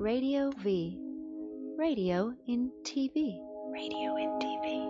Radio 0.00 0.50
V. 0.64 0.96
Radio 1.76 2.32
in 2.46 2.72
TV. 2.84 3.36
Radio 3.70 4.16
in 4.16 4.30
TV. 4.40 4.80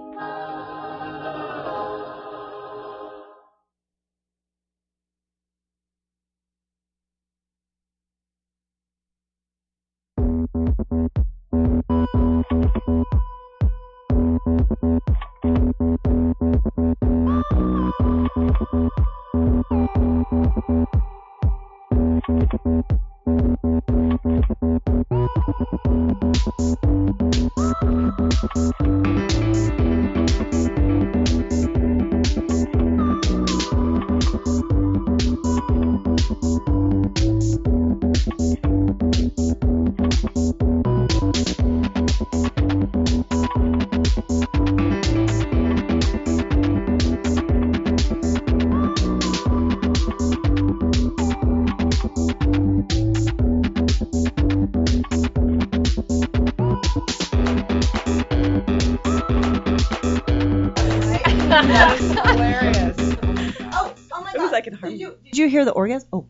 Orgasm? 65.81 66.09
Oh. 66.12 66.27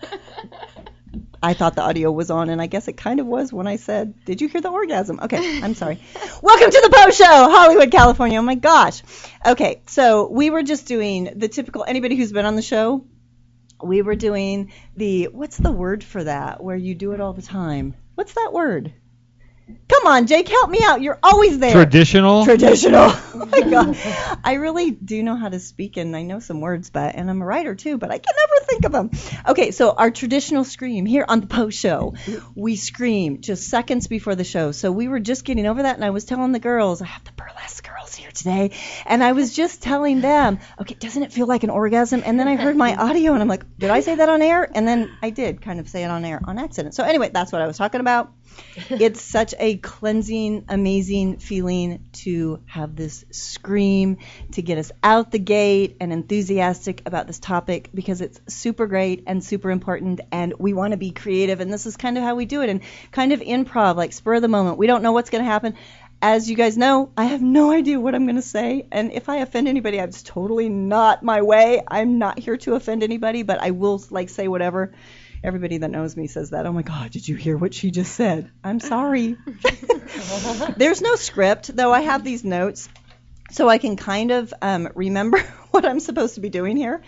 I 1.42 1.52
thought 1.52 1.74
the 1.74 1.82
audio 1.82 2.10
was 2.10 2.30
on, 2.30 2.48
and 2.48 2.62
I 2.62 2.66
guess 2.66 2.88
it 2.88 2.96
kind 2.96 3.20
of 3.20 3.26
was 3.26 3.52
when 3.52 3.66
I 3.66 3.76
said, 3.76 4.24
Did 4.24 4.40
you 4.40 4.48
hear 4.48 4.62
the 4.62 4.70
orgasm? 4.70 5.20
Okay, 5.22 5.60
I'm 5.62 5.74
sorry. 5.74 6.00
Welcome 6.40 6.70
to 6.70 6.80
the 6.80 6.88
Po 6.90 7.10
Sho, 7.10 7.24
Hollywood, 7.26 7.90
California. 7.90 8.38
Oh 8.38 8.42
my 8.42 8.54
gosh. 8.54 9.02
Okay, 9.44 9.82
so 9.86 10.30
we 10.30 10.48
were 10.48 10.62
just 10.62 10.86
doing 10.86 11.30
the 11.36 11.48
typical, 11.48 11.84
anybody 11.86 12.16
who's 12.16 12.32
been 12.32 12.46
on 12.46 12.56
the 12.56 12.62
show, 12.62 13.04
we 13.84 14.00
were 14.00 14.14
doing 14.14 14.72
the, 14.96 15.24
what's 15.24 15.58
the 15.58 15.72
word 15.72 16.02
for 16.02 16.24
that, 16.24 16.64
where 16.64 16.76
you 16.76 16.94
do 16.94 17.12
it 17.12 17.20
all 17.20 17.34
the 17.34 17.42
time? 17.42 17.94
What's 18.14 18.32
that 18.32 18.52
word? 18.54 18.94
Come 19.88 20.06
on, 20.06 20.26
Jake, 20.26 20.48
help 20.48 20.70
me 20.70 20.80
out. 20.82 21.02
You're 21.02 21.18
always 21.22 21.58
there. 21.58 21.72
Traditional. 21.72 22.44
Traditional. 22.44 23.12
Oh 23.34 23.46
my 23.46 23.60
god. 23.60 23.96
I 24.44 24.54
really 24.54 24.90
do 24.92 25.22
know 25.22 25.36
how 25.36 25.48
to 25.48 25.58
speak 25.58 25.96
and 25.96 26.14
I 26.14 26.22
know 26.22 26.38
some 26.38 26.60
words, 26.60 26.90
but 26.90 27.16
and 27.16 27.28
I'm 27.28 27.42
a 27.42 27.44
writer 27.44 27.74
too, 27.74 27.98
but 27.98 28.10
I 28.10 28.18
can 28.18 28.34
never 28.36 28.64
think 28.66 28.84
of 28.84 28.92
them. 28.92 29.10
Okay, 29.48 29.72
so 29.72 29.90
our 29.90 30.10
traditional 30.10 30.64
scream 30.64 31.06
here 31.06 31.24
on 31.26 31.40
the 31.40 31.46
Po 31.46 31.68
Sho, 31.68 32.14
we 32.54 32.76
scream 32.76 33.40
just 33.40 33.68
seconds 33.68 34.06
before 34.06 34.34
the 34.36 34.44
show. 34.44 34.70
So 34.72 34.92
we 34.92 35.08
were 35.08 35.18
just 35.18 35.44
getting 35.44 35.66
over 35.66 35.82
that 35.82 35.96
and 35.96 36.04
I 36.04 36.10
was 36.10 36.24
telling 36.24 36.52
the 36.52 36.60
girls, 36.60 37.02
I 37.02 37.06
have 37.06 37.24
the 37.24 37.32
burlesque 37.32 37.86
girls 37.88 38.14
here 38.14 38.30
today, 38.30 38.70
and 39.06 39.24
I 39.24 39.32
was 39.32 39.54
just 39.54 39.82
telling 39.82 40.20
them, 40.20 40.60
okay, 40.80 40.94
doesn't 40.94 41.22
it 41.22 41.32
feel 41.32 41.46
like 41.46 41.64
an 41.64 41.70
orgasm? 41.70 42.22
And 42.24 42.38
then 42.38 42.48
I 42.48 42.56
heard 42.56 42.76
my 42.76 42.94
audio 42.94 43.32
and 43.32 43.42
I'm 43.42 43.48
like, 43.48 43.64
did 43.78 43.90
I 43.90 44.00
say 44.00 44.14
that 44.14 44.28
on 44.28 44.40
air? 44.40 44.70
And 44.72 44.86
then 44.86 45.10
I 45.20 45.30
did 45.30 45.60
kind 45.60 45.80
of 45.80 45.88
say 45.88 46.04
it 46.04 46.10
on 46.10 46.24
air 46.24 46.40
on 46.44 46.58
accident. 46.58 46.94
So 46.94 47.02
anyway, 47.02 47.30
that's 47.32 47.50
what 47.50 47.60
I 47.60 47.66
was 47.66 47.76
talking 47.76 48.00
about 48.00 48.32
it's 48.90 49.20
such 49.20 49.54
a 49.58 49.76
cleansing, 49.76 50.64
amazing 50.68 51.38
feeling 51.38 52.04
to 52.12 52.60
have 52.66 52.96
this 52.96 53.24
scream 53.30 54.18
to 54.52 54.62
get 54.62 54.78
us 54.78 54.92
out 55.02 55.30
the 55.30 55.38
gate 55.38 55.96
and 56.00 56.12
enthusiastic 56.12 57.02
about 57.06 57.26
this 57.26 57.38
topic 57.38 57.90
because 57.94 58.20
it's 58.20 58.40
super 58.48 58.86
great 58.86 59.24
and 59.26 59.44
super 59.44 59.70
important 59.70 60.20
and 60.30 60.54
we 60.58 60.72
want 60.72 60.92
to 60.92 60.96
be 60.96 61.10
creative 61.10 61.60
and 61.60 61.72
this 61.72 61.86
is 61.86 61.96
kind 61.96 62.16
of 62.16 62.24
how 62.24 62.34
we 62.34 62.44
do 62.44 62.62
it 62.62 62.70
and 62.70 62.80
kind 63.10 63.32
of 63.32 63.40
improv 63.40 63.96
like 63.96 64.12
spur 64.12 64.34
of 64.34 64.42
the 64.42 64.48
moment. 64.48 64.78
We 64.78 64.86
don't 64.86 65.02
know 65.02 65.12
what's 65.12 65.30
going 65.30 65.44
to 65.44 65.50
happen. 65.50 65.74
As 66.24 66.48
you 66.48 66.54
guys 66.54 66.78
know, 66.78 67.10
I 67.16 67.24
have 67.24 67.42
no 67.42 67.72
idea 67.72 67.98
what 67.98 68.14
I'm 68.14 68.26
going 68.26 68.36
to 68.36 68.42
say 68.42 68.86
and 68.92 69.12
if 69.12 69.28
I 69.28 69.38
offend 69.38 69.68
anybody, 69.68 69.98
it's 69.98 70.22
totally 70.22 70.68
not 70.68 71.22
my 71.22 71.42
way. 71.42 71.82
I'm 71.86 72.18
not 72.18 72.38
here 72.38 72.56
to 72.58 72.74
offend 72.74 73.02
anybody, 73.02 73.42
but 73.42 73.60
I 73.60 73.72
will 73.72 74.02
like 74.10 74.28
say 74.28 74.48
whatever 74.48 74.92
Everybody 75.44 75.78
that 75.78 75.90
knows 75.90 76.16
me 76.16 76.28
says 76.28 76.50
that. 76.50 76.66
Oh 76.66 76.72
my 76.72 76.82
God, 76.82 77.10
did 77.10 77.26
you 77.26 77.34
hear 77.34 77.56
what 77.56 77.74
she 77.74 77.90
just 77.90 78.14
said? 78.14 78.50
I'm 78.62 78.78
sorry. 78.78 79.36
There's 80.76 81.02
no 81.02 81.16
script, 81.16 81.74
though 81.74 81.92
I 81.92 82.02
have 82.02 82.22
these 82.22 82.44
notes 82.44 82.88
so 83.52 83.68
I 83.68 83.78
can 83.78 83.96
kind 83.96 84.30
of 84.30 84.52
um, 84.62 84.88
remember 84.94 85.38
what 85.70 85.84
I'm 85.84 86.00
supposed 86.00 86.36
to 86.36 86.40
be 86.40 86.48
doing 86.48 86.76
here. 86.76 87.02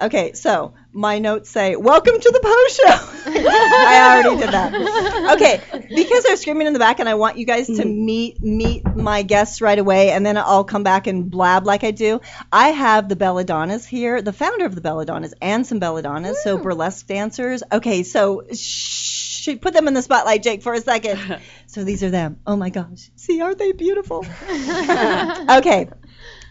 Okay, 0.00 0.32
so 0.32 0.74
my 0.92 1.18
notes 1.18 1.50
say, 1.50 1.76
Welcome 1.76 2.18
to 2.18 2.30
the 2.30 2.40
Po 2.40 2.66
Sho. 2.68 3.32
I 3.40 4.22
already 4.22 4.40
did 4.40 4.52
that. 4.52 5.34
Okay, 5.34 5.60
because 5.94 6.24
they're 6.24 6.36
screaming 6.36 6.66
in 6.66 6.72
the 6.72 6.78
back 6.78 7.00
and 7.00 7.08
I 7.08 7.14
want 7.14 7.38
you 7.38 7.46
guys 7.46 7.66
to 7.66 7.72
mm-hmm. 7.72 8.04
meet 8.04 8.42
meet 8.42 8.96
my 8.96 9.22
guests 9.22 9.60
right 9.60 9.78
away 9.78 10.10
and 10.10 10.24
then 10.24 10.36
I'll 10.36 10.64
come 10.64 10.82
back 10.82 11.06
and 11.06 11.30
blab 11.30 11.66
like 11.66 11.84
I 11.84 11.90
do. 11.90 12.20
I 12.52 12.68
have 12.68 13.08
the 13.08 13.16
Belladonnas 13.16 13.86
here, 13.86 14.22
the 14.22 14.32
founder 14.32 14.64
of 14.64 14.74
the 14.74 14.80
Belladonnas 14.80 15.32
and 15.40 15.66
some 15.66 15.80
Belladonnas, 15.80 16.36
so 16.36 16.58
mm. 16.58 16.62
burlesque 16.62 17.06
dancers. 17.06 17.62
Okay, 17.70 18.02
so 18.02 18.44
shh, 18.52 19.48
put 19.60 19.74
them 19.74 19.88
in 19.88 19.94
the 19.94 20.02
spotlight, 20.02 20.42
Jake, 20.42 20.62
for 20.62 20.72
a 20.72 20.80
second. 20.80 21.40
So 21.72 21.84
these 21.84 22.02
are 22.02 22.10
them. 22.10 22.38
Oh 22.46 22.54
my 22.54 22.68
gosh. 22.68 23.10
See, 23.16 23.40
aren't 23.40 23.56
they 23.56 23.72
beautiful? 23.72 24.26
okay. 24.50 25.88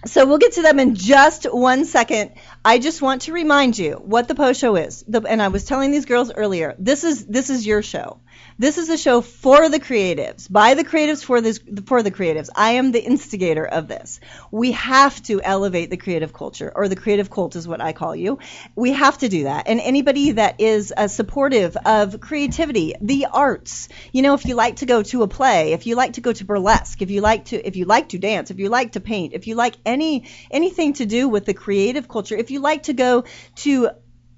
So 0.06 0.25
we'll 0.25 0.40
get 0.40 0.53
to 0.53 0.63
them 0.63 0.80
in 0.80 0.96
just 0.96 1.44
one 1.46 1.85
second. 1.85 2.31
I 2.64 2.78
just 2.78 3.02
want 3.02 3.24
to 3.24 3.34
remind 3.34 3.76
you 3.80 3.94
what 3.94 4.28
the 4.28 4.36
Po 4.36 4.54
Sho 4.54 4.76
is. 4.76 5.04
The, 5.08 5.22
and 5.22 5.42
I 5.42 5.48
was 5.48 5.66
telling 5.66 5.90
these 5.90 6.06
girls 6.06 6.32
earlier, 6.32 6.76
this 6.78 7.04
is 7.04 7.26
this 7.26 7.50
is 7.50 7.66
your 7.66 7.82
show. 7.82 8.20
This 8.60 8.78
is 8.78 8.90
a 8.90 8.98
show 8.98 9.22
for 9.22 9.70
the 9.70 9.80
creatives, 9.80 10.52
by 10.52 10.76
the 10.76 10.84
creatives 10.84 11.24
for 11.24 11.42
this 11.42 11.60
for 11.88 12.04
the 12.04 12.12
creatives. 12.12 12.50
I 12.56 12.74
am 12.74 12.92
the 12.92 13.04
instigator 13.04 13.66
of 13.66 13.88
this. 13.88 14.20
We 14.52 14.74
have 14.74 15.22
to 15.24 15.42
elevate 15.42 15.90
the 15.90 15.98
creative 15.98 16.34
culture, 16.34 16.72
or 16.74 16.88
the 16.88 16.96
creative 16.96 17.32
cult 17.32 17.56
is 17.56 17.68
what 17.68 17.82
I 17.82 17.94
call 17.94 18.16
you. 18.16 18.38
We 18.76 18.92
have 18.92 19.18
to 19.20 19.30
do 19.30 19.46
that. 19.46 19.68
And 19.68 19.80
anybody 19.80 20.34
that 20.34 20.62
is 20.62 20.94
uh, 20.96 21.08
supportive 21.08 21.76
of 21.84 22.20
creativity, 22.20 22.94
the 23.02 23.26
arts, 23.32 23.90
you 24.12 24.22
know, 24.22 24.36
if 24.36 24.46
you 24.46 24.54
like 24.54 24.78
to 24.78 24.86
go 24.86 25.02
to 25.02 25.24
a 25.24 25.28
play, 25.28 25.74
if 25.74 25.88
you 25.88 25.96
like 25.96 26.14
to 26.14 26.22
go 26.22 26.32
to 26.32 26.46
burlesque, 26.46 27.02
if 27.02 27.10
you 27.10 27.22
like 27.22 27.46
to 27.46 27.68
if 27.68 27.76
you 27.76 27.86
like 27.86 28.10
to 28.10 28.20
dance, 28.20 28.52
if 28.52 28.60
you 28.60 28.70
like 28.70 28.92
to 28.92 29.00
paint, 29.00 29.34
if 29.34 29.48
you 29.48 29.56
like 29.56 29.76
any 29.84 30.30
anything 30.52 30.94
to 30.94 31.08
do 31.08 31.28
with 31.28 31.46
the 31.46 31.56
creative 31.56 32.08
culture, 32.08 32.36
if 32.36 32.50
you 32.51 32.59
like 32.59 32.84
to 32.84 32.94
go 32.94 33.25
to 33.57 33.89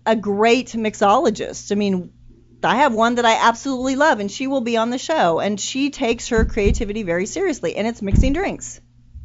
a 0.05 0.15
great 0.15 0.69
mixologist, 0.69 1.71
I 1.71 1.75
mean, 1.75 2.11
I 2.63 2.77
have 2.77 2.93
one 2.93 3.15
that 3.15 3.25
I 3.25 3.35
absolutely 3.47 3.95
love, 3.95 4.19
and 4.19 4.31
she 4.31 4.47
will 4.47 4.61
be 4.61 4.77
on 4.77 4.89
the 4.89 4.97
show, 4.97 5.39
and 5.39 5.59
she 5.59 5.89
takes 5.89 6.29
her 6.29 6.45
creativity 6.45 7.03
very 7.03 7.25
seriously, 7.25 7.75
and 7.75 7.87
it's 7.87 8.01
mixing 8.01 8.33
drinks. 8.33 8.79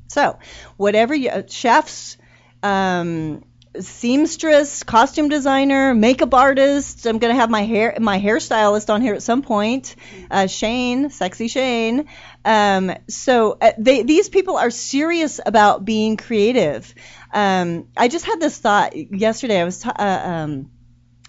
So, 0.08 0.38
whatever 0.76 1.14
you, 1.14 1.30
uh, 1.30 1.42
chefs, 1.46 2.16
um, 2.62 3.44
seamstress, 3.78 4.82
costume 4.82 5.28
designer, 5.28 5.94
makeup 5.94 6.34
artist. 6.34 7.06
I'm 7.06 7.18
gonna 7.18 7.34
have 7.34 7.50
my 7.50 7.62
hair 7.62 7.96
my 8.00 8.18
hairstylist 8.18 8.92
on 8.92 9.02
here 9.02 9.14
at 9.14 9.22
some 9.22 9.42
point. 9.42 9.94
Uh, 10.30 10.46
Shane, 10.46 11.10
sexy 11.10 11.48
Shane. 11.48 12.06
Um, 12.44 12.92
so 13.08 13.58
uh, 13.60 13.72
they, 13.78 14.02
these 14.02 14.28
people 14.28 14.56
are 14.56 14.70
serious 14.70 15.40
about 15.44 15.84
being 15.84 16.16
creative. 16.16 16.92
Um, 17.32 17.88
I 17.96 18.08
just 18.08 18.24
had 18.24 18.40
this 18.40 18.58
thought 18.58 18.96
yesterday. 18.96 19.60
I 19.60 19.64
was 19.64 19.80
ta- 19.80 19.94
uh, 19.98 20.28
um, 20.28 20.70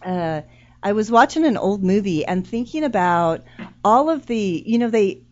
uh, 0.03 0.41
I 0.81 0.93
was 0.93 1.11
watching 1.11 1.45
an 1.45 1.57
old 1.57 1.83
movie 1.83 2.25
and 2.25 2.47
thinking 2.47 2.83
about 2.83 3.43
all 3.83 4.09
of 4.09 4.25
the, 4.25 4.63
you 4.65 4.77
know, 4.77 4.89
they 4.89 5.23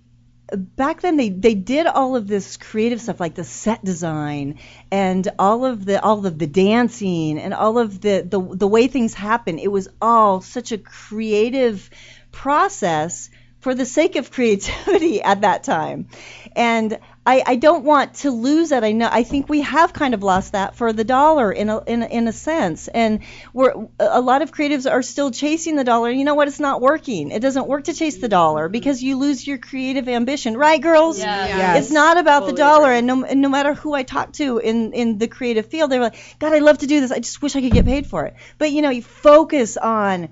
back 0.56 1.02
then 1.02 1.18
they 1.18 1.30
they 1.30 1.56
did 1.56 1.88
all 1.88 2.16
of 2.16 2.28
this 2.28 2.56
creative 2.56 3.02
stuff 3.02 3.20
like 3.20 3.36
the 3.36 3.44
set 3.44 3.84
design 3.84 4.60
and 4.92 5.28
all 5.38 5.66
of 5.66 5.84
the 5.84 6.02
all 6.02 6.26
of 6.26 6.40
the 6.40 6.48
dancing 6.48 7.38
and 7.38 7.54
all 7.54 7.78
of 7.78 8.00
the 8.00 8.26
the, 8.28 8.40
the 8.56 8.68
way 8.68 8.88
things 8.88 9.14
happen. 9.14 9.60
It 9.60 9.72
was 9.72 9.90
all 10.02 10.42
such 10.42 10.72
a 10.72 10.78
creative 10.78 11.90
process 12.32 13.30
for 13.60 13.74
the 13.74 13.86
sake 13.86 14.16
of 14.16 14.32
creativity 14.32 15.22
at 15.32 15.42
that 15.42 15.64
time. 15.64 16.08
And 16.56 17.00
I, 17.28 17.44
I 17.46 17.56
don't 17.58 17.84
want 17.84 18.14
to 18.16 18.32
lose 18.32 18.70
that. 18.70 18.86
I 18.86 18.94
know 18.94 19.10
I 19.12 19.24
think 19.24 19.50
we 19.50 19.60
have 19.60 19.92
kind 19.92 20.14
of 20.14 20.24
lost 20.24 20.54
that 20.54 20.76
for 20.78 20.94
the 20.94 21.04
dollar 21.04 21.52
in 21.52 21.70
a 21.70 21.84
in 21.84 22.02
a, 22.02 22.06
in 22.06 22.28
a 22.30 22.32
sense. 22.32 22.88
And 22.88 23.20
we're 23.52 23.74
a 24.00 24.22
lot 24.22 24.42
of 24.42 24.54
creatives 24.54 24.90
are 24.90 25.04
still 25.04 25.30
chasing 25.30 25.76
the 25.76 25.84
dollar. 25.84 26.10
You 26.10 26.24
know 26.24 26.36
what? 26.36 26.48
It's 26.48 26.62
not 26.62 26.80
working. 26.80 27.32
It 27.32 27.42
doesn't 27.42 27.68
work 27.68 27.84
to 27.86 27.94
chase 27.94 28.16
the 28.16 28.30
dollar 28.30 28.68
mm-hmm. 28.68 28.72
because 28.72 29.04
you 29.04 29.18
lose 29.18 29.46
your 29.46 29.58
creative 29.58 30.08
ambition, 30.08 30.56
right, 30.56 30.82
girls? 30.82 31.20
Yes. 31.20 31.84
It's 31.84 31.92
not 31.92 32.18
about 32.18 32.46
the 32.46 32.54
dollar, 32.54 32.94
agree. 32.94 32.98
and 33.00 33.08
no, 33.08 33.26
and 33.26 33.42
no 33.42 33.50
matter 33.50 33.74
who 33.74 33.94
I 33.94 34.04
talk 34.04 34.32
to 34.34 34.60
in 34.60 34.94
in 34.94 35.18
the 35.18 35.28
creative 35.28 35.66
field, 35.66 35.92
they're 35.92 36.00
like, 36.00 36.16
God, 36.40 36.54
I 36.54 36.60
love 36.60 36.78
to 36.78 36.88
do 36.88 37.02
this. 37.02 37.12
I 37.12 37.20
just 37.20 37.42
wish 37.42 37.58
I 37.58 37.62
could 37.62 37.74
get 37.74 37.84
paid 37.84 38.08
for 38.08 38.26
it. 38.26 38.36
But 38.58 38.72
you 38.72 38.82
know, 38.82 38.90
you 38.90 39.02
focus 39.02 39.76
on 39.76 40.30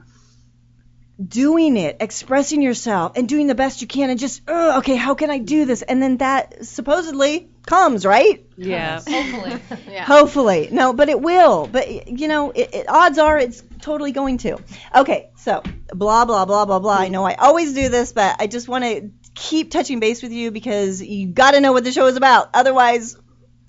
doing 1.24 1.78
it, 1.78 1.98
expressing 2.00 2.62
yourself, 2.62 3.14
and 3.16 3.28
doing 3.28 3.48
the 3.48 3.56
best 3.56 3.82
you 3.82 3.88
can, 3.88 4.10
and 4.10 4.20
just, 4.20 4.42
"Ugh, 4.48 4.80
okay, 4.80 4.96
how 4.96 5.16
can 5.16 5.30
I 5.30 5.38
do 5.40 5.66
this? 5.66 5.82
And 5.82 6.02
then 6.02 6.18
that 6.18 6.66
supposedly 6.66 7.50
comes, 7.66 8.06
right? 8.06 8.46
Yeah. 8.58 9.02
Hopefully. 9.08 9.62
Yeah. 9.90 10.04
Hopefully. 10.04 10.70
No, 10.72 10.94
but 10.94 11.10
it 11.10 11.22
will. 11.22 11.68
But, 11.68 12.08
you 12.10 12.28
know, 12.28 12.52
it, 12.52 12.74
it, 12.74 12.90
odds 12.90 13.18
are 13.18 13.38
it's 13.38 13.64
totally 13.82 14.12
going 14.12 14.40
to. 14.40 14.58
Okay, 14.94 15.30
so 15.38 15.64
blah, 15.94 16.26
blah, 16.26 16.46
blah, 16.46 16.66
blah, 16.66 16.80
blah. 16.80 16.98
I 16.98 17.08
know 17.08 17.24
I 17.24 17.36
always 17.36 17.74
do 17.74 17.88
this, 17.88 18.12
but 18.12 18.36
I 18.40 18.48
just 18.48 18.68
want 18.68 18.84
to 18.84 19.10
keep 19.36 19.72
touching 19.72 20.00
base 20.00 20.22
with 20.22 20.34
you 20.34 20.52
because 20.52 21.02
you 21.02 21.28
got 21.28 21.52
to 21.52 21.62
know 21.62 21.72
what 21.72 21.84
the 21.86 21.92
show 21.94 22.08
is 22.08 22.18
about. 22.18 22.50
Otherwise, 22.54 23.16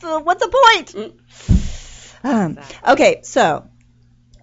what's 0.01 0.45
the 0.45 0.83
point? 0.93 1.15
Um, 2.25 2.59
okay, 2.89 3.21
so 3.23 3.69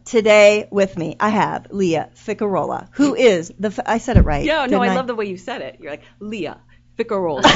today 0.05 0.67
with 0.71 0.97
me 0.97 1.15
I 1.19 1.29
have 1.29 1.67
Leah 1.71 2.09
Ficarola, 2.15 2.89
who 2.93 3.15
is 3.15 3.51
the, 3.59 3.69
f- 3.69 3.79
I 3.85 3.97
said 3.97 4.17
it 4.17 4.21
right. 4.21 4.45
Yeah, 4.45 4.65
no, 4.65 4.79
didn't 4.79 4.91
I 4.91 4.95
love 4.95 5.07
the 5.07 5.15
way 5.15 5.25
you 5.25 5.37
said 5.37 5.61
it. 5.61 5.77
You're 5.79 5.91
like, 5.91 6.03
Leah, 6.19 6.59
Ficarola. 6.97 7.41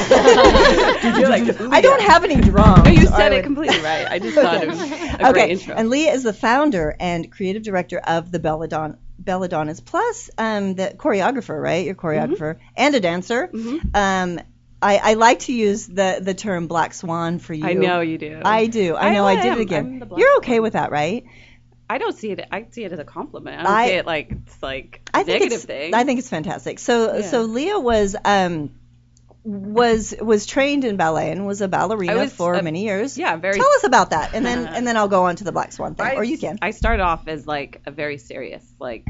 Like, 1.27 1.61
I 1.71 1.81
don't 1.81 2.01
have 2.01 2.23
any 2.23 2.35
drums. 2.39 2.83
No, 2.85 2.91
you 2.91 3.07
said 3.07 3.31
it 3.31 3.37
would- 3.37 3.43
completely 3.43 3.79
right. 3.81 4.07
I 4.09 4.19
just 4.19 4.35
thought 4.41 4.63
it 4.63 4.67
was 4.69 4.79
a 4.81 4.85
okay. 5.29 5.31
great 5.33 5.49
intro. 5.51 5.75
And 5.75 5.89
Leah 5.89 6.13
is 6.13 6.23
the 6.23 6.33
founder 6.33 6.95
and 6.99 7.31
creative 7.31 7.63
director 7.63 7.97
of 7.99 8.31
the 8.31 8.39
Belladon 8.39 8.97
Belladonnas, 9.21 9.83
plus 9.83 10.29
um, 10.37 10.75
the 10.75 10.93
choreographer, 10.97 11.59
right? 11.61 11.85
You're 11.85 11.95
choreographer 11.95 12.55
Mm-hmm. 12.55 12.67
and 12.77 12.95
a 12.95 12.99
dancer. 12.99 13.49
Um, 13.93 14.39
I, 14.81 14.97
I 14.97 15.13
like 15.15 15.39
to 15.39 15.53
use 15.53 15.87
the, 15.87 16.19
the 16.21 16.33
term 16.35 16.67
black 16.67 16.93
swan 16.93 17.39
for 17.39 17.53
you. 17.53 17.65
I 17.65 17.73
know 17.73 18.01
you 18.01 18.17
do. 18.19 18.41
I 18.45 18.67
do. 18.67 18.95
I 18.95 19.07
I 19.09 19.13
know. 19.15 19.25
I, 19.25 19.41
did 19.41 19.53
it 19.57 19.59
again. 19.61 19.85
I'm 19.85 19.99
the 19.99 20.05
black 20.05 20.19
You're 20.21 20.37
okay 20.37 20.53
swan. 20.57 20.61
with 20.63 20.73
that, 20.73 20.91
right? 20.91 21.25
I 21.89 21.97
don't 21.99 22.15
see 22.17 22.31
it. 22.31 22.45
I 22.51 22.65
see 22.69 22.83
it 22.83 22.91
as 22.91 22.99
a 22.99 23.05
compliment. 23.05 23.59
I 23.59 23.63
don't 23.63 23.71
I- 23.73 23.87
see 23.87 23.93
it 23.93 24.05
like 24.05 24.31
it's 24.31 24.61
like 24.63 25.09
I 25.13 25.23
think 25.23 25.41
negative 25.43 25.63
thing. 25.63 25.93
I 25.93 26.03
think 26.03 26.19
it's 26.19 26.29
fantastic. 26.29 26.79
So 26.79 27.15
Yeah. 27.17 27.21
so 27.21 27.41
Leah 27.43 27.79
was 27.79 28.15
um 28.25 28.71
was 29.43 30.13
was 30.19 30.45
trained 30.45 30.83
in 30.83 30.97
ballet 30.97 31.31
and 31.31 31.45
was 31.47 31.61
a 31.61 31.67
ballerina 31.69 32.15
was 32.17 32.33
for 32.33 32.61
many 32.61 32.83
years. 32.83 33.17
yeah, 33.17 33.35
very. 33.37 33.57
Tell 33.57 33.71
us 33.75 33.83
about 33.85 34.09
that, 34.09 34.33
and 34.33 34.45
then 34.45 34.67
and 34.75 34.85
then 34.85 34.97
I'll 34.97 35.07
go 35.07 35.23
on 35.25 35.37
to 35.37 35.43
the 35.43 35.51
black 35.53 35.71
swan 35.71 35.95
thing, 35.95 36.05
I- 36.05 36.15
or 36.15 36.23
you 36.23 36.37
can. 36.37 36.57
I 36.61 36.71
started 36.71 37.01
off 37.03 37.27
as 37.27 37.47
like 37.47 37.81
a 37.85 37.91
very 37.91 38.17
serious, 38.17 38.65
like 38.79 39.05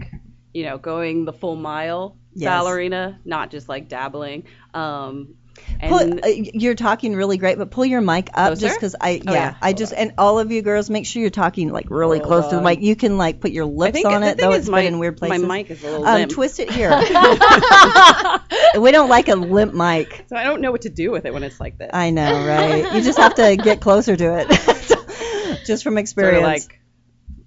you 0.53 0.63
know, 0.65 0.77
going 0.77 1.25
the 1.25 1.33
full 1.33 1.55
mile 1.55 2.17
Yes. 2.33 2.49
ballerina, 2.49 3.19
not 3.25 3.49
just 3.49 3.67
like 3.67 3.89
dabbling. 3.89 4.43
Um, 4.73 5.35
Pull, 5.81 6.23
uh, 6.23 6.27
you're 6.27 6.75
talking 6.75 7.15
really 7.15 7.37
great, 7.37 7.57
but 7.57 7.69
pull 7.69 7.85
your 7.85 8.01
mic 8.01 8.29
up 8.33 8.47
Closer? 8.47 8.61
just 8.61 8.75
because 8.77 8.95
I 8.99 9.17
Oh, 9.27 9.31
yeah, 9.31 9.33
yeah. 9.33 9.55
I 9.61 9.73
just 9.73 9.93
and 9.93 10.13
all 10.17 10.39
of 10.39 10.51
you 10.51 10.61
girls 10.61 10.89
make 10.89 11.05
sure 11.05 11.21
you're 11.21 11.29
talking 11.29 11.71
like 11.71 11.89
really 11.89 12.19
close 12.19 12.47
to 12.49 12.55
the 12.55 12.61
mic. 12.61 12.81
You 12.81 12.95
can 12.95 13.17
like 13.17 13.39
put 13.41 13.51
your 13.51 13.65
lips 13.65 13.93
think 13.93 14.07
on 14.07 14.23
it 14.23 14.37
though 14.37 14.51
it's 14.51 14.67
my, 14.67 14.81
in 14.81 14.99
weird 14.99 15.17
places. 15.17 15.43
My 15.43 15.57
mic 15.57 15.71
is 15.71 15.83
a 15.83 15.87
little 15.87 16.05
um, 16.05 16.15
limp, 16.15 16.31
twist 16.31 16.59
it 16.59 16.71
here. 16.71 16.89
we 18.79 18.91
don't 18.91 19.09
like 19.09 19.27
a 19.27 19.35
limp 19.35 19.73
mic. 19.73 20.25
so 20.27 20.35
I 20.35 20.43
don't 20.43 20.61
know 20.61 20.71
what 20.71 20.81
to 20.81 20.89
do 20.89 21.11
with 21.11 21.25
it 21.25 21.33
when 21.33 21.43
it's 21.43 21.59
like 21.59 21.77
this. 21.77 21.91
I 21.93 22.09
know, 22.09 22.45
right? 22.45 22.93
You 22.93 23.01
just 23.01 23.17
have 23.17 23.35
to 23.35 23.55
get 23.55 23.81
closer 23.81 24.15
to 24.15 24.39
it, 24.39 25.59
just 25.65 25.83
from 25.83 25.93
sort 25.93 25.99
experience. 25.99 26.37
of 26.37 26.43
like, 26.43 26.79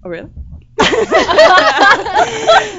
oh 0.05 0.09
really? 0.09 0.31
is 0.81 0.89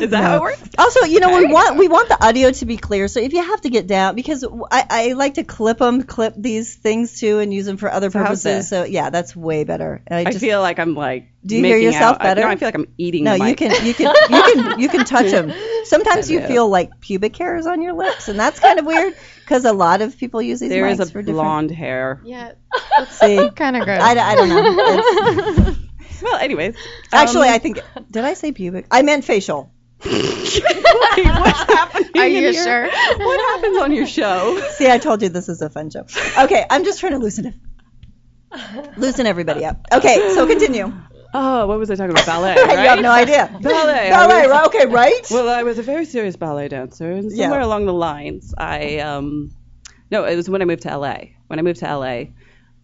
that 0.09 0.21
how 0.23 0.37
it 0.37 0.41
works? 0.41 0.61
Also, 0.77 1.05
you 1.05 1.19
know, 1.19 1.37
we 1.37 1.45
want 1.45 1.77
we 1.77 1.87
want 1.87 2.09
the 2.09 2.25
audio 2.25 2.49
to 2.51 2.65
be 2.65 2.75
clear. 2.77 3.07
So 3.07 3.19
if 3.19 3.31
you 3.33 3.43
have 3.43 3.61
to 3.61 3.69
get 3.69 3.85
down, 3.85 4.15
because 4.15 4.43
I, 4.43 4.85
I 4.89 5.13
like 5.13 5.35
to 5.35 5.43
clip 5.43 5.77
them, 5.77 6.01
clip 6.03 6.33
these 6.35 6.73
things 6.75 7.19
too, 7.19 7.37
and 7.39 7.53
use 7.53 7.65
them 7.67 7.77
for 7.77 7.91
other 7.91 8.09
So 8.09 8.19
purposes. 8.19 8.69
So 8.69 8.85
yeah, 8.85 9.11
that's 9.11 9.35
way 9.35 9.65
better. 9.65 10.01
And 10.07 10.27
I, 10.27 10.31
I 10.31 10.33
feel 10.33 10.61
like 10.61 10.79
I'm 10.79 10.95
like. 10.95 11.27
Do 11.45 11.57
you 11.57 11.63
hear 11.63 11.77
yourself 11.77 12.15
out. 12.17 12.21
I- 12.21 12.23
better? 12.23 12.41
no, 12.41 12.47
I 12.47 12.55
feel 12.55 12.67
like 12.67 12.75
I'm 12.75 12.93
eating. 12.97 13.23
no, 13.23 13.37
the 13.37 13.49
you 13.49 13.55
can 13.55 13.85
you 13.85 13.93
can 13.99 14.15
you 14.29 14.43
can 14.53 14.79
you 14.79 14.89
can 14.89 15.05
touch 15.05 15.29
them. 15.31 15.51
Sometimes 15.85 16.29
you 16.29 16.41
feel 16.41 16.67
like 16.69 16.99
pubic 17.01 17.35
hairs 17.35 17.67
on 17.67 17.81
your 17.81 17.93
lips, 17.93 18.29
and 18.29 18.39
that's 18.39 18.59
kind 18.59 18.79
of 18.79 18.85
weird 18.85 19.15
because 19.41 19.65
a 19.65 19.73
lot 19.73 20.01
of 20.01 20.17
people 20.17 20.41
use 20.41 20.59
these 20.59 20.69
There 20.69 20.85
mics 20.85 20.93
is 20.93 20.99
a 21.01 21.05
for 21.05 21.21
different. 21.21 21.35
blonde 21.35 21.71
hair. 21.71 22.21
Yeah. 22.23 22.53
Let's 22.97 23.19
see, 23.19 23.49
Kind 23.55 23.75
of 23.75 23.83
gross. 23.85 23.99
I, 24.01 24.11
I 24.17 24.35
don't 24.35 24.49
know. 24.49 25.75
It's- 26.21 26.23
Well, 26.31 26.37
anyways. 26.39 26.75
actually, 27.11 27.47
um, 27.49 27.55
I 27.55 27.57
think 27.59 27.79
did 28.09 28.23
I 28.25 28.33
say 28.35 28.51
pubic? 28.51 28.85
I 28.91 29.01
meant 29.01 29.23
facial. 29.25 29.71
Wait, 30.05 30.13
what's 30.13 31.59
happening? 31.73 32.09
Are 32.17 32.27
you 32.27 32.51
here? 32.51 32.53
sure? 32.53 32.83
What 33.17 33.39
happens 33.51 33.77
on 33.77 33.91
your 33.91 34.07
show? 34.07 34.59
See, 34.71 34.89
I 34.89 34.97
told 34.97 35.21
you 35.21 35.29
this 35.29 35.47
is 35.49 35.61
a 35.61 35.69
fun 35.69 35.89
show. 35.91 36.05
Okay, 36.39 36.65
I'm 36.69 36.83
just 36.83 36.99
trying 36.99 37.11
to 37.13 37.19
loosen 37.19 37.45
it. 37.45 37.53
Loosen 38.97 39.25
everybody 39.27 39.63
up. 39.63 39.85
Okay, 39.93 40.31
so 40.33 40.45
continue. 40.47 40.91
Oh, 41.33 41.65
what 41.67 41.79
was 41.79 41.89
I 41.89 41.95
talking 41.95 42.11
about? 42.11 42.25
Ballet, 42.25 42.55
you 42.59 42.65
have 42.89 42.99
no 43.01 43.11
idea. 43.11 43.47
Ballet. 43.61 44.09
Ballet, 44.09 44.41
was- 44.41 44.49
right? 44.49 44.65
Okay, 44.67 44.85
right? 44.87 45.21
Well, 45.31 45.47
I 45.47 45.63
was 45.63 45.79
a 45.79 45.83
very 45.83 46.05
serious 46.05 46.35
ballet 46.35 46.67
dancer, 46.67 47.09
and 47.11 47.31
Yeah. 47.31 47.43
somewhere 47.45 47.61
along 47.61 47.85
the 47.85 47.93
lines, 47.93 48.53
I 48.57 48.97
um, 48.99 49.51
no, 50.09 50.25
it 50.25 50.35
was 50.35 50.49
when 50.49 50.61
I 50.61 50.65
moved 50.65 50.81
to 50.83 50.97
LA. 50.97 51.17
When 51.47 51.59
I 51.59 51.61
moved 51.61 51.79
to 51.79 51.95
LA, 51.97 52.23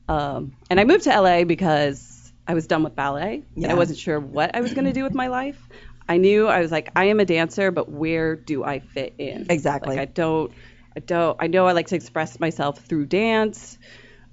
um, 0.08 0.54
and 0.70 0.80
I 0.80 0.86
moved 0.86 1.04
to 1.06 1.20
LA 1.20 1.44
because 1.44 2.17
I 2.48 2.54
was 2.54 2.68
done 2.68 2.84
with 2.84 2.96
ballet, 2.96 3.44
and 3.56 3.64
Yeah. 3.64 3.72
I 3.72 3.76
wasn't 3.76 4.00
sure 4.00 4.20
what 4.20 4.56
I 4.56 4.62
was 4.62 4.74
going 4.74 4.86
to 4.86 4.94
do 4.94 5.04
with 5.04 5.14
my 5.14 5.28
life. 5.28 5.60
I 6.08 6.18
knew 6.18 6.48
I 6.48 6.62
was 6.62 6.72
like, 6.72 6.90
I 6.96 7.06
am 7.06 7.20
a 7.20 7.26
dancer, 7.26 7.70
but 7.72 7.90
where 7.92 8.36
do 8.38 8.64
I 8.64 8.80
fit 8.80 9.16
in? 9.18 9.48
Exactly. 9.50 9.98
Like 9.98 10.02
I 10.02 10.06
don't, 10.06 10.52
I 10.96 11.02
don't. 11.02 11.38
I 11.42 11.48
know 11.48 11.68
I 11.68 11.74
like 11.74 11.88
to 11.88 11.96
express 11.96 12.40
myself 12.40 12.80
through 12.86 13.08
dance. 13.08 13.78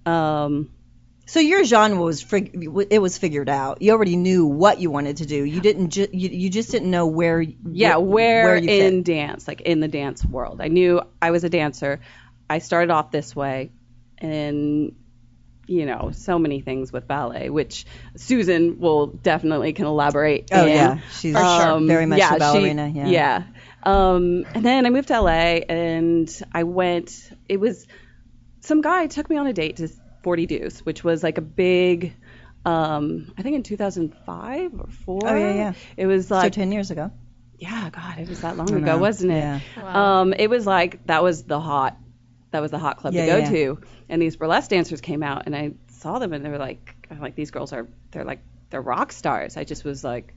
Um, 0.07 0.71
So 1.27 1.41
your 1.41 1.65
genre 1.65 2.01
was 2.01 2.23
fig- 2.23 2.69
it 2.91 2.99
was 3.01 3.19
figured 3.19 3.49
out. 3.49 3.83
You 3.83 3.93
already 3.93 4.17
knew 4.17 4.47
what 4.47 4.79
you 4.79 4.91
wanted 4.91 5.17
to 5.17 5.27
do. 5.27 5.43
You 5.43 5.61
didn't 5.61 5.91
ju- 5.91 6.09
you, 6.13 6.29
you 6.29 6.51
just 6.51 6.71
didn't 6.71 6.91
know 6.91 7.07
where 7.07 7.41
yeah, 7.41 7.97
wh- 7.97 8.07
where, 8.09 8.57
you 8.57 8.69
in 8.69 8.97
fit. 8.99 9.05
dance, 9.05 9.49
like 9.49 9.63
in 9.63 9.81
the 9.81 9.89
dance 9.89 10.25
world. 10.25 10.61
I 10.61 10.69
knew 10.69 11.01
I 11.21 11.31
was 11.33 11.43
a 11.43 11.49
dancer. 11.49 12.01
I 12.49 12.59
started 12.59 12.93
off 12.93 13.11
this 13.11 13.35
way, 13.35 13.73
and 14.19 14.95
you 15.67 15.87
know, 15.87 16.11
so 16.13 16.39
many 16.39 16.61
things 16.61 16.93
with 16.93 17.07
ballet, 17.09 17.49
which 17.51 17.87
Susan 18.17 18.79
will 18.79 19.07
definitely 19.07 19.73
can 19.73 19.87
elaborate. 19.87 20.49
Oh 20.53 20.63
in. 20.67 20.75
yeah, 20.75 20.99
she's 21.19 21.35
Um, 21.35 21.87
very 21.87 22.07
much 22.07 22.19
yeah, 22.19 22.35
a 22.35 22.39
ballerina. 22.39 22.91
She, 22.93 22.99
yeah. 22.99 23.07
yeah. 23.09 23.43
Um, 23.83 24.45
and 24.55 24.65
then 24.65 24.87
I 24.87 24.91
moved 24.91 25.09
to 25.09 25.21
LA, 25.21 25.61
and 25.69 26.31
I 26.53 26.63
went. 26.65 27.31
It 27.49 27.59
was 27.59 27.87
some 28.61 28.81
guy 28.81 29.07
took 29.07 29.29
me 29.29 29.37
on 29.37 29.47
a 29.47 29.53
date 29.53 29.77
to 29.77 29.89
40 30.23 30.47
Deuce, 30.47 30.81
which 30.81 31.05
was 31.05 31.23
like 31.23 31.39
a 31.39 31.43
big. 31.43 32.15
Um, 32.67 33.33
I 33.37 33.43
think 33.43 33.57
in 33.57 33.63
2005 33.63 34.81
or 34.81 34.87
four. 35.05 35.21
Oh, 35.25 35.35
yeah, 35.35 35.55
yeah. 35.55 35.73
It 35.99 36.07
was 36.07 36.29
So 36.29 36.37
like 36.37 36.53
ten 36.55 36.73
years 36.73 36.91
ago. 36.91 37.11
yeah, 37.59 37.91
God, 37.91 38.19
it 38.19 38.29
was 38.29 38.41
that 38.41 38.57
long 38.57 38.73
ago, 38.73 38.97
wasn't 38.97 39.33
it? 39.33 39.37
Yeah. 39.37 39.61
Wow. 39.77 40.21
Um, 40.23 40.33
it 40.33 40.49
was 40.49 40.67
like 40.67 41.07
that 41.07 41.23
was 41.23 41.43
the 41.45 41.61
hot, 41.61 41.97
that 42.55 42.63
was 42.63 42.71
the 42.71 42.79
hot 42.79 42.99
club 42.99 43.13
Yeah, 43.13 43.23
to 43.23 43.27
go 43.27 43.37
yeah. 43.39 43.51
to, 43.51 43.79
and 44.09 44.23
these 44.23 44.37
burlesque 44.37 44.71
dancers 44.71 45.01
came 45.01 45.25
out, 45.25 45.43
and 45.47 45.57
I 45.57 45.73
saw 45.89 46.21
them, 46.21 46.33
and 46.33 46.45
they 46.45 46.49
were 46.49 46.59
like, 46.59 46.95
I'm 47.11 47.21
like 47.21 47.35
these 47.35 47.51
girls 47.51 47.73
are, 47.73 47.89
they're 48.13 48.25
like, 48.25 48.43
they're 48.71 48.81
rock 48.81 49.11
stars. 49.11 49.57
I 49.57 49.65
just 49.65 49.85
was 49.85 50.05
like, 50.05 50.37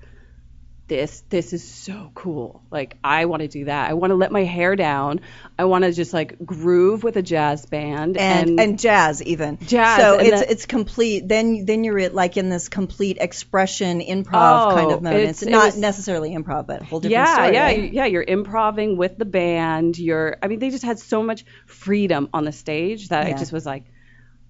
this, 0.88 1.22
this 1.30 1.52
is 1.52 1.64
so 1.68 2.12
cool. 2.16 2.62
Like 2.72 2.96
I 3.04 3.26
want 3.26 3.42
to 3.42 3.48
do 3.50 3.66
that. 3.66 3.90
I 3.90 3.94
want 3.94 4.12
to 4.12 4.16
let 4.16 4.32
my 4.32 4.46
hair 4.46 4.76
down. 4.78 5.20
I 5.60 5.66
want 5.66 5.84
to 5.84 5.92
just 5.92 6.14
like 6.14 6.38
groove 6.46 7.04
with 7.04 7.18
a 7.18 7.22
jazz 7.22 7.66
band 7.66 8.16
and 8.18 8.60
and 8.60 8.80
jazz 8.80 9.22
even 9.22 9.58
Jazz, 9.60 10.00
So 10.00 10.20
it's 10.20 10.42
the- 10.42 10.52
it's 10.52 10.66
complete. 10.66 11.28
Then 11.28 11.66
then 11.66 11.84
you're 11.84 12.10
like 12.10 12.38
in 12.38 12.50
this 12.50 12.70
complete 12.70 13.18
expression 13.20 14.00
improv 14.00 14.72
Oh, 14.72 14.76
kind 14.76 14.92
of 14.94 15.02
moment. 15.02 15.16
it's- 15.24 15.30
It's, 15.30 15.44
it 15.44 15.50
not 15.50 15.66
was- 15.66 15.78
necessarily 15.78 16.32
improv, 16.34 16.68
but 16.68 16.82
a 16.82 16.86
whole 16.86 17.00
different 17.02 17.12
yeah, 17.12 17.34
story. 17.36 17.54
yeah, 17.54 17.64
right? 17.66 17.94
yeah. 17.94 18.06
You're 18.06 18.24
improving 18.28 18.96
with 18.98 19.18
the 19.18 19.26
band. 19.26 19.98
You're, 20.00 20.38
I 20.42 20.48
mean, 20.48 20.60
they 20.60 20.70
just 20.70 20.86
had 20.86 21.00
so 21.00 21.22
much 21.22 21.44
freedom 21.66 22.30
on 22.34 22.46
the 22.46 22.52
stage 22.54 23.10
that 23.10 23.28
Yeah. 23.28 23.36
I 23.36 23.38
just 23.38 23.52
was 23.52 23.66
like, 23.66 23.84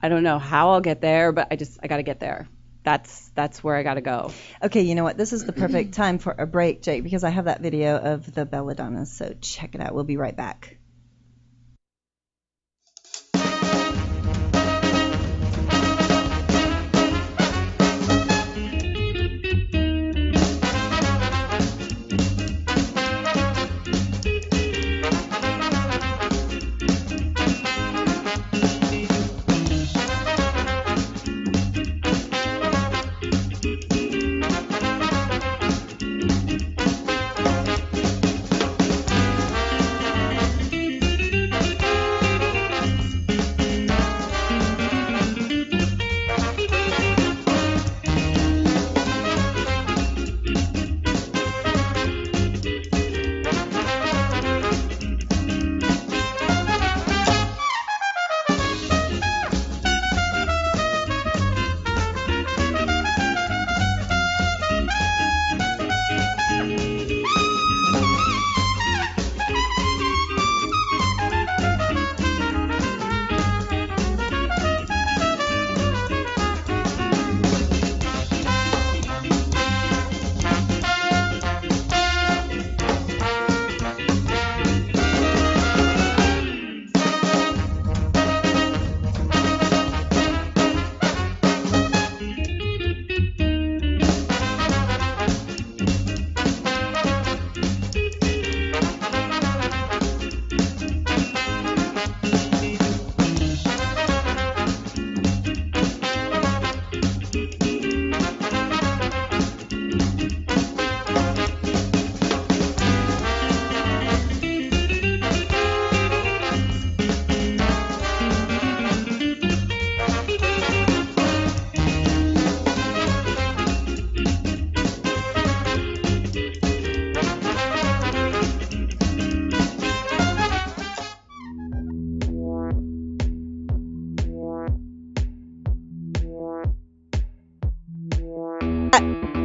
I 0.04 0.10
don't 0.10 0.22
know 0.24 0.38
how 0.38 0.70
I'll 0.72 0.82
get 0.82 1.02
there, 1.02 1.32
but 1.32 1.48
I 1.50 1.56
just, 1.56 1.80
I 1.82 1.88
got 1.88 1.98
to 1.98 2.04
get 2.04 2.20
there. 2.20 2.48
That's 2.88 3.30
that's 3.36 3.62
where 3.62 3.76
I 3.76 3.84
got 3.84 3.96
to 3.96 4.02
go. 4.02 4.32
Okay, 4.64 4.84
you 4.84 4.96
know 4.96 5.04
what? 5.04 5.18
This 5.18 5.34
is 5.34 5.44
the 5.44 5.52
perfect 5.52 5.94
time 5.94 6.20
for 6.20 6.34
a 6.38 6.48
break, 6.48 6.82
Jake, 6.82 7.04
because 7.04 7.26
I 7.26 7.30
have 7.32 7.44
that 7.44 7.60
video 7.60 7.98
of 7.98 8.34
the 8.34 8.46
belladonnas. 8.46 9.08
So 9.08 9.36
check 9.42 9.76
it 9.76 9.82
out. 9.82 9.94
We'll 9.94 10.06
be 10.06 10.16
right 10.16 10.34
back. 10.34 10.77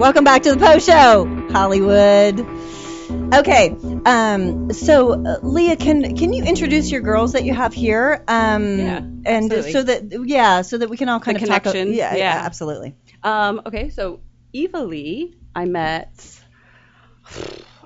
Welcome 0.03 0.25
back 0.25 0.43
to 0.43 0.53
the 0.53 0.59
Po 0.59 0.81
Sho, 0.81 1.47
Hollywood. 1.53 2.41
Okay, 3.35 3.71
um, 4.05 4.73
so 4.73 5.13
uh, 5.13 5.39
Leah, 5.43 5.77
can 5.77 6.17
can 6.17 6.33
you 6.33 6.43
introduce 6.43 6.91
your 6.91 7.03
girls 7.03 7.35
that 7.35 7.45
you 7.45 7.55
have 7.55 7.73
here? 7.73 8.25
Um, 8.27 8.79
Yeah, 8.81 8.97
and 8.99 9.53
absolutely. 9.53 9.73
so 9.73 9.83
that 9.85 10.27
yeah, 10.27 10.63
so 10.63 10.79
that 10.79 10.91
we 10.91 10.97
can 10.97 11.09
all 11.09 11.21
kind 11.21 11.39
The 11.39 11.43
of 11.45 11.49
talk. 11.49 11.63
connection, 11.63 11.95
yeah, 11.95 12.15
yeah, 12.15 12.19
yeah. 12.35 12.43
absolutely. 12.45 12.97
Um, 13.23 13.63
okay, 13.65 13.91
so 13.91 14.19
Evalee, 14.53 15.35
I 15.55 15.67
met. 15.67 16.41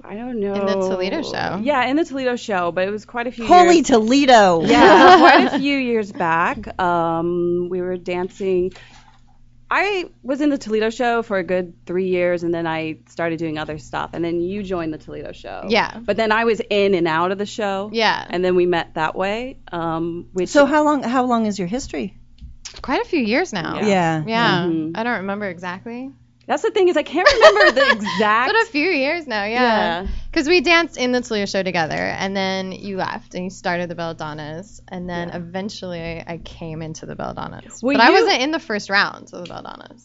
I 0.02 0.14
don't 0.14 0.40
know. 0.40 0.54
In 0.54 0.66
the 0.66 0.88
Toledo 0.88 1.23
show. 1.23 1.61
Yeah, 1.62 1.85
in 1.85 1.96
the 1.96 2.04
Toledo 2.06 2.37
show, 2.37 2.73
but 2.73 2.88
it 2.88 2.92
was 2.92 3.04
quite 3.04 3.26
a 3.26 3.30
few 3.32 3.46
Holy 3.46 3.76
years. 3.76 3.88
Toledo! 3.88 4.62
yeah, 4.64 5.18
quite 5.18 5.54
a 5.54 5.58
few 5.58 5.76
years 5.76 6.12
back. 6.12 6.80
Um, 6.80 7.68
we 7.68 7.82
were 7.82 7.99
dancing. 7.99 8.73
I 9.70 10.11
was 10.23 10.40
in 10.40 10.50
the 10.50 10.58
Toledo 10.58 10.90
show 10.90 11.23
for 11.23 11.38
a 11.38 11.42
good 11.42 11.75
three 11.87 12.08
years, 12.08 12.44
and 12.44 12.54
then 12.54 12.66
I 12.66 12.99
started 13.08 13.38
doing 13.38 13.58
other 13.58 13.78
stuff. 13.78 14.11
And 14.12 14.25
then 14.25 14.40
you 14.40 14.62
joined 14.62 14.94
the 14.94 14.99
Toledo 14.99 15.32
show. 15.32 15.64
Yeah. 15.68 15.99
But 15.99 16.16
then 16.16 16.30
I 16.30 16.44
was 16.44 16.61
in 16.70 16.94
and 16.94 17.08
out 17.08 17.32
of 17.32 17.38
the 17.38 17.46
show. 17.46 17.90
Yeah. 17.92 18.25
And 18.28 18.44
then 18.44 18.54
we 18.54 18.66
met 18.66 18.94
that 18.94 19.16
way. 19.16 19.58
Um, 19.73 20.28
which 20.32 20.50
So 20.50 20.66
how 20.66 20.85
long 20.85 21.02
how 21.02 21.25
long 21.26 21.46
is 21.46 21.58
your 21.58 21.68
history? 21.68 22.16
Quite 22.80 23.00
a 23.02 23.04
few 23.08 23.20
years 23.20 23.52
now. 23.52 23.80
Yeah. 23.80 24.23
Yeah. 24.26 24.64
Mhm. 24.66 24.92
I 24.96 25.02
don't 25.02 25.18
remember 25.18 25.46
exactly. 25.49 26.11
that's 26.46 26.62
the 26.62 26.70
thing 26.70 26.87
is 26.87 26.96
I 26.96 27.02
can't 27.02 27.28
remember 27.32 27.73
the 27.73 27.90
exact. 27.96 28.52
But 28.52 28.62
a 28.62 28.66
few 28.70 28.88
years 28.88 29.26
now, 29.26 29.44
yeah. 29.44 30.02
Yeah. 30.02 30.06
Because 30.37 30.50
we 30.50 30.61
danced 30.61 30.99
in 30.99 31.12
the 31.12 31.23
Toledo 31.23 31.47
show 31.47 31.62
together, 31.62 31.95
and 31.95 32.37
then 32.37 32.71
you 32.71 32.99
left 32.99 33.35
and 33.35 33.45
you 33.45 33.49
started 33.49 33.88
the 33.88 33.95
Belladonnas, 33.95 34.83
and 34.87 35.09
then 35.09 35.31
eventually 35.31 36.23
I 36.26 36.37
came 36.45 36.83
into 36.83 37.07
the 37.07 37.16
Belladonnas. 37.16 37.83
Well, 37.83 37.97
but 37.97 38.02
I 38.07 38.11
wasn't 38.11 38.43
in 38.43 38.50
the 38.50 38.59
first 38.59 38.90
round 38.90 39.31
of 39.33 39.49
the 39.49 39.55
Belladonnas. 39.55 40.05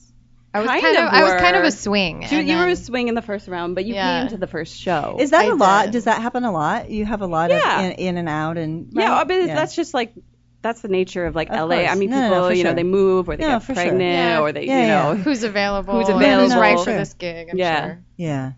I 0.53 0.59
was 0.61 0.69
Kind 0.69 0.83
kind, 0.83 0.97
of, 1.00 1.03
of 1.03 1.13
I 1.13 1.23
was 1.23 1.33
kind 1.33 1.55
of 1.57 1.65
a 1.65 1.71
swing. 1.71 2.21
You, 2.21 2.27
and 2.39 2.47
you 2.47 2.55
were 2.55 2.67
a 2.69 2.75
swing 2.77 3.09
in 3.09 3.15
the 3.15 3.21
first 3.21 3.50
round, 3.50 3.75
but 3.75 3.83
you 3.83 3.95
Yeah. 3.95 4.21
came 4.21 4.29
to 4.29 4.38
the 4.38 4.47
first 4.47 4.79
show. 4.79 5.17
Is 5.19 5.31
that 5.31 5.41
I 5.41 5.47
a 5.50 5.53
lot? 5.55 5.83
did. 5.88 5.91
Does 5.91 6.05
that 6.05 6.21
happen 6.21 6.45
a 6.45 6.51
lot? 6.53 6.89
You 6.89 7.03
have 7.05 7.19
a 7.21 7.27
lot 7.27 7.50
Yeah. 7.50 7.79
of 7.81 7.85
in, 7.88 7.91
in 7.91 8.17
and 8.17 8.29
out 8.29 8.57
and 8.57 8.88
yeah, 8.93 9.09
right? 9.17 9.27
but 9.27 9.33
Yeah. 9.47 9.55
that's 9.55 9.75
just 9.75 9.93
like 9.93 10.13
that's 10.61 10.79
the 10.79 10.88
nature 10.88 11.25
of 11.25 11.35
like 11.35 11.50
Of 11.50 11.57
LA. 11.69 11.88
I 11.88 11.95
mean, 11.95 12.09
No, 12.09 12.15
no, 12.19 12.23
people, 12.29 12.41
no, 12.43 12.47
for 12.47 12.53
you 12.53 12.63
know, 12.63 12.73
they 12.73 12.83
move 12.83 13.27
or 13.27 13.35
they 13.35 13.43
Yeah, 13.43 13.55
get 13.55 13.63
for 13.63 13.73
sure. 13.73 13.83
pregnant 13.83 14.01
Yeah. 14.15 14.39
or 14.39 14.53
they, 14.53 14.65
Yeah, 14.65 14.79
you 14.81 14.88
yeah. 14.88 15.03
know. 15.03 15.15
who's 15.15 15.43
available, 15.43 15.95
Who's 16.00 16.07
and 16.07 16.17
Who's 16.21 16.25
available. 16.53 16.61
right 16.61 16.79
for 16.79 16.93
this 16.93 17.13
gig? 17.15 17.50
I'm 17.51 17.57
Yeah. 17.57 17.83
sure. 17.85 18.03
yeah. 18.15 18.51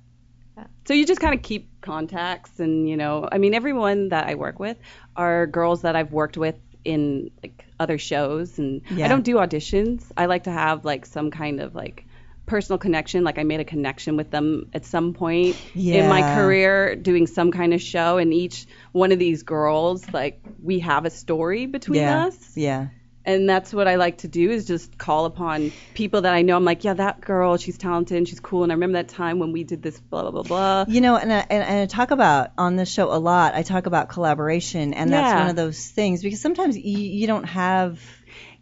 So 0.86 0.93
you 0.93 1.05
just 1.05 1.22
kind 1.22 1.34
of 1.34 1.41
keep 1.41 1.82
contacts, 1.82 2.60
and 2.60 2.88
you 2.88 2.98
know, 2.98 3.27
I 3.32 3.38
mean, 3.38 3.53
everyone 3.53 4.10
that 4.10 4.27
I 4.27 4.36
work 4.36 4.60
with 4.60 4.77
are 5.15 5.48
girls 5.48 5.82
that 5.84 5.96
I've 5.96 6.12
worked 6.12 6.38
with 6.38 6.55
in 6.84 7.32
like 7.41 7.65
other 7.79 7.98
shows, 7.98 8.60
and 8.60 8.82
Yeah. 8.91 9.05
I 9.05 9.08
don't 9.08 9.24
do 9.24 9.36
auditions. 9.36 10.03
I 10.17 10.25
like 10.25 10.43
to 10.43 10.51
have 10.51 10.86
like 10.86 11.05
some 11.05 11.32
kind 11.32 11.62
of 11.62 11.75
like 11.75 12.05
personal 12.46 12.77
connection. 12.77 13.24
Like 13.24 13.38
I 13.38 13.43
made 13.43 13.62
a 13.62 13.65
connection 13.65 14.17
with 14.17 14.29
them 14.32 14.70
at 14.74 14.86
some 14.86 15.13
point 15.13 15.55
in 15.75 16.10
my 16.10 16.22
career 16.36 16.96
doing 16.96 17.27
some 17.27 17.51
kind 17.51 17.74
of 17.74 17.82
show, 17.82 18.17
and 18.17 18.34
each 18.34 18.65
one 18.91 19.12
of 19.12 19.20
these 19.20 19.43
girls, 19.43 20.05
like 20.12 20.41
we 20.62 20.79
have 20.79 21.05
a 21.05 21.10
story 21.10 21.65
between 21.65 22.01
yeah. 22.01 22.25
us. 22.25 22.58
Yeah. 22.58 22.88
And 23.25 23.48
that's 23.50 23.74
what 23.74 23.88
I 23.88 23.96
like 23.96 24.18
to 24.20 24.27
do 24.27 24.50
is 24.51 24.65
just 24.65 24.98
call 24.98 25.25
upon 25.25 25.72
people 25.94 26.22
that 26.22 26.34
I 26.34 26.42
know. 26.42 26.56
I'm 26.58 26.65
like, 26.65 26.84
yeah, 26.84 26.94
that 26.96 27.22
girl, 27.22 27.58
she's 27.58 27.77
talented 27.77 28.18
and 28.18 28.27
she's 28.27 28.39
cool. 28.39 28.63
And 28.63 28.72
I 28.72 28.75
remember 28.75 28.98
that 28.98 29.10
time 29.10 29.39
when 29.39 29.51
we 29.51 29.63
did 29.63 29.82
this, 29.82 30.00
blah 30.00 30.24
blah 30.24 30.32
blah 30.32 30.44
blah. 30.44 30.86
You 30.88 31.01
know, 31.01 31.15
and 31.15 31.32
I, 31.32 31.39
and, 31.50 31.63
and 31.63 31.80
I 31.82 31.86
talk 31.86 32.12
about 32.12 32.51
on 32.58 32.75
this 32.75 32.92
show 32.92 33.12
a 33.13 33.18
lot. 33.20 33.56
I 33.56 33.63
talk 33.63 33.86
about 33.86 34.10
collaboration, 34.10 34.94
and 34.94 35.12
that's 35.12 35.39
one 35.39 35.50
of 35.50 35.56
those 35.56 35.88
things 35.88 36.22
because 36.22 36.42
sometimes 36.42 36.77
you, 36.77 36.98
you 37.00 37.27
don't 37.27 37.46
have, 37.46 38.00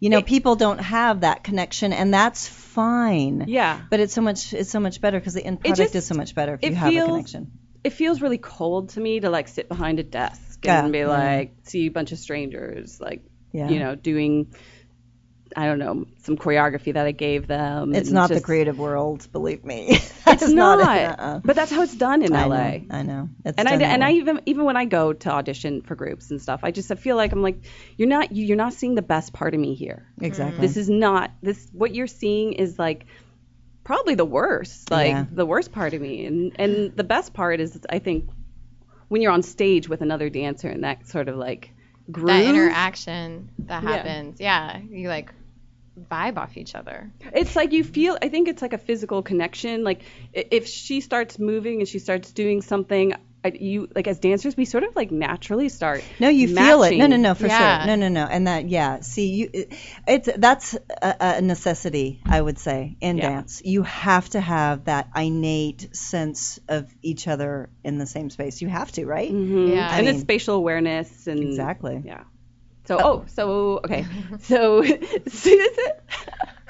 you 0.00 0.10
know, 0.10 0.18
It- 0.18 0.26
people 0.26 0.56
don't 0.56 0.78
have 0.80 1.20
that 1.22 1.42
connection, 1.44 1.92
and 1.92 2.12
that's 2.14 2.46
fine. 2.48 3.44
Yeah, 3.48 3.80
But 3.90 4.00
it's 4.00 4.14
so 4.14 4.22
much 4.22 4.52
it's 4.54 4.70
so 4.70 4.80
much 4.80 5.00
better 5.00 5.18
because 5.18 5.34
the 5.34 5.44
end 5.44 5.60
product 5.60 5.78
just- 5.78 5.94
is 5.94 6.06
so 6.06 6.14
much 6.14 6.34
better 6.34 6.58
if 6.60 6.70
you 6.70 6.76
have 6.76 6.90
feels- 6.92 7.04
a 7.08 7.10
connection. 7.12 7.50
it 7.84 7.90
feels 7.92 8.22
really 8.22 8.38
cold 8.38 8.90
to 8.90 9.00
me 9.00 9.20
to 9.20 9.28
like 9.28 9.48
sit 9.48 9.68
behind 9.68 9.98
a 9.98 10.02
desk 10.04 10.60
Yeah, 10.64 10.84
and 10.84 10.92
be 10.92 11.00
yeah. 11.00 11.08
like, 11.08 11.54
see 11.64 11.86
a 11.86 11.90
bunch 11.90 12.12
of 12.12 12.18
strangers, 12.18 13.00
like, 13.00 13.24
Yeah. 13.52 13.68
you 13.68 13.78
know, 13.78 13.94
doing. 13.94 14.54
I 15.54 15.66
don't 15.66 15.78
know 15.78 16.06
some 16.22 16.38
choreography 16.38 16.94
that 16.94 17.04
I 17.04 17.12
gave 17.12 17.46
them. 17.46 17.94
It's 17.94 18.10
not 18.10 18.30
the 18.30 18.40
creative 18.40 18.78
world, 18.78 19.28
believe 19.32 19.62
me. 19.66 19.98
It's 20.26 20.48
not, 20.50 20.80
uh-uh. 20.80 21.40
but 21.44 21.56
that's 21.56 21.70
how 21.70 21.82
it's 21.82 21.94
done 21.94 22.22
in 22.22 22.34
I 22.34 22.46
LA. 22.46 22.56
know. 22.56 22.80
I 22.90 23.02
know. 23.02 23.28
It's 23.44 23.58
and 23.58 23.68
I 23.68 23.74
and 23.74 24.02
I 24.02 24.12
even 24.12 24.40
even 24.46 24.64
when 24.64 24.78
I 24.78 24.86
go 24.86 25.12
to 25.12 25.30
audition 25.30 25.82
for 25.82 25.94
groups 25.94 26.30
and 26.30 26.40
stuff, 26.40 26.60
I 26.62 26.70
just 26.70 26.90
I 26.90 26.94
feel 26.94 27.16
like 27.16 27.32
I'm 27.32 27.42
like 27.42 27.58
you're 27.98 28.08
not 28.08 28.32
you, 28.32 28.46
you're 28.46 28.56
not 28.56 28.72
seeing 28.72 28.94
the 28.94 29.02
best 29.02 29.34
part 29.34 29.52
of 29.52 29.60
me 29.60 29.74
here. 29.74 30.06
exactly. 30.22 30.58
This 30.66 30.78
is 30.78 30.88
not 30.88 31.32
this 31.42 31.68
what 31.72 31.94
you're 31.94 32.06
seeing 32.06 32.54
is 32.54 32.78
like 32.78 33.04
probably 33.84 34.14
the 34.14 34.24
worst, 34.24 34.90
like 34.90 35.08
Yeah. 35.08 35.26
the 35.30 35.44
worst 35.44 35.70
part 35.70 35.92
of 35.92 36.00
me. 36.00 36.24
And 36.24 36.56
and 36.58 36.96
the 36.96 37.04
best 37.04 37.34
part 37.34 37.60
is 37.60 37.78
I 37.90 37.98
think 37.98 38.30
when 39.08 39.20
you're 39.20 39.32
on 39.32 39.42
stage 39.42 39.86
with 39.86 40.00
another 40.00 40.30
dancer 40.30 40.68
and 40.70 40.82
that 40.84 41.06
sort 41.08 41.28
of 41.28 41.36
like 41.36 41.72
groove. 42.10 42.26
That 42.28 42.44
interaction 42.44 43.50
that 43.60 43.82
happens. 43.82 44.40
Yeah. 44.40 44.78
You 44.78 45.08
like 45.08 45.32
vibe 46.10 46.38
off 46.38 46.56
each 46.56 46.74
other. 46.74 47.10
It's 47.34 47.54
like 47.54 47.72
you 47.72 47.84
feel. 47.84 48.16
I 48.20 48.28
think 48.28 48.48
it's 48.48 48.62
like 48.62 48.72
a 48.72 48.78
physical 48.78 49.22
connection. 49.22 49.84
Like 49.84 50.02
if 50.32 50.66
she 50.66 51.00
starts 51.00 51.38
moving 51.38 51.80
and 51.80 51.88
she 51.88 51.98
starts 51.98 52.32
doing 52.32 52.62
something, 52.62 53.14
you 53.44 53.88
like 53.94 54.06
as 54.06 54.18
dancers, 54.20 54.56
we 54.56 54.64
sort 54.64 54.84
of 54.84 54.94
like 54.94 55.10
naturally 55.10 55.68
start. 55.68 56.04
No, 56.20 56.28
you 56.28 56.48
feel 56.54 56.82
it. 56.84 56.96
No, 56.96 57.06
no, 57.06 57.16
no, 57.16 57.34
for 57.34 57.46
Yeah. 57.48 57.78
sure. 57.80 57.86
No, 57.88 57.94
no, 57.96 58.08
no. 58.08 58.24
And 58.30 58.46
that, 58.46 58.68
yeah. 58.68 59.00
See, 59.00 59.28
you, 59.34 59.50
it- 59.52 59.72
it's 60.06 60.28
that's 60.36 60.74
a, 60.74 61.16
a 61.20 61.42
necessity, 61.42 62.22
I 62.28 62.40
would 62.40 62.58
say, 62.58 62.96
in 63.00 63.16
Yeah. 63.18 63.30
dance. 63.30 63.60
You 63.64 63.82
have 63.82 64.28
to 64.30 64.40
have 64.40 64.84
that 64.84 65.08
innate 65.16 65.94
sense 65.96 66.60
of 66.68 66.88
each 67.02 67.26
other 67.28 67.68
in 67.82 67.98
the 67.98 68.06
same 68.06 68.30
space. 68.30 68.62
You 68.62 68.68
have 68.68 68.92
to, 68.92 69.06
right? 69.06 69.30
Mhm. 69.32 69.70
Yeah. 69.74 69.86
and 69.96 70.06
I 70.06 70.10
it's 70.10 70.16
mean- 70.18 70.20
spatial 70.20 70.54
awareness 70.56 71.26
and 71.26 71.40
Exactly. 71.40 72.00
Yeah. 72.04 72.24
So 72.84 72.98
oh, 73.00 73.24
so 73.28 73.80
okay, 73.84 74.04
so 74.40 74.82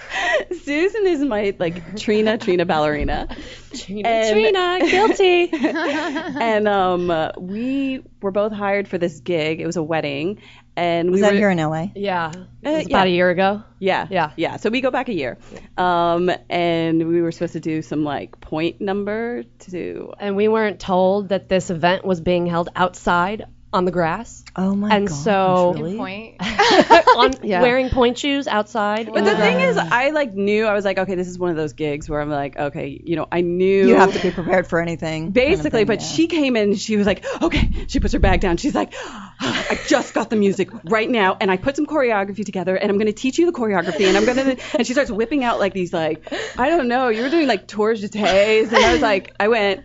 Susan. 0.50 0.58
Susan 0.64 1.06
is 1.06 1.20
my 1.20 1.54
like 1.58 1.96
Trina 1.98 2.38
Trina 2.38 2.64
ballerina. 2.64 3.28
Trina, 3.74 4.08
And- 4.08 4.32
Trina, 4.32 4.78
guilty. 4.90 5.50
and 5.52 6.68
um, 6.68 7.10
uh, 7.10 7.30
we 7.38 8.02
were 8.20 8.30
both 8.30 8.52
hired 8.52 8.88
for 8.88 8.98
this 8.98 9.20
gig. 9.20 9.60
It 9.60 9.66
was 9.66 9.76
a 9.76 9.82
wedding, 9.82 10.40
and 10.76 11.10
Was 11.10 11.18
we 11.18 11.20
that 11.22 11.32
were 11.32 11.38
here 11.38 11.50
in 11.50 11.58
LA? 11.58 11.86
yeah. 11.94 12.30
It 12.62 12.68
Uh, 12.68 12.72
was 12.72 12.88
yeah. 12.88 12.96
about 12.96 13.06
a 13.06 13.10
year 13.10 13.30
ago. 13.30 13.62
Yeah. 13.78 14.06
Yeah. 14.10 14.30
Yeah. 14.36 14.56
So 14.56 14.70
we 14.70 14.80
go 14.80 14.90
back 14.90 15.08
a 15.08 15.14
year. 15.14 15.38
Um, 15.76 16.30
and 16.48 17.08
we 17.08 17.20
were 17.22 17.32
supposed 17.32 17.54
to 17.54 17.60
do 17.60 17.82
some 17.82 18.04
like 18.04 18.40
pointe 18.40 18.80
number 18.80 19.42
to 19.70 20.12
And 20.20 20.36
we 20.36 20.46
weren't 20.48 20.78
told 20.78 21.30
that 21.30 21.48
this 21.48 21.70
event 21.70 22.04
was 22.04 22.20
being 22.20 22.46
held 22.46 22.68
outside 22.76 23.46
on 23.72 23.84
the 23.86 23.90
grass. 23.90 24.44
Oh 24.54 24.74
my 24.74 24.88
gosh. 24.88 24.96
And 24.96 25.08
gosh, 25.08 25.18
so- 25.18 25.72
really? 25.76 25.96
Point. 25.96 26.36
on 27.16 27.32
Yeah. 27.42 27.62
wearing 27.62 27.88
pointe 27.90 28.18
shoes 28.18 28.46
outside. 28.46 29.06
But 29.06 29.24
the 29.24 29.30
the 29.30 29.36
thing 29.36 29.60
is, 29.60 29.76
I 29.78 30.10
like 30.10 30.34
knew 30.34 30.66
I 30.66 30.74
was 30.74 30.84
like, 30.84 30.98
okay, 30.98 31.14
this 31.14 31.28
is 31.28 31.38
one 31.38 31.50
of 31.50 31.56
those 31.56 31.72
gigs 31.72 32.08
where 32.08 32.20
I'm 32.20 32.28
like, 32.30 32.58
okay, 32.58 33.00
you 33.04 33.16
know, 33.16 33.26
I 33.32 33.40
knew 33.40 33.88
You 33.88 33.94
have 33.96 34.12
to 34.12 34.20
be 34.20 34.30
prepared 34.30 34.66
for 34.66 34.80
anything. 34.80 35.24
kind 35.24 35.28
of 35.28 35.34
basically. 35.34 35.70
thing, 35.70 35.86
but 35.86 36.00
yeah. 36.00 36.06
she 36.06 36.26
came 36.26 36.56
in, 36.56 36.70
and 36.70 36.78
she 36.80 36.96
was 36.96 37.06
like, 37.06 37.24
okay. 37.42 37.86
She 37.88 38.00
puts 38.00 38.12
her 38.12 38.18
bag 38.18 38.40
down. 38.40 38.56
She's 38.58 38.74
like, 38.74 38.94
I 39.40 39.78
just 39.86 40.14
got 40.14 40.30
the 40.30 40.36
music 40.36 40.68
right 40.84 41.08
now, 41.08 41.36
and 41.40 41.50
I 41.50 41.56
put 41.56 41.76
some 41.76 41.86
choreography 41.86 42.44
together, 42.44 42.76
and 42.76 42.90
I'm 42.90 42.98
gonna 42.98 43.12
teach 43.12 43.38
you 43.38 43.46
the 43.46 43.52
choreography, 43.52 44.06
and 44.06 44.16
I'm 44.16 44.24
gonna. 44.26 44.56
And 44.74 44.86
she 44.86 44.92
starts 44.94 45.10
whipping 45.10 45.44
out 45.44 45.58
like 45.58 45.72
these 45.74 45.92
like, 45.92 46.32
I 46.58 46.68
don't 46.68 46.88
know, 46.88 47.08
you 47.08 47.22
were 47.22 47.30
doing 47.30 47.46
like 47.46 47.66
tours 47.68 48.00
de 48.00 48.08
tes, 48.08 48.68
and 48.68 48.76
I 48.84 48.92
was 48.92 49.02
like, 49.02 49.34
I 49.40 49.48
went, 49.48 49.84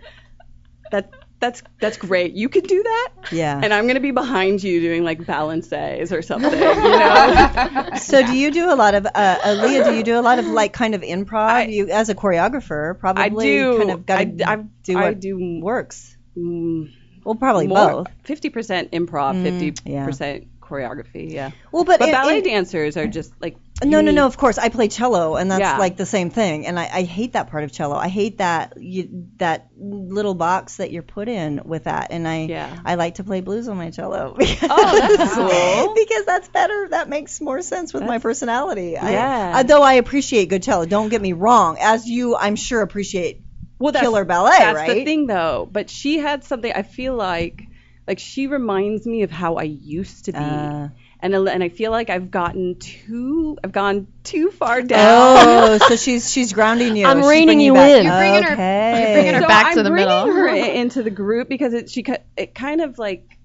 that. 0.91 1.12
That's 1.39 1.62
that's 1.79 1.98
great. 1.98 2.34
You 2.34 2.50
can 2.50 2.63
do 2.63 2.82
that, 2.82 3.10
Yeah. 3.32 3.60
and 3.63 3.72
I'm 3.72 3.86
gonna 3.86 4.00
be 4.00 4.10
behind 4.10 4.63
you 4.63 4.79
doing 4.82 5.03
like 5.03 5.24
balances 5.24 6.12
or 6.12 6.24
something, 6.24 6.51
you 6.51 6.60
know. 6.60 7.89
So 8.01 8.25
do 8.25 8.36
you 8.36 8.50
do 8.50 8.72
a 8.72 8.75
lot 8.75 8.96
of 8.96 9.06
uh, 9.13 9.58
Leah? 9.63 9.84
Do 9.84 9.94
you 9.96 10.03
do 10.03 10.20
a 10.20 10.22
lot 10.22 10.39
of 10.39 10.48
like 10.48 10.74
kind 10.74 10.96
of 10.96 11.01
improv? 11.01 11.72
you 11.72 11.89
as 11.89 12.10
a 12.10 12.15
choreographer, 12.15 12.98
probably 13.00 13.24
I 13.24 13.29
do. 13.29 13.77
kind 13.77 13.91
of 13.91 14.06
got 14.06 14.17
to 14.38 14.50
I, 14.50 14.56
do 14.84 14.98
I 14.98 15.01
what 15.10 15.20
do 15.20 15.60
works. 15.62 16.17
mm, 16.36 16.91
Well, 17.24 17.36
probably 17.36 17.67
more. 17.67 18.03
both. 18.03 18.08
Fifty 18.24 18.50
percent 18.50 18.91
improv, 18.91 19.44
fifty 19.44 19.74
yeah. 19.91 20.06
percent 20.06 20.48
choreography. 20.68 21.32
Yeah. 21.32 21.52
Well, 21.72 21.84
but, 21.84 22.00
But 22.00 22.10
in- 22.10 22.14
ballet 22.14 22.38
in- 22.40 22.44
dancers 22.44 22.98
are 22.98 23.08
just 23.08 23.32
like 23.42 23.56
No, 23.84 23.90
no, 23.90 23.98
unique. 24.00 24.16
no. 24.16 24.26
Of 24.26 24.38
course, 24.38 24.58
I 24.58 24.70
play 24.70 24.88
cello, 24.88 25.36
and 25.36 25.50
that's 25.52 25.60
Yeah. 25.62 25.78
like 25.78 25.98
the 25.98 26.06
same 26.06 26.30
thing. 26.30 26.66
And 26.68 26.80
I, 26.80 26.84
I 26.92 27.02
hate 27.04 27.34
that 27.34 27.50
part 27.50 27.64
of 27.64 27.72
cello. 27.72 27.96
I 27.96 28.08
hate 28.08 28.40
that 28.40 28.74
you, 28.78 29.28
that 29.38 29.68
little 29.78 30.34
box 30.34 30.78
that 30.78 30.92
you're 30.92 31.04
put 31.04 31.28
in 31.30 31.62
with 31.66 31.86
that. 31.86 32.08
And 32.12 32.28
I 32.28 32.46
Yeah. 32.46 32.76
I 32.86 32.96
like 32.96 33.16
to 33.16 33.24
play 33.24 33.42
blues 33.42 33.68
on 33.68 33.78
my 33.78 33.92
cello. 33.92 34.36
Oh, 34.70 35.16
that's 35.18 35.34
cool. 35.36 35.94
because 35.96 36.26
that's 36.26 36.48
better. 36.50 36.88
That 36.90 37.10
makes 37.10 37.40
more 37.42 37.62
sense 37.62 37.94
with 37.94 38.04
my 38.04 38.20
personality. 38.20 38.92
Yeah. 38.94 39.52
I, 39.56 39.64
though 39.64 39.82
I 39.84 39.94
appreciate 39.94 40.50
good 40.50 40.64
cello. 40.64 40.86
Don't 40.86 41.10
get 41.10 41.22
me 41.22 41.34
wrong. 41.34 41.78
As 41.80 42.06
you, 42.08 42.36
I'm 42.36 42.56
sure 42.56 42.82
appreciate 42.82 43.42
well, 43.80 43.92
that's, 43.92 44.04
killer 44.04 44.26
ballet, 44.26 44.56
That's 44.58 44.76
right? 44.76 44.96
the 44.96 45.06
thing, 45.06 45.28
though. 45.28 45.70
But 45.72 45.92
she 45.92 46.18
had 46.18 46.44
something. 46.44 46.72
I 46.74 46.82
feel 46.82 47.14
like 47.16 47.62
like 48.08 48.20
she 48.20 48.48
reminds 48.48 49.06
me 49.06 49.24
of 49.24 49.32
how 49.32 49.56
I 49.56 49.64
used 49.64 50.26
to 50.26 50.32
be. 50.32 50.38
Uh, 50.40 50.90
and 51.20 51.34
and 51.34 51.64
I 51.64 51.70
feel 51.70 51.90
like 51.92 52.10
I've 52.12 52.30
gotten 52.30 52.78
too 52.80 53.58
I've 53.64 53.72
gone 53.72 54.08
too 54.24 54.52
far 54.52 54.82
down. 54.82 55.00
Oh, 55.48 55.78
so 55.88 55.96
she's 56.04 56.32
she's 56.32 56.54
grounding 56.54 56.96
you. 56.96 57.06
I'm 57.06 57.20
She's 57.20 57.28
reining 57.28 57.48
bringing 57.48 57.66
you 57.66 57.74
back. 57.74 57.92
in. 58.00 58.06
You're 58.06 58.18
bringing 58.18 58.44
her- 58.44 58.54
okay. 58.54 59.04
you're 59.04 59.14
bringing 59.16 59.34
her 59.36 59.42
so 59.42 59.48
back 59.48 59.66
I'm 59.68 59.76
to 59.78 59.84
the 59.84 59.90
bringing 59.90 60.08
her 60.36 60.48
into 60.82 61.04
the 61.04 61.10
group 61.10 61.50
because 61.50 61.74
it 61.74 61.90
she 61.90 62.04
it 62.38 62.54
kind 62.54 62.82
of 62.82 63.00
like 63.00 63.38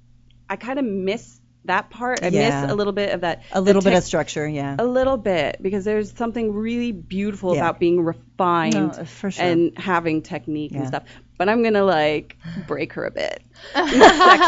I 0.50 0.56
kind 0.56 0.78
of 0.78 0.84
miss 0.84 1.40
that 1.64 1.90
part. 1.90 2.22
I 2.22 2.28
Yeah. 2.28 2.62
miss 2.62 2.72
a 2.72 2.74
little 2.74 2.92
bit 2.92 3.14
of 3.14 3.20
that. 3.22 3.42
a 3.52 3.60
little 3.60 3.80
the 3.80 3.90
bit 3.90 3.96
of 3.96 4.02
tech- 4.02 4.06
structure, 4.08 4.46
yeah. 4.48 4.74
a 4.78 4.84
little 4.84 5.16
bit 5.16 5.58
because 5.62 5.84
there's 5.84 6.12
something 6.12 6.52
really 6.52 6.90
beautiful 6.92 7.54
Yeah. 7.54 7.60
about 7.60 7.78
being 7.80 8.02
refined 8.04 8.74
No, 8.74 9.04
for 9.04 9.30
sure. 9.30 9.44
and 9.44 9.78
having 9.78 10.22
technique 10.22 10.72
Yeah. 10.72 10.78
and 10.80 10.88
stuff. 10.88 11.04
But 11.38 11.48
I'm 11.48 11.62
gonna 11.62 11.82
like 11.84 12.36
break 12.68 12.92
her 12.92 13.04
a 13.04 13.10
bit, 13.10 13.42
sex 13.72 13.86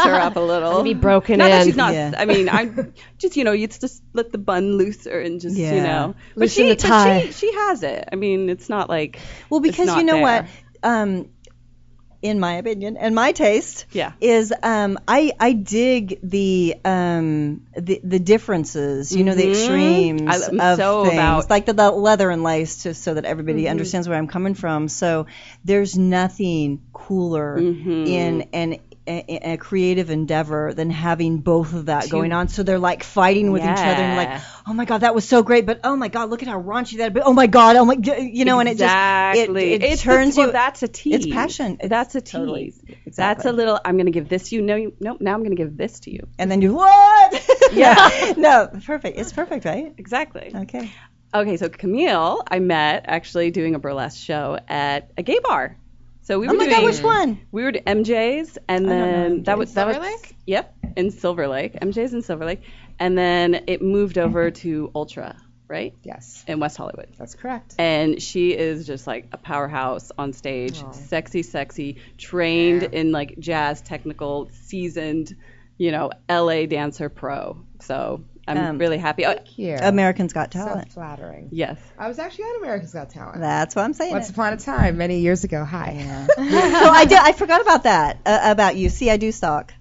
her 0.03 0.15
up 0.15 0.35
a 0.35 0.39
little. 0.39 0.83
Be 0.83 0.93
broken 0.93 1.39
not 1.39 1.49
that 1.49 1.65
she's 1.65 1.75
not. 1.75 1.93
Yeah. 1.93 2.13
I 2.17 2.25
mean, 2.25 2.47
I'm 2.47 2.93
just 3.17 3.35
you 3.35 3.43
know, 3.43 3.51
you 3.51 3.67
just 3.67 4.01
let 4.13 4.31
the 4.31 4.37
bun 4.37 4.77
looser 4.77 5.19
and 5.19 5.41
just 5.41 5.57
Yeah. 5.57 5.75
you 5.75 5.81
know. 5.81 6.15
But 6.35 6.41
Loosen 6.41 6.65
she, 6.69 6.73
the 6.75 6.87
but 6.87 7.21
she, 7.25 7.31
she 7.33 7.53
has 7.53 7.83
it. 7.83 8.07
I 8.11 8.15
mean, 8.15 8.49
it's 8.49 8.69
not 8.69 8.89
like 8.89 9.19
Well, 9.49 9.59
it's 9.63 9.71
because 9.71 9.87
not 9.87 9.97
you 9.97 10.03
know 10.05 10.13
there. 10.13 10.21
what, 10.23 10.45
um, 10.83 11.29
in 12.29 12.39
my 12.39 12.53
opinion 12.61 12.97
and 12.97 13.13
my 13.15 13.31
taste, 13.31 13.85
Yeah. 13.91 14.11
is 14.19 14.51
um, 14.63 14.97
I 15.07 15.31
I 15.39 15.53
dig 15.53 16.19
the 16.23 16.75
um 16.83 17.61
the 17.77 18.01
the 18.03 18.19
differences, 18.19 19.15
you 19.15 19.23
know, 19.23 19.35
the 19.35 19.45
Mhm. 19.47 19.51
extremes 19.51 20.21
I'm 20.49 20.59
of 20.59 20.77
so 20.77 21.03
things, 21.05 21.13
about- 21.13 21.49
like 21.49 21.65
the, 21.65 21.73
the 21.73 21.91
leather 21.91 22.29
and 22.31 22.43
lace, 22.43 22.83
just 22.83 23.03
so 23.03 23.13
that 23.13 23.25
everybody 23.25 23.63
Mm-hmm. 23.63 23.71
understands 23.71 24.09
where 24.09 24.17
I'm 24.17 24.27
coming 24.27 24.55
from. 24.55 24.87
So 24.87 25.27
there's 25.63 25.97
nothing 25.97 26.79
cooler 26.93 27.57
Mhm. 27.61 28.07
in 28.07 28.47
an 28.53 28.79
a, 29.07 29.53
a 29.53 29.57
creative 29.57 30.09
endeavor 30.09 30.73
than 30.73 30.89
having 30.89 31.39
both 31.39 31.73
of 31.73 31.87
that 31.87 32.09
going 32.09 32.31
on. 32.31 32.47
So 32.47 32.63
they're 32.63 32.79
like 32.79 33.03
fighting 33.03 33.51
with 33.51 33.61
each 33.61 33.67
other 33.67 33.77
and 33.79 34.17
like, 34.17 34.41
oh 34.67 34.73
my 34.73 34.85
god, 34.85 34.99
that 34.99 35.13
was 35.13 35.27
so 35.27 35.43
great, 35.43 35.65
but 35.65 35.81
oh 35.83 35.95
my 35.95 36.07
god, 36.07 36.29
look 36.29 36.41
at 36.41 36.47
how 36.47 36.61
raunchy 36.61 36.97
that. 36.97 37.13
But 37.13 37.23
oh 37.25 37.33
my 37.33 37.47
god, 37.47 37.75
oh 37.75 37.85
my, 37.85 37.95
you 38.19 38.45
know, 38.45 38.59
and 38.59 38.69
it 38.69 38.77
just 38.77 39.37
it, 39.37 39.49
it 39.55 39.83
It's 39.83 40.01
turns 40.01 40.37
well, 40.37 40.47
you. 40.47 40.51
That's 40.53 40.83
a 40.83 40.87
tease. 40.87 41.15
it's 41.15 41.27
passion. 41.27 41.77
That's 41.83 42.15
a 42.15 42.21
tease. 42.21 42.31
totally- 42.31 42.73
That's 43.15 43.45
a 43.45 43.51
little. 43.51 43.79
I'm 43.83 43.97
gonna 43.97 44.11
give 44.11 44.27
this 44.29 44.49
to 44.49 44.55
you. 44.55 44.61
No, 44.61 44.75
you, 44.75 44.93
nope. 44.99 45.21
Now 45.21 45.33
I'm 45.33 45.43
gonna 45.43 45.55
give 45.55 45.77
this 45.77 46.01
to 46.01 46.11
you. 46.11 46.27
and 46.39 46.49
then 46.49 46.61
you 46.61 46.73
what? 46.73 47.51
Yeah. 47.73 48.33
no, 48.37 48.69
perfect. 48.85 49.17
It's 49.17 49.33
perfect, 49.33 49.65
right? 49.65 49.93
Exactly. 49.97 50.51
Okay. 50.55 50.91
Okay, 51.33 51.57
so 51.57 51.67
Camille, 51.67 52.41
I 52.47 52.59
met 52.59 53.05
actually 53.07 53.51
doing 53.51 53.75
a 53.75 53.79
burlesque 53.79 54.23
show 54.23 54.57
at 54.69 55.11
a 55.17 55.23
gay 55.23 55.39
bar. 55.43 55.77
So 56.25 56.39
we 56.39 56.47
Oh 56.47 56.51
were 56.51 56.57
my 56.57 56.65
doing, 56.65 56.75
god, 56.75 56.83
which 56.85 57.01
one? 57.03 57.39
We 57.51 57.63
were 57.63 57.69
at 57.69 57.85
MJ's, 57.85 58.57
and 58.67 58.85
I 58.87 58.89
don't 58.89 59.11
then 59.11 59.43
that 59.43 59.57
was 59.57 59.73
that 59.75 59.87
was 59.87 59.95
Silver 59.95 60.09
Lake? 60.11 60.35
yep 60.45 60.75
in 60.95 61.11
Silver 61.11 61.47
Lake, 61.47 61.73
MJ's 61.73 62.13
in 62.13 62.21
Silver 62.21 62.45
Lake, 62.45 62.61
and 62.99 63.17
then 63.17 63.63
it 63.67 63.81
moved 63.81 64.17
over 64.17 64.49
to 64.63 64.91
Ultra, 64.95 65.35
right, 65.67 65.93
Yes, 66.03 66.43
in 66.47 66.59
West 66.59 66.77
Hollywood. 66.77 67.09
that's 67.17 67.35
correct. 67.35 67.75
And 67.77 68.21
she 68.21 68.51
is 68.57 68.87
just 68.87 69.05
like 69.07 69.27
a 69.31 69.37
powerhouse 69.37 70.11
on 70.17 70.33
stage, 70.33 70.83
sexy, 70.93 71.43
sexy, 71.43 71.97
trained 72.17 72.83
in 72.83 73.11
like 73.11 73.37
jazz, 73.39 73.81
technical, 73.81 74.49
seasoned, 74.51 75.35
you 75.77 75.91
know, 75.91 76.11
LA 76.29 76.65
dancer 76.65 77.09
pro. 77.09 77.57
So 77.81 78.23
I'm 78.47 78.57
Um, 78.57 78.77
really 78.77 78.97
happy. 78.99 79.25
Oh, 79.25 79.37
Here, 79.45 79.79
America's 79.81 80.31
Got 80.33 80.51
Talent. 80.51 80.91
so 80.91 80.95
flattering. 80.95 81.49
yes. 81.51 81.77
I 81.97 82.07
was 82.07 82.19
actually 82.19 82.45
on 82.45 82.57
America's 82.63 82.93
Got 82.93 83.09
Talent. 83.09 83.39
That's 83.41 83.75
what 83.75 83.83
I'm 83.83 83.93
saying. 83.93 84.11
Once 84.13 84.29
it. 84.29 84.33
upon 84.33 84.53
a 84.53 84.57
time, 84.57 84.97
many 84.97 85.19
years 85.19 85.43
ago. 85.43 85.63
Hi. 85.65 86.27
so 86.27 86.33
I 86.41 87.05
did. 87.05 87.17
I 87.17 87.31
forgot 87.31 87.61
about 87.61 87.83
that 87.83 88.19
uh, 88.25 88.39
about 88.43 88.75
you. 88.75 88.89
See, 88.89 89.09
I 89.09 89.17
do 89.17 89.31
stalk. 89.31 89.73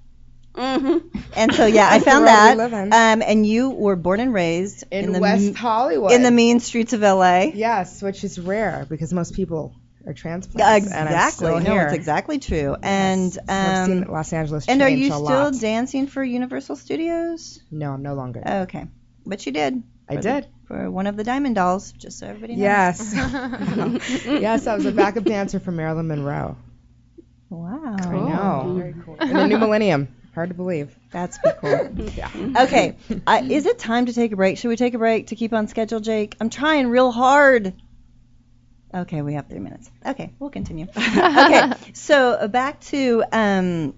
Mm-hmm. 0.55 1.19
And 1.37 1.53
so 1.53 1.67
yeah, 1.67 1.89
I 1.91 1.99
found 2.11 2.27
that. 2.27 2.59
Um, 2.61 3.23
and 3.27 3.45
you 3.45 3.71
were 3.71 3.97
born 3.97 4.21
and 4.21 4.33
raised 4.33 4.85
In, 4.91 5.13
the 5.13 5.19
West 5.19 5.47
m- 5.49 5.55
Hollywood. 5.55 6.13
in 6.13 6.23
the 6.23 6.31
mean 6.31 6.61
streets 6.61 6.93
of 6.93 7.01
LA. 7.01 7.51
Yes, 7.55 8.01
which 8.03 8.23
is 8.25 8.39
rare 8.39 8.87
because 8.89 9.13
most 9.13 9.35
people 9.35 9.75
are 10.07 10.13
transplants. 10.13 10.87
And 10.87 10.95
I'm 10.95 11.07
Exactly. 11.07 11.47
still 11.47 11.61
No, 11.61 11.73
here. 11.73 11.83
it's 11.87 11.95
exactly 11.95 12.39
true. 12.39 12.77
And 12.83 13.37
I've 13.49 13.87
seen 13.87 14.05
um, 14.05 14.13
Los 14.13 14.33
Angeles 14.33 14.67
and 14.69 14.83
are 14.83 14.89
you 14.89 15.07
a 15.07 15.17
still 15.17 15.23
lot. 15.23 15.61
dancing 15.61 16.07
for 16.07 16.23
Universal 16.23 16.77
Studios? 16.77 17.61
no, 17.71 17.93
I'm 17.93 18.03
no 18.03 18.15
longer. 18.15 18.43
Oh, 18.45 18.59
okay, 18.63 18.87
but 19.27 19.45
you 19.47 19.53
did. 19.53 19.83
I 20.09 20.17
for 20.17 20.23
the- 20.23 20.29
did. 20.43 20.47
for 20.67 20.91
one 20.91 21.07
of 21.07 21.17
the 21.17 21.25
Diamond 21.25 21.55
Dolls, 21.55 21.93
just 21.93 22.19
so 22.19 22.27
everybody 22.27 22.57
knows. 22.57 22.61
Yes. 22.63 23.15
yes, 24.27 24.67
I 24.67 24.75
was 24.77 24.85
a 24.87 24.93
backup 24.93 25.25
dancer 25.25 25.59
for 25.61 25.73
Marilyn 25.73 26.09
Monroe. 26.09 26.57
Wow. 27.51 27.97
I 27.99 28.13
know. 28.13 28.75
Very 28.77 28.95
cool. 29.05 29.17
In 29.17 29.33
the 29.33 29.47
new 29.47 29.59
millennium. 29.59 30.09
Hard 30.35 30.49
to 30.49 30.55
believe. 30.55 30.95
That's 31.13 31.39
pretty 31.39 31.59
cool. 31.61 32.09
Yeah. 32.17 32.29
Okay. 32.65 32.97
Uh, 33.25 33.43
is 33.49 33.67
it 33.67 33.79
time 33.79 34.07
to 34.07 34.13
take 34.13 34.33
a 34.33 34.37
break? 34.37 34.59
Should 34.59 34.69
we 34.69 34.77
take 34.77 34.95
a 34.95 34.99
break 34.99 35.29
to 35.29 35.37
keep 35.37 35.53
on 35.53 35.69
schedule, 35.69 36.01
Jake? 36.01 36.35
I'm 36.41 36.51
trying 36.51 36.89
real 36.89 37.13
hard. 37.13 37.73
Okay, 38.95 39.23
we 39.23 39.35
have 39.35 39.49
three 39.49 39.59
minutes. 39.59 39.91
Okay, 40.07 40.33
we'll 40.39 40.51
continue. 40.51 40.87
okay, 40.97 41.73
so 41.95 42.33
uh, 42.33 42.47
back 42.47 42.81
to 42.83 43.25
um, 43.33 43.95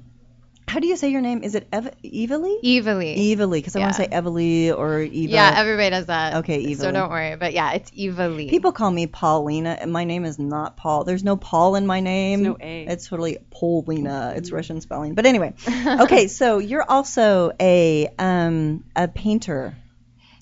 how 0.68 0.80
do 0.80 0.88
you 0.88 0.96
say 0.96 1.10
your 1.10 1.20
name? 1.20 1.42
Is 1.44 1.54
it 1.54 1.68
Ev- 1.72 1.94
Evilly? 2.02 2.56
Evilly. 2.64 3.32
Evilly, 3.32 3.58
because 3.60 3.76
I 3.76 3.80
want 3.80 3.94
to 3.94 4.02
say 4.02 4.08
Evely 4.08 4.76
or 4.76 5.00
Eva. 5.00 5.32
Yeah, 5.32 5.54
everybody 5.56 5.90
does 5.90 6.06
that. 6.06 6.36
Okay, 6.38 6.64
Evely. 6.64 6.76
So 6.76 6.90
don't 6.90 7.10
worry. 7.10 7.36
But 7.36 7.52
yeah, 7.52 7.72
it's 7.74 7.90
Evilly. 7.92 8.48
People 8.48 8.72
call 8.72 8.90
me 8.90 9.06
Paulina, 9.06 9.76
and 9.80 9.92
my 9.92 10.04
name 10.04 10.24
is 10.24 10.38
not 10.38 10.76
Paul. 10.76 11.04
There's 11.04 11.22
no 11.22 11.36
Paul 11.36 11.76
in 11.76 11.86
my 11.86 12.00
name. 12.00 12.42
no 12.42 12.56
A. 12.60 12.86
It's 12.86 13.06
totally 13.06 13.38
Paulina. 13.50 14.32
It's 14.36 14.50
Russian 14.50 14.80
spelling. 14.80 15.14
But 15.14 15.26
anyway, 15.26 15.54
okay. 16.00 16.26
So 16.26 16.58
you're 16.58 16.84
also 16.88 17.52
a 17.60 18.08
um 18.18 18.82
a 18.96 19.06
painter, 19.08 19.76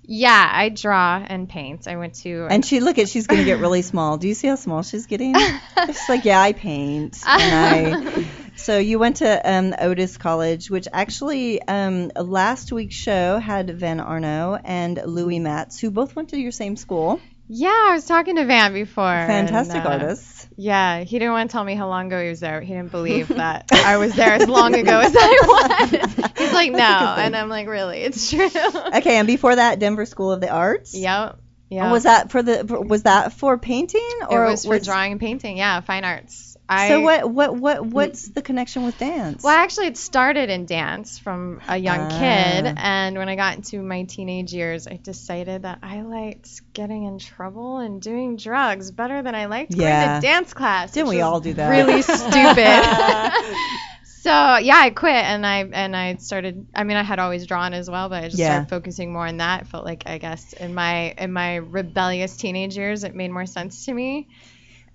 Yeah, 0.06 0.50
I 0.52 0.68
draw 0.68 1.24
and 1.26 1.48
paint. 1.48 1.88
I 1.88 1.96
went 1.96 2.14
to 2.16 2.46
and 2.50 2.64
she 2.64 2.80
look 2.80 2.98
at 2.98 3.08
she's 3.08 3.26
gonna 3.26 3.44
get 3.44 3.58
really 3.58 3.82
small. 3.92 4.18
Do 4.18 4.28
you 4.28 4.34
see 4.34 4.48
how 4.48 4.56
small 4.56 4.82
she's 4.82 5.06
getting? 5.06 5.34
She's 5.34 6.08
like, 6.08 6.24
yeah, 6.24 6.40
I 6.40 6.52
paint. 6.52 7.18
And 7.26 8.14
I, 8.14 8.26
so 8.56 8.78
you 8.78 8.98
went 8.98 9.16
to 9.16 9.50
um, 9.50 9.74
Otis 9.78 10.16
College, 10.16 10.70
which 10.70 10.88
actually 10.92 11.62
um, 11.62 12.10
last 12.16 12.72
week's 12.72 12.94
show 12.94 13.38
had 13.38 13.70
Van 13.70 14.00
Arno 14.00 14.58
and 14.62 15.00
Louis 15.04 15.38
Matz, 15.38 15.80
who 15.80 15.90
both 15.90 16.14
went 16.14 16.30
to 16.30 16.38
your 16.38 16.52
same 16.52 16.76
school. 16.76 17.20
Yeah, 17.48 17.68
I 17.68 17.92
was 17.94 18.06
talking 18.06 18.36
to 18.36 18.44
Van 18.44 18.72
before. 18.72 19.04
Fantastic 19.04 19.76
and, 19.76 19.86
uh, 19.86 19.90
artists. 19.90 20.48
Yeah, 20.56 21.00
he 21.00 21.18
didn't 21.18 21.32
want 21.32 21.50
to 21.50 21.52
tell 21.52 21.64
me 21.64 21.74
how 21.74 21.88
long 21.88 22.06
ago 22.06 22.22
he 22.22 22.28
was 22.28 22.40
there. 22.40 22.60
He 22.60 22.72
didn't 22.72 22.90
believe 22.90 23.28
that 23.36 23.66
I 23.72 23.96
was 23.96 24.14
there 24.14 24.32
as 24.34 24.48
long 24.48 24.74
ago 24.74 25.00
as 25.00 25.14
I 25.18 25.40
was. 25.46 26.30
He's 26.38 26.52
like, 26.52 26.72
no, 26.72 26.78
and 26.78 27.36
I'm 27.36 27.48
like, 27.48 27.66
really, 27.68 27.98
it's 28.00 28.30
true. 28.30 28.48
Okay, 28.96 29.16
and 29.16 29.26
before 29.26 29.56
that, 29.56 29.78
Denver 29.78 30.06
School 30.06 30.32
of 30.32 30.40
the 30.40 30.48
Arts. 30.48 30.94
Yep. 30.94 31.38
Yeah. 31.70 31.90
Was 31.90 32.04
that 32.04 32.30
for 32.30 32.42
the? 32.42 32.64
Was 32.64 33.02
that 33.02 33.32
for 33.32 33.58
painting 33.58 34.00
It 34.20 34.26
or 34.30 34.44
was 34.44 34.64
for 34.64 34.78
drawing 34.78 35.12
and 35.12 35.20
painting. 35.20 35.56
Yeah, 35.56 35.80
fine 35.80 36.04
arts. 36.04 36.53
I, 36.68 36.88
So 36.88 37.00
what? 37.00 37.30
What? 37.30 37.56
What? 37.56 37.86
What's 37.86 38.28
the 38.28 38.40
connection 38.40 38.84
with 38.84 38.96
dance? 38.96 39.42
Well, 39.44 39.54
actually, 39.56 39.88
it 39.88 39.98
started 39.98 40.48
in 40.48 40.64
dance 40.64 41.18
from 41.18 41.60
a 41.68 41.76
young 41.76 42.00
Ah. 42.10 42.18
kid, 42.18 42.72
and 42.76 43.18
when 43.18 43.28
I 43.28 43.36
got 43.36 43.56
into 43.56 43.82
my 43.82 44.04
teenage 44.04 44.52
years, 44.52 44.86
I 44.86 44.98
decided 45.02 45.62
that 45.62 45.80
I 45.82 46.00
liked 46.02 46.48
getting 46.72 47.04
in 47.04 47.18
trouble 47.18 47.78
and 47.78 48.00
doing 48.00 48.36
drugs 48.36 48.90
better 48.90 49.22
than 49.22 49.34
I 49.34 49.44
liked 49.46 49.74
Yeah. 49.74 50.06
going 50.06 50.22
to 50.22 50.26
dance 50.26 50.54
class. 50.54 50.92
Didn't 50.92 51.08
we 51.10 51.20
all 51.20 51.40
do 51.40 51.52
that? 51.52 51.68
Really 51.68 52.00
stupid. 52.02 53.56
so 54.22 54.30
yeah, 54.56 54.76
I 54.78 54.90
quit 54.90 55.12
and 55.12 55.44
I 55.46 55.64
and 55.70 55.94
I 55.94 56.16
started. 56.16 56.66
I 56.74 56.84
mean, 56.84 56.96
I 56.96 57.02
had 57.02 57.18
always 57.18 57.46
drawn 57.46 57.74
as 57.74 57.90
well, 57.90 58.08
but 58.08 58.24
I 58.24 58.28
just 58.28 58.38
Yeah. 58.38 58.52
started 58.52 58.70
focusing 58.70 59.12
more 59.12 59.26
on 59.26 59.36
that. 59.36 59.66
Felt 59.68 59.84
like 59.84 60.04
I 60.06 60.16
guess 60.16 60.54
in 60.54 60.74
my 60.74 61.14
in 61.18 61.30
my 61.32 61.56
rebellious 61.56 62.36
teenage 62.36 62.74
years, 62.76 63.04
it 63.04 63.14
made 63.14 63.30
more 63.30 63.44
sense 63.46 63.84
to 63.84 63.92
me. 63.92 64.28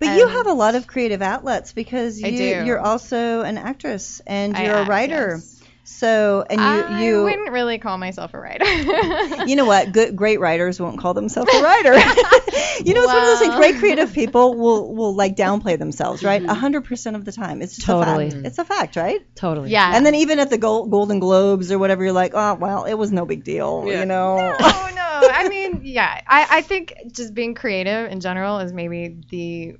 But 0.00 0.16
you 0.16 0.26
have 0.28 0.46
a 0.46 0.52
lot 0.54 0.74
of 0.74 0.86
creative 0.86 1.22
outlets 1.22 1.72
because 1.72 2.20
you, 2.20 2.30
you're 2.64 2.80
also 2.80 3.42
an 3.42 3.58
actress 3.58 4.20
and 4.26 4.56
I 4.56 4.64
you're 4.64 4.74
a 4.74 4.80
act, 4.80 4.88
writer. 4.88 5.34
yes. 5.36 5.56
So 5.82 6.44
and 6.48 6.60
you 6.60 6.66
I 6.66 7.00
you 7.02 7.22
wouldn't 7.24 7.50
really 7.50 7.78
call 7.78 7.98
myself 7.98 8.32
a 8.32 8.38
writer. 8.38 8.64
you 9.46 9.56
know 9.56 9.64
what? 9.64 9.90
Good 9.92 10.14
great 10.14 10.38
writers 10.38 10.78
won't 10.80 11.00
call 11.00 11.14
themselves 11.14 11.52
a 11.52 11.60
writer. 11.62 11.94
you 12.84 12.94
know, 12.94 13.02
it's 13.02 13.06
one 13.12 13.18
of 13.18 13.24
those 13.26 13.38
things. 13.40 13.54
Great 13.56 13.76
creative 13.76 14.12
people 14.12 14.54
will 14.54 14.94
will 14.94 15.14
like 15.16 15.34
downplay 15.34 15.76
themselves, 15.78 16.22
right? 16.22 16.40
Mm-hmm. 16.40 16.50
A 16.50 16.54
hundred 16.54 16.84
percent 16.84 17.16
of 17.16 17.24
the 17.24 17.32
time. 17.32 17.60
It's 17.60 17.74
just 17.74 17.86
Totally. 17.86 18.28
a 18.28 18.30
fact. 18.30 18.46
It's 18.46 18.58
a 18.58 18.64
fact, 18.64 18.96
right? 18.96 19.20
Totally. 19.34 19.70
yeah. 19.70 19.90
And 19.94 20.06
then 20.06 20.14
even 20.14 20.38
at 20.38 20.48
the 20.48 20.58
Gold, 20.58 20.92
Golden 20.92 21.18
Globes 21.18 21.72
or 21.72 21.78
whatever, 21.78 22.04
you're 22.04 22.12
like, 22.12 22.32
oh 22.34 22.54
well, 22.54 22.84
it 22.84 22.94
was 22.94 23.10
no 23.10 23.26
big 23.26 23.42
deal, 23.42 23.84
Yeah. 23.86 24.00
you 24.00 24.06
know. 24.06 24.56
oh 24.60 24.90
no 24.94 25.00
i 25.32 25.48
mean 25.50 25.80
yeah 25.82 26.20
I, 26.26 26.46
I 26.58 26.62
think 26.62 26.94
just 27.12 27.34
being 27.34 27.54
creative 27.54 28.10
in 28.10 28.20
general 28.20 28.60
is 28.60 28.72
maybe 28.72 29.16
the 29.28 29.76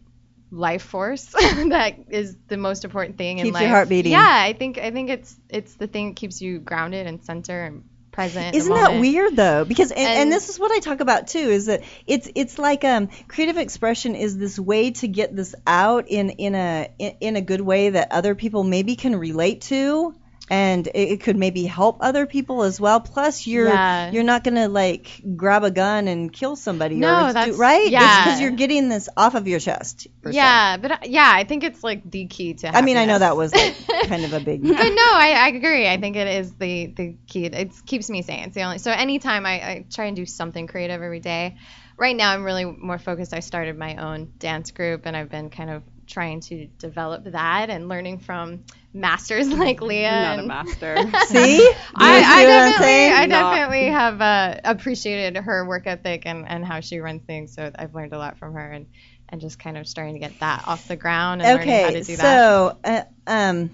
life 0.50 0.82
force 0.82 1.24
that 1.32 1.94
is 2.10 2.36
the 2.48 2.56
most 2.56 2.84
important 2.84 3.16
thing 3.16 3.38
in 3.38 3.44
Keeps 3.46 3.54
life 3.54 3.62
your 3.62 3.70
heart 3.70 3.88
beating. 3.88 4.12
yeah 4.12 4.42
i 4.44 4.52
think 4.52 4.78
i 4.78 4.90
think 4.90 5.10
it's 5.10 5.36
it's 5.48 5.74
the 5.74 5.86
thing 5.86 6.08
that 6.08 6.16
keeps 6.16 6.40
you 6.42 6.58
grounded 6.58 7.06
and 7.06 7.22
center 7.22 7.62
and 7.64 7.84
present 8.10 8.56
Isn't 8.56 8.74
that 8.74 8.98
weird 8.98 9.36
though? 9.36 9.64
Because 9.64 9.92
and, 9.92 10.00
and 10.00 10.18
And- 10.22 10.32
this 10.32 10.48
is 10.48 10.58
what 10.58 10.72
I 10.72 10.80
talk 10.80 10.98
about 10.98 11.28
too 11.28 11.38
is 11.38 11.66
that 11.66 11.84
it's 12.08 12.28
it's 12.34 12.58
like 12.58 12.82
um 12.84 13.08
creative 13.28 13.56
expression 13.56 14.16
is 14.16 14.36
this 14.36 14.58
way 14.58 14.90
to 14.90 15.06
get 15.06 15.34
this 15.36 15.54
out 15.64 16.08
in 16.08 16.30
in 16.30 16.56
a 16.56 16.88
in, 16.98 17.14
in 17.20 17.36
a 17.36 17.40
good 17.40 17.60
way 17.60 17.90
that 17.90 18.10
other 18.10 18.34
people 18.34 18.64
maybe 18.64 18.96
can 18.96 19.14
relate 19.14 19.60
to. 19.62 20.12
And 20.50 20.88
it, 20.88 20.92
it 21.12 21.20
could 21.22 21.36
maybe 21.36 21.64
help 21.64 21.98
other 22.00 22.26
people 22.26 22.64
as 22.64 22.80
well. 22.80 23.00
Plus, 23.00 23.46
you're 23.46 23.68
Yeah. 23.68 24.10
you're 24.10 24.24
not 24.24 24.42
gonna 24.42 24.68
like 24.68 25.22
grab 25.36 25.62
a 25.62 25.70
gun 25.70 26.08
and 26.08 26.32
kill 26.32 26.56
somebody. 26.56 26.96
No, 26.96 27.28
or 27.28 27.32
that's- 27.32 27.56
right. 27.56 27.88
yeah. 27.88 28.24
because 28.24 28.40
you're 28.40 28.50
getting 28.50 28.88
this 28.88 29.08
off 29.16 29.36
of 29.36 29.46
your 29.46 29.60
chest. 29.60 30.08
Yeah, 30.28 30.76
but 30.76 30.90
uh, 30.90 30.98
yeah, 31.04 31.30
I 31.32 31.44
think 31.44 31.62
it's 31.62 31.84
like 31.84 32.10
the 32.10 32.26
key 32.26 32.54
to. 32.54 32.76
I 32.76 32.82
mean, 32.82 32.96
I 32.96 33.04
know 33.04 33.18
that 33.18 33.36
was 33.36 33.54
like 33.54 33.76
kind 34.08 34.24
of 34.24 34.32
a 34.32 34.40
big. 34.40 34.62
but 34.66 34.72
no, 34.76 35.08
I, 35.12 35.36
I 35.44 35.48
agree. 35.48 35.88
I 35.88 35.98
think 35.98 36.16
it 36.16 36.26
is 36.26 36.52
the 36.56 36.86
the 36.86 37.16
key. 37.28 37.46
It 37.46 37.72
keeps 37.86 38.10
me 38.10 38.22
sane. 38.22 38.44
It's 38.44 38.54
the 38.54 38.62
only. 38.62 38.78
So 38.78 38.90
anytime 38.90 39.46
I, 39.46 39.52
I 39.52 39.84
try 39.88 40.06
and 40.06 40.16
do 40.16 40.26
something 40.26 40.66
creative 40.66 41.00
every 41.00 41.20
day. 41.20 41.56
Right 41.96 42.16
now, 42.16 42.32
I'm 42.32 42.44
really 42.44 42.64
more 42.64 42.96
focused. 42.96 43.34
I 43.34 43.40
started 43.40 43.76
my 43.76 43.96
own 43.96 44.32
dance 44.38 44.70
group, 44.70 45.02
and 45.04 45.14
I've 45.14 45.28
been 45.28 45.50
kind 45.50 45.68
of 45.68 45.82
trying 46.10 46.40
to 46.40 46.66
develop 46.78 47.24
that 47.24 47.70
and 47.70 47.88
learning 47.88 48.18
from 48.18 48.64
masters 48.92 49.48
like 49.52 49.80
Leah. 49.80 50.36
Not 50.36 50.38
a 50.40 50.42
master. 50.46 50.96
See, 51.26 51.72
I, 51.94 52.20
I 52.20 52.40
I'm 52.40 52.46
definitely. 52.46 53.06
I 53.06 53.26
Not- 53.26 53.54
definitely 53.54 53.86
have 53.86 54.20
uh, 54.20 54.60
appreciated 54.64 55.36
her 55.42 55.66
work 55.66 55.86
ethic 55.86 56.22
and, 56.26 56.46
and 56.48 56.64
how 56.64 56.80
she 56.80 56.98
runs 56.98 57.22
things. 57.22 57.54
So 57.54 57.70
I've 57.74 57.94
learned 57.94 58.12
a 58.12 58.18
lot 58.18 58.38
from 58.38 58.54
her, 58.54 58.70
and, 58.70 58.86
and 59.28 59.40
just 59.40 59.58
kind 59.58 59.78
of 59.78 59.86
starting 59.86 60.14
to 60.14 60.20
get 60.20 60.38
that 60.40 60.64
off 60.66 60.88
the 60.88 60.96
ground 60.96 61.42
and 61.42 61.58
learning 61.58 61.84
how 61.84 61.90
to 61.90 62.02
do 62.02 62.16
that. 62.16 62.22
so 62.22 62.78
uh, 62.84 63.02
um, 63.26 63.70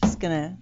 just 0.00 0.20
gonna 0.20 0.56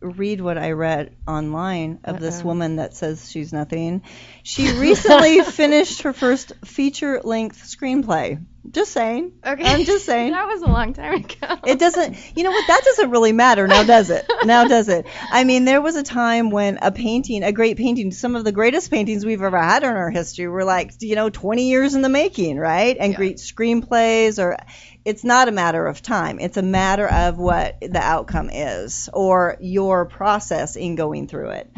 read 0.00 0.40
what 0.40 0.56
I 0.56 0.70
read 0.72 1.14
online 1.28 2.00
of 2.04 2.20
this 2.20 2.40
Uh-oh. 2.40 2.46
woman 2.46 2.76
that 2.76 2.94
says 2.94 3.30
she's 3.30 3.52
nothing. 3.52 4.02
She 4.42 4.72
recently 4.72 5.42
finished 5.44 6.02
her 6.02 6.12
first 6.12 6.52
feature-length 6.64 7.62
screenplay. 7.62 8.42
Just 8.70 8.92
saying. 8.92 9.32
Okay, 9.44 9.64
I'm 9.64 9.84
just 9.84 10.04
saying. 10.06 10.32
that 10.32 10.46
was 10.46 10.62
a 10.62 10.66
long 10.68 10.92
time 10.92 11.14
ago. 11.14 11.56
It 11.66 11.78
doesn't, 11.78 12.16
you 12.36 12.42
know 12.44 12.52
what? 12.52 12.66
That 12.66 12.82
doesn't 12.84 13.10
really 13.10 13.32
matter 13.32 13.66
now, 13.66 13.82
does 13.82 14.10
it? 14.10 14.24
Now 14.44 14.64
does 14.64 14.88
it? 14.88 15.06
I 15.30 15.44
mean, 15.44 15.64
there 15.64 15.80
was 15.80 15.96
a 15.96 16.02
time 16.02 16.50
when 16.50 16.78
a 16.82 16.92
painting, 16.92 17.42
a 17.42 17.52
great 17.52 17.76
painting, 17.78 18.12
some 18.12 18.36
of 18.36 18.44
the 18.44 18.52
greatest 18.52 18.90
paintings 18.90 19.24
we've 19.24 19.42
ever 19.42 19.58
had 19.58 19.82
in 19.82 19.88
our 19.88 20.10
history 20.10 20.46
were 20.46 20.64
like, 20.64 20.92
you 21.00 21.16
know, 21.16 21.30
20 21.30 21.68
years 21.68 21.94
in 21.94 22.02
the 22.02 22.08
making, 22.08 22.58
right? 22.58 22.96
And 23.00 23.12
Yeah. 23.12 23.16
great 23.16 23.36
screenplays, 23.38 24.38
or 24.38 24.56
it's 25.04 25.24
not 25.24 25.48
a 25.48 25.52
matter 25.52 25.86
of 25.86 26.02
time. 26.02 26.38
It's 26.38 26.56
a 26.58 26.62
matter 26.62 27.08
of 27.08 27.38
what 27.38 27.78
the 27.80 28.00
outcome 28.00 28.50
is, 28.50 29.08
or 29.12 29.56
your 29.60 30.04
process 30.06 30.76
in 30.76 30.94
going 30.96 31.26
through 31.28 31.50
it. 31.50 31.70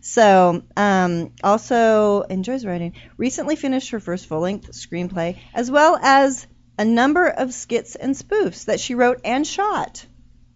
So, 0.00 0.62
um, 0.76 1.32
also 1.42 2.22
enjoys 2.22 2.64
writing. 2.64 2.94
Recently 3.16 3.56
finished 3.56 3.90
her 3.90 4.00
first 4.00 4.26
full-length 4.26 4.70
screenplay, 4.72 5.38
as 5.54 5.70
well 5.70 5.98
as 6.00 6.46
a 6.78 6.84
number 6.84 7.26
of 7.26 7.52
skits 7.52 7.94
and 7.94 8.14
spoofs 8.14 8.64
that 8.64 8.80
she 8.80 8.94
wrote 8.94 9.20
and 9.24 9.46
shot. 9.46 10.06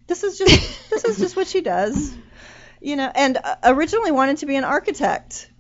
This 0.07 0.25
is 0.25 0.39
just 0.39 0.91
this 0.91 1.05
is 1.05 1.19
just 1.19 1.37
what 1.37 1.47
she 1.47 1.61
does, 1.61 2.15
you 2.81 2.97
know. 2.97 3.11
And 3.15 3.37
uh, 3.37 3.57
originally 3.65 4.11
wanted 4.11 4.39
to 4.39 4.47
be 4.47 4.57
an 4.57 4.65
architect, 4.65 5.51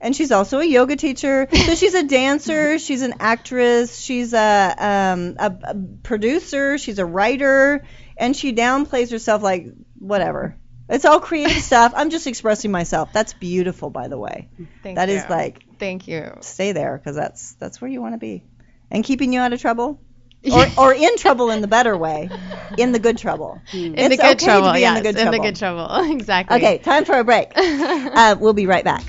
and 0.00 0.14
she's 0.14 0.32
also 0.32 0.58
a 0.58 0.64
yoga 0.64 0.96
teacher. 0.96 1.46
So 1.52 1.74
she's 1.76 1.94
a 1.94 2.02
dancer, 2.02 2.78
she's 2.80 3.02
an 3.02 3.14
actress, 3.20 3.96
she's 3.96 4.32
a 4.32 4.74
um, 4.78 5.36
a, 5.38 5.56
a 5.62 5.74
producer, 6.02 6.78
she's 6.78 6.98
a 6.98 7.06
writer, 7.06 7.84
and 8.16 8.34
she 8.34 8.52
downplays 8.52 9.12
herself 9.12 9.42
like 9.42 9.68
whatever. 9.98 10.56
It's 10.90 11.04
all 11.04 11.20
creative 11.20 11.62
stuff. 11.70 11.92
I'm 11.96 12.10
just 12.10 12.26
expressing 12.26 12.70
myself. 12.70 13.12
That's 13.12 13.32
beautiful, 13.32 13.90
by 13.90 14.08
the 14.08 14.18
way. 14.18 14.48
Thank 14.82 14.96
That 14.96 15.08
you. 15.08 15.16
is 15.16 15.24
like 15.30 15.64
Thank 15.78 16.08
you. 16.08 16.32
stay 16.40 16.72
there 16.72 16.98
because 16.98 17.16
that's 17.16 17.54
that's 17.54 17.80
where 17.80 17.90
you 17.90 18.00
want 18.02 18.14
to 18.14 18.18
be, 18.18 18.44
and 18.90 19.02
keeping 19.04 19.32
you 19.32 19.40
out 19.40 19.52
of 19.52 19.60
trouble, 19.60 20.00
or 20.52 20.66
or 20.76 20.92
in 20.94 21.16
trouble 21.16 21.50
in 21.50 21.60
the 21.60 21.68
better 21.68 21.96
way, 21.96 22.30
in 22.76 22.92
the 22.92 22.98
good 22.98 23.18
trouble. 23.18 23.62
In 23.72 23.92
It's 23.94 24.16
the 24.16 24.16
good 24.16 24.24
okay 24.26 24.34
to 24.36 24.44
trouble, 24.44 24.72
be 24.72 24.84
in 24.84 24.94
the 24.94 25.00
good 25.00 25.16
in 25.18 25.30
the 25.30 25.38
trouble. 25.38 25.44
good 25.44 25.56
trouble, 25.56 26.12
exactly. 26.12 26.56
Okay, 26.56 26.78
time 26.78 27.04
for 27.04 27.18
a 27.18 27.24
break. 27.24 27.52
uh, 27.56 28.36
we'll 28.38 28.52
be 28.52 28.66
right 28.66 28.84
back. 28.84 29.04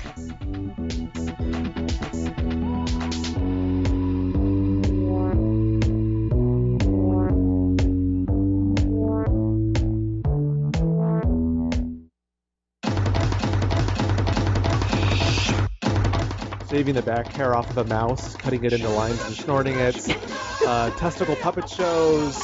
Shaving 16.82 16.94
the 16.96 17.02
back 17.02 17.28
hair 17.28 17.54
off 17.54 17.70
of 17.70 17.78
a 17.78 17.84
mouse, 17.84 18.34
cutting 18.34 18.64
it 18.64 18.72
into 18.72 18.88
lines 18.88 19.22
and 19.22 19.36
snorting 19.36 19.78
it, 19.78 19.96
uh, 20.66 20.90
testicle 20.96 21.36
puppet 21.36 21.70
shows. 21.70 22.36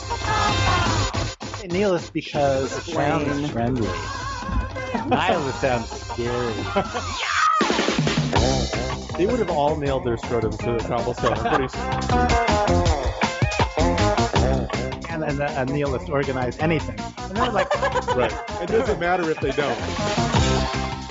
Nihilist 1.68 2.12
because 2.12 2.88
it 2.88 2.94
Wayne. 2.94 3.26
sounds 3.26 3.50
friendly. 3.50 3.88
Nihilist 5.08 5.60
sounds 5.60 5.90
scary. 5.90 6.54
They 9.18 9.26
would 9.26 9.40
have 9.40 9.50
all 9.50 9.74
nailed 9.74 10.04
their 10.04 10.16
scrotums 10.16 10.58
to 10.58 10.80
the 10.80 10.88
cobblestone. 10.88 11.32
I'm 11.32 11.56
pretty 11.56 11.76
sure. 11.76 11.90
And 15.12 15.20
then 15.20 15.40
a 15.40 15.64
nihilist 15.64 16.08
organized 16.08 16.60
anything. 16.60 17.00
And 17.26 17.36
they're 17.36 17.50
like, 17.50 17.68
Right. 18.14 18.32
It 18.62 18.68
doesn't 18.68 19.00
matter 19.00 19.28
if 19.28 19.40
they 19.40 19.50
don't. 19.50 19.76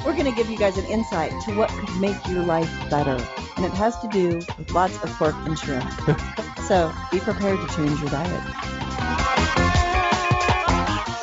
We're 0.05 0.13
going 0.13 0.25
to 0.25 0.31
give 0.31 0.49
you 0.49 0.57
guys 0.57 0.77
an 0.77 0.85
insight 0.85 1.31
to 1.43 1.55
what 1.55 1.69
could 1.69 1.99
make 1.99 2.27
your 2.27 2.43
life 2.43 2.69
better, 2.89 3.17
and 3.55 3.65
it 3.65 3.71
has 3.73 3.99
to 3.99 4.07
do 4.07 4.37
with 4.57 4.71
lots 4.71 5.01
of 5.03 5.09
pork 5.11 5.35
and 5.45 5.57
shrimp. 5.57 5.89
so 6.67 6.93
be 7.11 7.19
prepared 7.19 7.59
to 7.59 7.75
change 7.75 7.99
your 7.99 8.09
diet. 8.09 8.43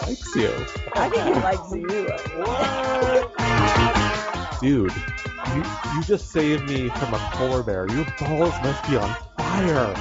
Likes 0.03 0.37
you. 0.37 0.53
I 0.95 1.09
think 1.09 1.25
he 1.25 1.41
likes 1.41 1.73
you. 1.73 1.89
Dude, 4.61 4.93
you, 5.55 5.63
you 5.95 6.03
just 6.03 6.31
saved 6.31 6.69
me 6.69 6.89
from 6.91 7.15
a 7.15 7.19
polar 7.33 7.63
bear. 7.63 7.87
Your 7.91 8.07
balls 8.19 8.55
must 8.63 8.87
be 8.89 8.97
on 8.97 9.15
fire. 9.37 9.95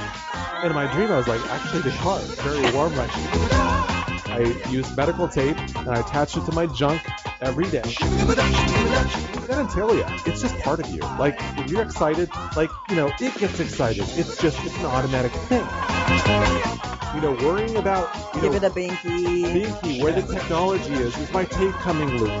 In 0.64 0.72
my 0.72 0.90
dream, 0.92 1.10
I 1.10 1.16
was 1.16 1.28
like, 1.28 1.40
actually, 1.50 1.82
they 1.82 1.96
are 1.98 2.18
very 2.20 2.74
warm 2.74 2.94
right 2.94 3.10
now. 3.16 4.03
I 4.34 4.40
used 4.68 4.96
medical 4.96 5.28
tape 5.28 5.56
and 5.76 5.90
I 5.90 6.00
attached 6.00 6.36
it 6.36 6.44
to 6.46 6.52
my 6.52 6.66
junk 6.66 7.00
every 7.40 7.70
day. 7.70 7.82
I 7.84 9.44
gotta 9.46 9.72
tell 9.72 9.94
you, 9.94 10.04
it's 10.26 10.42
just 10.42 10.58
part 10.58 10.80
of 10.80 10.88
you. 10.88 10.98
Like, 11.20 11.40
when 11.56 11.68
you're 11.68 11.82
excited, 11.82 12.28
like, 12.56 12.70
you 12.88 12.96
know, 12.96 13.12
it 13.20 13.38
gets 13.38 13.60
excited. 13.60 14.02
It's 14.16 14.36
just, 14.42 14.58
it's 14.64 14.76
an 14.78 14.86
automatic 14.86 15.30
thing. 15.46 15.64
You 17.14 17.20
know, 17.20 17.46
worrying 17.46 17.76
about, 17.76 18.12
you 18.34 18.40
Give 18.40 18.50
know, 18.50 18.56
it 18.56 18.64
a 18.64 18.70
binky. 18.70 19.44
Binky, 19.44 20.02
where 20.02 20.12
the 20.12 20.22
technology 20.22 20.94
is. 20.94 21.16
Is 21.16 21.32
my 21.32 21.44
tape 21.44 21.74
coming 21.74 22.08
loose? 22.18 22.32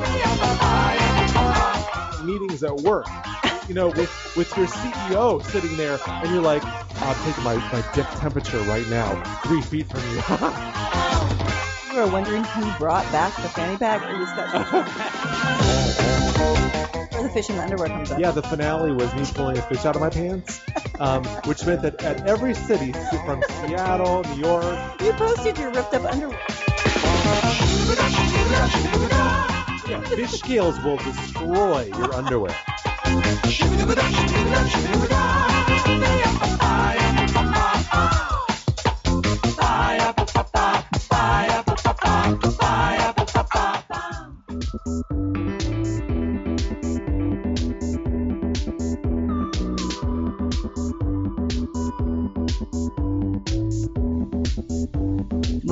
Meetings 2.24 2.64
at 2.64 2.74
work. 2.74 3.06
You 3.68 3.74
know, 3.74 3.86
with, 3.86 4.10
with 4.36 4.56
your 4.56 4.66
CEO 4.66 5.44
sitting 5.44 5.76
there, 5.76 6.00
and 6.08 6.28
you're 6.32 6.42
like, 6.42 6.64
I'm 6.64 7.14
taking 7.24 7.44
my, 7.44 7.54
my 7.70 7.84
dick 7.94 8.06
temperature 8.16 8.58
right 8.62 8.86
now, 8.88 9.22
three 9.44 9.60
feet 9.60 9.88
from 9.88 10.00
you. 10.10 11.10
You 12.04 12.10
were 12.10 12.16
wondering 12.16 12.44
who 12.44 12.70
brought 12.78 13.10
back 13.12 13.34
the 13.36 13.48
fanny 13.48 13.78
pack 13.78 14.02
or 14.02 14.18
the 14.18 14.26
Scotch 14.26 14.52
Or 17.14 17.22
the 17.22 17.30
fish 17.30 17.48
in 17.48 17.56
the 17.56 17.62
underwear 17.62 17.88
comes 17.88 18.10
up. 18.10 18.20
yeah, 18.20 18.30
the 18.30 18.42
finale 18.42 18.92
was 18.92 19.14
me 19.14 19.24
pulling 19.34 19.56
a 19.56 19.62
fish 19.62 19.86
out 19.86 19.96
of 19.96 20.02
my 20.02 20.10
pants, 20.10 20.60
um, 21.00 21.24
which 21.46 21.64
meant 21.64 21.80
that 21.80 22.04
at 22.04 22.26
every 22.26 22.52
city, 22.52 22.92
from 23.24 23.42
Seattle, 23.62 24.22
New 24.34 24.42
York, 24.42 25.00
You 25.00 25.14
posted 25.14 25.56
your 25.56 25.70
ripped 25.70 25.94
up 25.94 26.04
underwear. 26.04 26.38
yeah, 29.88 30.00
fish 30.14 30.32
scales 30.32 30.78
will 30.84 30.98
destroy 30.98 31.84
your 31.96 32.12
underwear. 32.14 32.54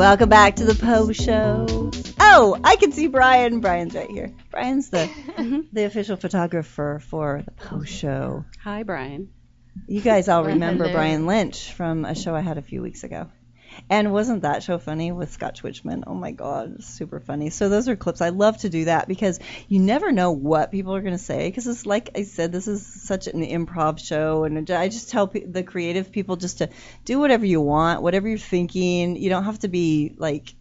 Welcome 0.02 0.30
back 0.30 0.56
to 0.56 0.64
the 0.64 0.74
Po 0.74 1.12
Sho. 1.12 1.64
Oh, 2.18 2.58
I 2.64 2.74
can 2.74 2.90
see 2.90 3.06
Brian. 3.06 3.60
Brian's 3.60 3.94
right 3.94 4.10
here. 4.10 4.32
Brian's 4.50 4.90
the 4.90 5.06
mm-hmm. 5.06 5.60
the 5.72 5.84
official 5.84 6.16
photographer 6.16 7.00
for 7.08 7.44
the 7.44 7.52
Po 7.52 7.84
Sho. 7.84 8.44
Hi, 8.64 8.82
Brian. 8.82 9.28
You 9.86 10.00
guys 10.00 10.28
all 10.28 10.42
remember 10.42 10.86
Hello. 10.86 10.96
Brian 10.96 11.26
Lynch 11.26 11.72
from 11.72 12.04
a 12.04 12.16
show 12.16 12.34
I 12.34 12.40
had 12.40 12.58
a 12.58 12.62
few 12.62 12.82
weeks 12.82 13.04
ago. 13.04 13.30
And 13.88 14.12
wasn't 14.12 14.42
that 14.42 14.62
show 14.62 14.78
funny 14.78 15.12
with 15.12 15.32
Scott 15.32 15.56
Schwichman? 15.56 16.04
Oh 16.06 16.14
my 16.14 16.32
God, 16.32 16.82
super 16.82 17.20
funny. 17.20 17.50
So 17.50 17.68
those 17.68 17.88
are 17.88 17.96
clips. 17.96 18.20
I 18.20 18.30
love 18.30 18.58
to 18.58 18.68
do 18.68 18.86
that 18.86 19.08
because 19.08 19.38
you 19.68 19.80
never 19.80 20.12
know 20.12 20.32
what 20.32 20.70
people 20.70 20.94
are 20.94 21.02
going 21.02 21.14
to 21.14 21.18
say. 21.18 21.48
Because 21.48 21.66
it's 21.66 21.86
like 21.86 22.10
I 22.16 22.22
said, 22.22 22.52
this 22.52 22.68
is 22.68 22.84
such 22.86 23.26
an 23.26 23.42
improv 23.42 23.98
show, 23.98 24.44
and 24.44 24.70
I 24.70 24.88
just 24.88 25.10
tell 25.10 25.26
the 25.26 25.62
creative 25.62 26.12
people 26.12 26.36
just 26.36 26.58
to 26.58 26.70
do 27.04 27.18
whatever 27.18 27.46
you 27.46 27.60
want, 27.60 28.02
whatever 28.02 28.28
you're 28.28 28.38
thinking. 28.38 29.16
You 29.16 29.30
don't 29.30 29.44
have 29.44 29.60
to 29.60 29.68
be 29.68 30.14
like 30.16 30.54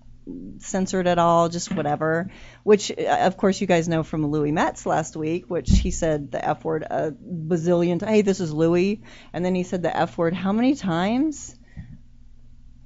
censored 0.60 1.08
at 1.08 1.18
all, 1.18 1.50
just 1.50 1.74
whatever. 1.74 2.30
Which, 2.64 2.92
uh, 2.92 3.18
of 3.22 3.38
course, 3.38 3.60
you 3.60 3.68
guys 3.68 3.88
know 3.88 4.04
from 4.04 4.28
Louis 4.28 4.52
Metz 4.52 4.86
last 4.86 5.16
week, 5.16 5.50
which 5.50 5.70
he 5.70 5.92
said 5.92 6.32
the 6.32 6.44
F 6.44 6.64
word 6.64 6.84
a 6.84 7.12
bazillion. 7.12 8.00
T- 8.00 8.06
hey, 8.06 8.22
this 8.22 8.40
is 8.40 8.54
Louis, 8.54 9.02
and 9.34 9.44
then 9.44 9.56
he 9.56 9.64
said 9.64 9.84
the 9.84 9.96
F 9.96 10.18
word 10.18 10.34
how 10.34 10.52
many 10.52 10.76
times? 10.76 11.56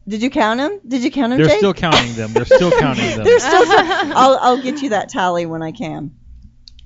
Did 0.07 0.21
you 0.21 0.29
count 0.29 0.59
them? 0.59 0.79
Did 0.87 1.03
you 1.03 1.09
count 1.11 1.33
him, 1.33 1.39
They're 1.39 1.47
Jake? 1.47 1.57
still 1.57 1.73
counting 1.73 2.13
them. 2.13 2.31
They're 2.33 2.45
still 2.45 2.71
counting 2.79 3.15
them. 3.15 3.23
They're 3.23 3.39
still. 3.39 3.63
I'll 3.67 4.37
I'll 4.39 4.61
get 4.61 4.81
you 4.81 4.89
that 4.89 5.09
tally 5.09 5.45
when 5.45 5.63
I 5.63 5.71
can. 5.71 6.15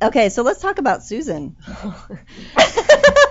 Okay, 0.02 0.30
so 0.30 0.44
let's 0.44 0.62
talk 0.62 0.78
about 0.78 1.04
Susan. 1.04 1.58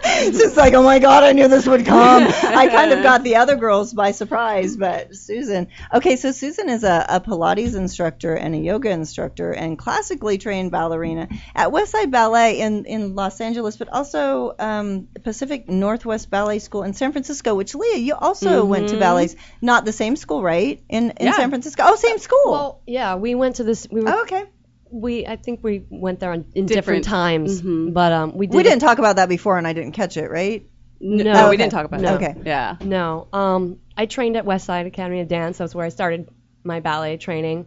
Susan's 0.25 0.57
like, 0.57 0.75
oh 0.75 0.83
my 0.83 0.99
god, 0.99 1.23
I 1.25 1.33
knew 1.33 1.49
this 1.49 1.67
would 1.67 1.85
come. 1.87 2.23
I 2.43 2.69
kind 2.69 2.93
of 2.93 3.03
got 3.03 3.23
the 3.23 3.37
other 3.37 3.57
girls 3.57 3.93
by 3.93 4.13
surprise, 4.13 4.77
but 4.77 5.15
Susan. 5.15 5.69
Okay, 5.93 6.17
so 6.17 6.33
Susan 6.33 6.69
is 6.69 6.85
a, 6.85 7.07
a 7.09 7.21
Pilates 7.21 7.75
instructor 7.77 8.35
and 8.35 8.55
a 8.55 8.59
yoga 8.59 8.91
instructor 8.91 9.53
and 9.53 9.79
classically 9.79 10.39
trained 10.39 10.71
ballerina 10.71 11.29
at 11.55 11.69
Westside 11.71 12.11
Ballet 12.11 12.61
in, 12.61 12.85
in 12.85 13.15
Los 13.15 13.41
Angeles, 13.41 13.77
but 13.77 13.89
also 13.89 14.55
um, 14.59 15.09
Pacific 15.23 15.69
Northwest 15.69 16.31
Ballet 16.31 16.59
School 16.59 16.83
in 16.83 16.93
San 16.95 17.13
Francisco, 17.13 17.55
which 17.55 17.75
Leah, 17.75 17.97
you 17.99 18.15
also 18.15 18.65
went 18.65 18.89
to 18.91 18.97
Mhm. 18.97 19.01
ballets, 19.01 19.37
not 19.61 19.85
the 19.85 19.93
same 19.93 20.17
school, 20.17 20.43
right? 20.43 20.83
In 20.89 21.11
in 21.11 21.27
Yeah. 21.27 21.33
San 21.33 21.49
Francisco. 21.51 21.83
Oh, 21.87 21.97
same 21.97 22.19
school. 22.19 22.51
Well, 22.53 22.81
yeah, 22.87 23.15
we 23.17 23.35
went 23.35 23.57
to 23.57 23.65
this. 23.65 23.87
We 23.91 24.01
were, 24.03 24.11
Oh, 24.11 24.23
okay. 24.23 24.45
We 24.91 25.27
I 25.27 25.37
think 25.37 25.61
we 25.63 25.85
went 25.91 26.21
there 26.21 26.33
on, 26.33 26.47
in 26.55 26.67
different, 26.67 27.05
Different. 27.05 27.05
times, 27.05 27.63
Mhm. 27.63 27.93
but 27.93 28.13
um, 28.13 28.37
we 28.37 28.47
did. 28.47 28.57
we 28.57 28.63
didn't 28.63 28.81
talk 28.81 28.99
about 28.99 29.17
that 29.17 29.29
before, 29.29 29.59
and 29.59 29.67
I 29.67 29.73
didn't 29.73 29.93
catch 29.93 30.17
it, 30.17 30.31
right? 30.31 30.67
No, 31.01 31.47
Oh, 31.47 31.51
we 31.51 31.57
didn't 31.57 31.73
talk 31.73 31.85
about 31.85 32.01
No. 32.01 32.19
that. 32.19 32.23
Okay. 32.23 32.41
Yeah. 32.45 32.77
No. 32.83 33.29
Um, 33.33 33.79
I 33.97 34.07
trained 34.07 34.37
at 34.37 34.45
Westside 34.45 34.87
Academy 34.87 35.21
of 35.21 35.29
Dance. 35.29 35.59
That's 35.59 35.75
where 35.75 35.87
I 35.87 35.91
started 35.91 36.29
my 36.65 36.81
ballet 36.81 37.17
training, 37.19 37.67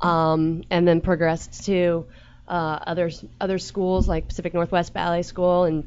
um, 0.00 0.62
and 0.70 0.86
then 0.88 1.00
progressed 1.00 1.64
to 1.66 2.06
uh, 2.48 2.78
other 2.86 3.10
other 3.40 3.58
schools 3.58 4.08
like 4.08 4.28
Pacific 4.28 4.54
Northwest 4.54 4.92
Ballet 4.94 5.22
School 5.22 5.64
and 5.64 5.84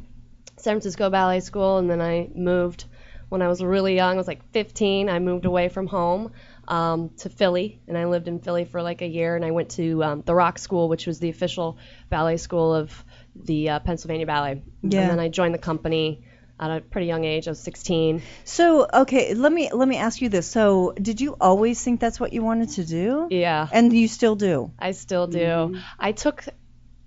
San 0.57 0.73
Francisco 0.75 1.09
Ballet 1.09 1.39
School, 1.39 1.77
and 1.77 1.89
then 1.89 1.99
I 2.01 2.29
moved 2.35 2.85
when 3.29 3.41
I 3.41 3.47
was 3.47 3.63
really 3.63 3.95
young. 3.95 4.13
I 4.15 4.17
was 4.17 4.27
like 4.27 4.43
15. 4.51 5.09
I 5.09 5.19
moved 5.19 5.45
away 5.45 5.67
from 5.69 5.87
home 5.87 6.31
um, 6.67 7.09
to 7.17 7.29
Philly, 7.29 7.81
and 7.87 7.97
I 7.97 8.05
lived 8.05 8.27
in 8.27 8.39
Philly 8.39 8.65
for 8.65 8.81
like 8.81 9.01
a 9.01 9.07
year. 9.07 9.35
And 9.35 9.43
I 9.43 9.51
went 9.51 9.71
to 9.71 10.03
um, 10.03 10.23
the 10.25 10.35
Rock 10.35 10.59
School, 10.59 10.89
which 10.89 11.07
was 11.07 11.19
the 11.19 11.29
official 11.29 11.77
ballet 12.09 12.37
school 12.37 12.73
of 12.73 13.03
the 13.35 13.69
uh, 13.69 13.79
Pennsylvania 13.79 14.25
Ballet. 14.25 14.63
Yeah. 14.81 15.01
And 15.01 15.11
then 15.11 15.19
I 15.19 15.29
joined 15.29 15.53
the 15.53 15.59
company 15.59 16.23
at 16.59 16.71
a 16.71 16.81
pretty 16.81 17.07
young 17.07 17.23
age. 17.23 17.47
I 17.47 17.51
was 17.51 17.59
16. 17.59 18.21
So, 18.43 18.87
okay, 18.93 19.33
let 19.33 19.51
me 19.51 19.71
let 19.73 19.87
me 19.87 19.97
ask 19.97 20.21
you 20.21 20.29
this. 20.29 20.47
So, 20.47 20.93
did 20.99 21.19
you 21.19 21.35
always 21.39 21.83
think 21.83 21.99
that's 21.99 22.19
what 22.19 22.33
you 22.33 22.43
wanted 22.43 22.69
to 22.71 22.85
do? 22.85 23.27
Yeah. 23.29 23.67
And 23.71 23.91
you 23.91 24.07
still 24.07 24.35
do? 24.35 24.71
I 24.79 24.91
still 24.91 25.27
do. 25.27 25.77
I 25.99 26.11
took 26.11 26.45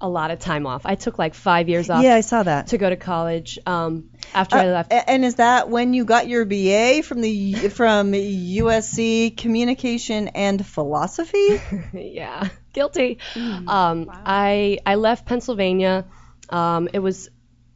a 0.01 0.09
lot 0.09 0.31
of 0.31 0.39
time 0.39 0.67
off. 0.67 0.83
I 0.85 0.95
took 0.95 1.19
like 1.19 1.33
five 1.35 1.69
years 1.71 1.89
off 1.89 2.03
Yeah, 2.05 2.15
I 2.15 2.21
saw 2.21 2.43
that. 2.43 2.67
to 2.69 2.79
go 2.79 2.89
to 2.91 2.97
college. 2.97 3.59
Um, 3.65 4.11
after 4.35 4.57
I 4.57 4.67
Uh, 4.69 4.73
left, 4.73 4.93
and 4.93 5.25
is 5.25 5.37
that 5.37 5.71
when 5.71 5.95
you 5.95 6.05
got 6.05 6.29
your 6.29 6.45
BA 6.45 7.03
from 7.03 7.21
the 7.23 7.55
from 7.71 8.13
USC 8.13 9.37
Communication 9.37 10.29
and 10.29 10.65
Philosophy? 10.65 11.61
yeah, 11.93 12.49
guilty. 12.73 13.19
Um, 13.37 14.11
I 14.11 14.79
I 14.85 14.97
left 14.97 15.27
Pennsylvania. 15.27 16.05
Um, 16.51 16.89
it 16.93 16.99
was 16.99 17.29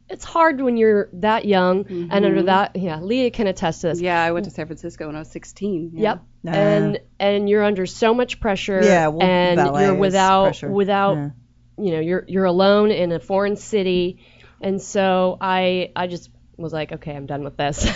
it's 0.09 0.25
hard 0.25 0.59
when 0.59 0.75
you're 0.77 1.09
that 1.13 1.45
young 1.45 1.85
and 1.87 2.11
under 2.25 2.43
that. 2.43 2.75
Yeah, 2.75 2.99
Leah 2.99 3.31
can 3.31 3.47
attest 3.47 3.81
to 3.81 3.87
this. 3.87 4.01
Yeah, 4.01 4.21
I 4.21 4.31
went 4.31 4.45
to 4.45 4.51
San 4.51 4.65
Francisco 4.67 5.07
when 5.07 5.15
I 5.15 5.19
was 5.19 5.31
16. 5.31 5.91
Yeah. 5.93 6.01
Yep. 6.43 6.53
and 6.55 6.99
and 7.19 7.49
you're 7.49 7.63
under 7.63 7.85
so 7.85 8.13
much 8.13 8.39
pressure. 8.39 8.81
Yeah, 8.83 9.07
well, 9.07 9.23
and 9.25 9.57
you're 9.59 9.95
without 9.95 10.43
pressure. 10.43 10.69
without 10.69 11.15
Yeah. 11.17 11.29
You 11.77 11.91
know 11.91 11.99
you're 11.99 12.23
you're 12.27 12.45
alone 12.45 12.91
in 12.91 13.11
a 13.11 13.19
foreign 13.19 13.55
city, 13.55 14.19
and 14.59 14.81
so 14.81 15.37
I 15.39 15.91
I 15.95 16.07
just 16.07 16.30
was 16.61 16.73
like, 16.73 16.91
okay, 16.91 17.15
I'm 17.15 17.25
done 17.25 17.43
with 17.43 17.57
this. 17.57 17.85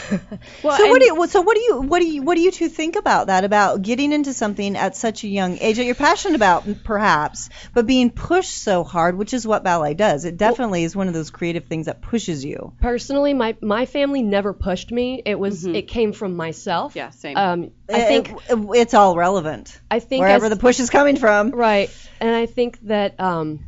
Well, 0.63 0.78
so 0.78 0.88
what 0.89 0.99
do 1.01 1.06
you 1.06 1.28
so 1.28 1.41
what 1.41 1.56
do 1.56 1.62
you 1.62 1.82
what 1.82 1.99
do 1.99 2.08
you 2.08 2.21
what 2.23 2.36
do 2.36 2.41
you 2.41 2.51
two 2.51 2.69
think 2.69 2.95
about 2.95 3.28
that 3.28 3.43
about 3.43 3.82
getting 3.82 4.12
into 4.12 4.34
something 4.34 4.75
at 4.75 4.95
such 4.95 5.23
a 5.23 5.28
young 5.28 5.58
age 5.60 5.78
that 5.78 5.86
you're 5.86 5.93
passionate 5.95 6.36
about 6.36 6.65
perhaps 6.84 7.49
but 7.73 7.86
being 7.86 8.10
pushed 8.10 8.51
so 8.58 8.84
hard 8.84 9.17
which 9.17 9.34
is 9.34 9.45
what 9.45 9.63
ballet 9.63 9.93
does 9.93 10.25
it 10.25 10.38
definitely 10.38 10.84
is 10.84 10.95
one 10.95 11.08
of 11.08 11.13
those 11.13 11.30
creative 11.30 11.65
things 11.65 11.86
that 11.86 12.01
pushes 12.01 12.43
you 12.43 12.73
Personally, 12.80 13.34
my 13.34 13.56
my 13.62 13.86
family 13.86 14.21
never 14.23 14.54
pushed 14.54 14.91
me. 14.91 15.21
It 15.25 15.38
was 15.38 15.65
it 15.65 15.84
came 15.88 16.13
from 16.13 16.36
myself. 16.36 16.95
Yeah, 16.95 17.10
same. 17.12 17.38
Um, 17.38 17.71
I 17.91 17.99
It- 18.01 18.08
think 18.08 18.32
it- 18.49 18.78
it's 18.78 18.93
all 18.93 19.15
relevant 19.15 19.80
I 19.91 19.99
think 19.99 20.21
wherever 20.21 20.45
as- 20.45 20.51
the 20.51 20.58
push 20.58 20.80
is 20.80 20.89
coming 20.89 21.17
from 21.17 21.51
Right. 21.51 21.89
And 22.19 22.34
I 22.36 22.45
think 22.45 22.80
that 22.88 23.19
um 23.19 23.65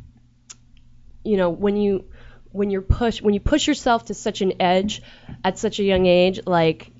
you 1.24 1.36
know, 1.36 1.50
when 1.50 1.76
you 1.76 2.06
when 2.58 2.70
you're 2.70 2.82
push 2.82 3.22
when 3.22 3.34
you 3.34 3.40
push 3.40 3.68
yourself 3.68 4.06
to 4.06 4.14
such 4.14 4.40
an 4.40 4.60
edge 4.60 5.00
at 5.44 5.58
such 5.58 5.78
a 5.78 5.84
young 5.84 6.06
age, 6.06 6.40
like 6.44 6.90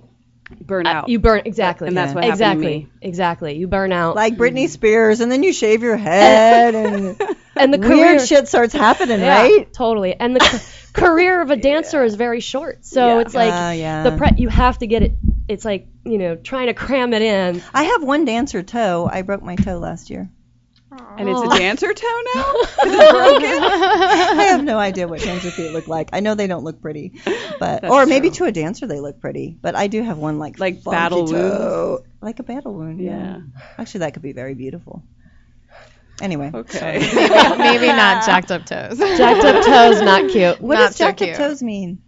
burn 0.60 0.86
uh, 0.86 0.90
out. 0.90 1.08
you 1.08 1.18
burn 1.18 1.42
exactly. 1.44 1.88
And 1.88 1.96
that's 1.96 2.14
what 2.14 2.24
happened 2.24 2.38
to 2.38 2.44
exactly. 2.44 2.66
me. 2.66 2.88
Exactly. 3.02 3.56
You 3.56 3.66
burn 3.66 3.92
out. 3.92 4.14
like 4.14 4.36
Britney 4.36 4.68
Spears 4.68 5.20
and 5.20 5.30
then 5.30 5.42
you 5.42 5.52
shave 5.52 5.82
your 5.82 5.96
head 5.96 6.74
and 6.74 7.20
and 7.56 7.74
the 7.74 7.78
weird 7.78 7.90
career 7.90 8.26
shit 8.26 8.46
starts 8.48 8.72
happening 8.72 9.20
yeah, 9.20 9.42
right 9.42 9.72
Totally. 9.72 10.14
And 10.14 10.36
the 10.36 10.64
career 10.92 11.42
of 11.42 11.50
a 11.50 11.56
dancer 11.56 12.04
is 12.04 12.14
very 12.14 12.40
short. 12.40 12.84
So 12.84 13.16
Yeah. 13.16 13.20
it's 13.20 13.34
like 13.34 13.78
yeah. 13.78 14.04
the 14.04 14.16
pre- 14.16 14.38
you 14.38 14.48
have 14.48 14.78
to 14.78 14.86
get 14.86 15.02
it 15.02 15.12
it's 15.48 15.64
like, 15.64 15.88
you 16.04 16.18
know, 16.18 16.36
trying 16.36 16.66
to 16.66 16.74
cram 16.74 17.14
it 17.14 17.22
in. 17.22 17.62
I 17.74 17.84
have 17.84 18.02
one 18.02 18.24
dancer 18.26 18.62
toe 18.62 19.08
I 19.10 19.22
broke 19.22 19.42
my 19.42 19.56
toe 19.56 19.78
last 19.78 20.08
year 20.08 20.30
and 21.18 21.28
it's 21.28 21.40
a 21.40 21.58
dancer 21.58 21.92
toe 21.92 22.20
now? 22.34 22.54
Is 22.86 22.92
it 22.94 23.10
broken? 23.10 23.62
I 23.64 24.44
have 24.50 24.64
no 24.64 24.78
idea 24.78 25.06
what 25.08 25.20
dancer 25.20 25.50
feet 25.50 25.72
look 25.72 25.88
like. 25.88 26.10
I 26.12 26.20
know 26.20 26.34
they 26.34 26.46
don't 26.46 26.64
look 26.64 26.80
pretty, 26.80 27.20
but 27.24 27.82
That's 27.82 27.90
or 27.92 28.06
maybe 28.06 28.28
true. 28.30 28.46
to 28.46 28.50
a 28.50 28.52
dancer 28.52 28.86
they 28.86 29.00
look 29.00 29.20
pretty. 29.20 29.56
But 29.60 29.74
I 29.74 29.86
do 29.88 30.02
have 30.02 30.18
one 30.18 30.38
like 30.38 30.58
Like 30.58 30.82
battle 30.84 31.26
toe. 31.26 32.04
like 32.20 32.38
a 32.38 32.42
battle 32.42 32.74
wound. 32.74 33.00
Yeah. 33.00 33.10
Yeah. 33.18 33.40
actually 33.78 34.00
that 34.00 34.14
could 34.14 34.22
be 34.22 34.32
very 34.32 34.54
beautiful. 34.54 35.02
Anyway, 36.20 36.50
Okay. 36.52 36.98
Maybe 37.58 37.86
not 37.86 38.26
jacked 38.26 38.50
up 38.50 38.66
toes. 38.66 38.98
Jacked 38.98 39.44
up 39.44 39.64
toes, 39.64 40.02
not 40.02 40.28
cute. 40.30 40.60
what 40.60 40.74
Not 40.74 40.86
does 40.88 40.96
so 40.96 41.04
jacked 41.04 41.22
up 41.22 41.36
toes 41.36 41.62
mean? 41.62 42.02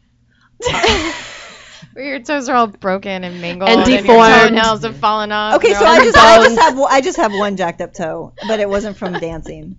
Where 1.93 2.05
your 2.05 2.21
toes 2.21 2.49
are 2.49 2.57
all 2.57 2.69
broken 2.69 3.25
and 3.25 3.41
mangled, 3.41 3.69
And 3.71 3.87
your 3.87 4.01
deformed. 4.01 4.33
toenails 4.33 4.83
have 4.85 4.97
fallen 4.97 5.33
off. 5.33 5.57
Okay, 5.57 5.73
so 5.75 5.85
I 5.85 6.05
just 6.05 6.17
I 6.17 6.37
bones. 6.37 6.49
just 6.55 6.61
have 6.61 6.81
I 6.81 7.01
just 7.01 7.17
have 7.17 7.33
one 7.33 7.57
jacked 7.57 7.81
up 7.81 7.93
toe, 7.93 8.33
but 8.47 8.61
it 8.61 8.69
wasn't 8.69 8.97
from 8.97 9.15
dancing. 9.15 9.77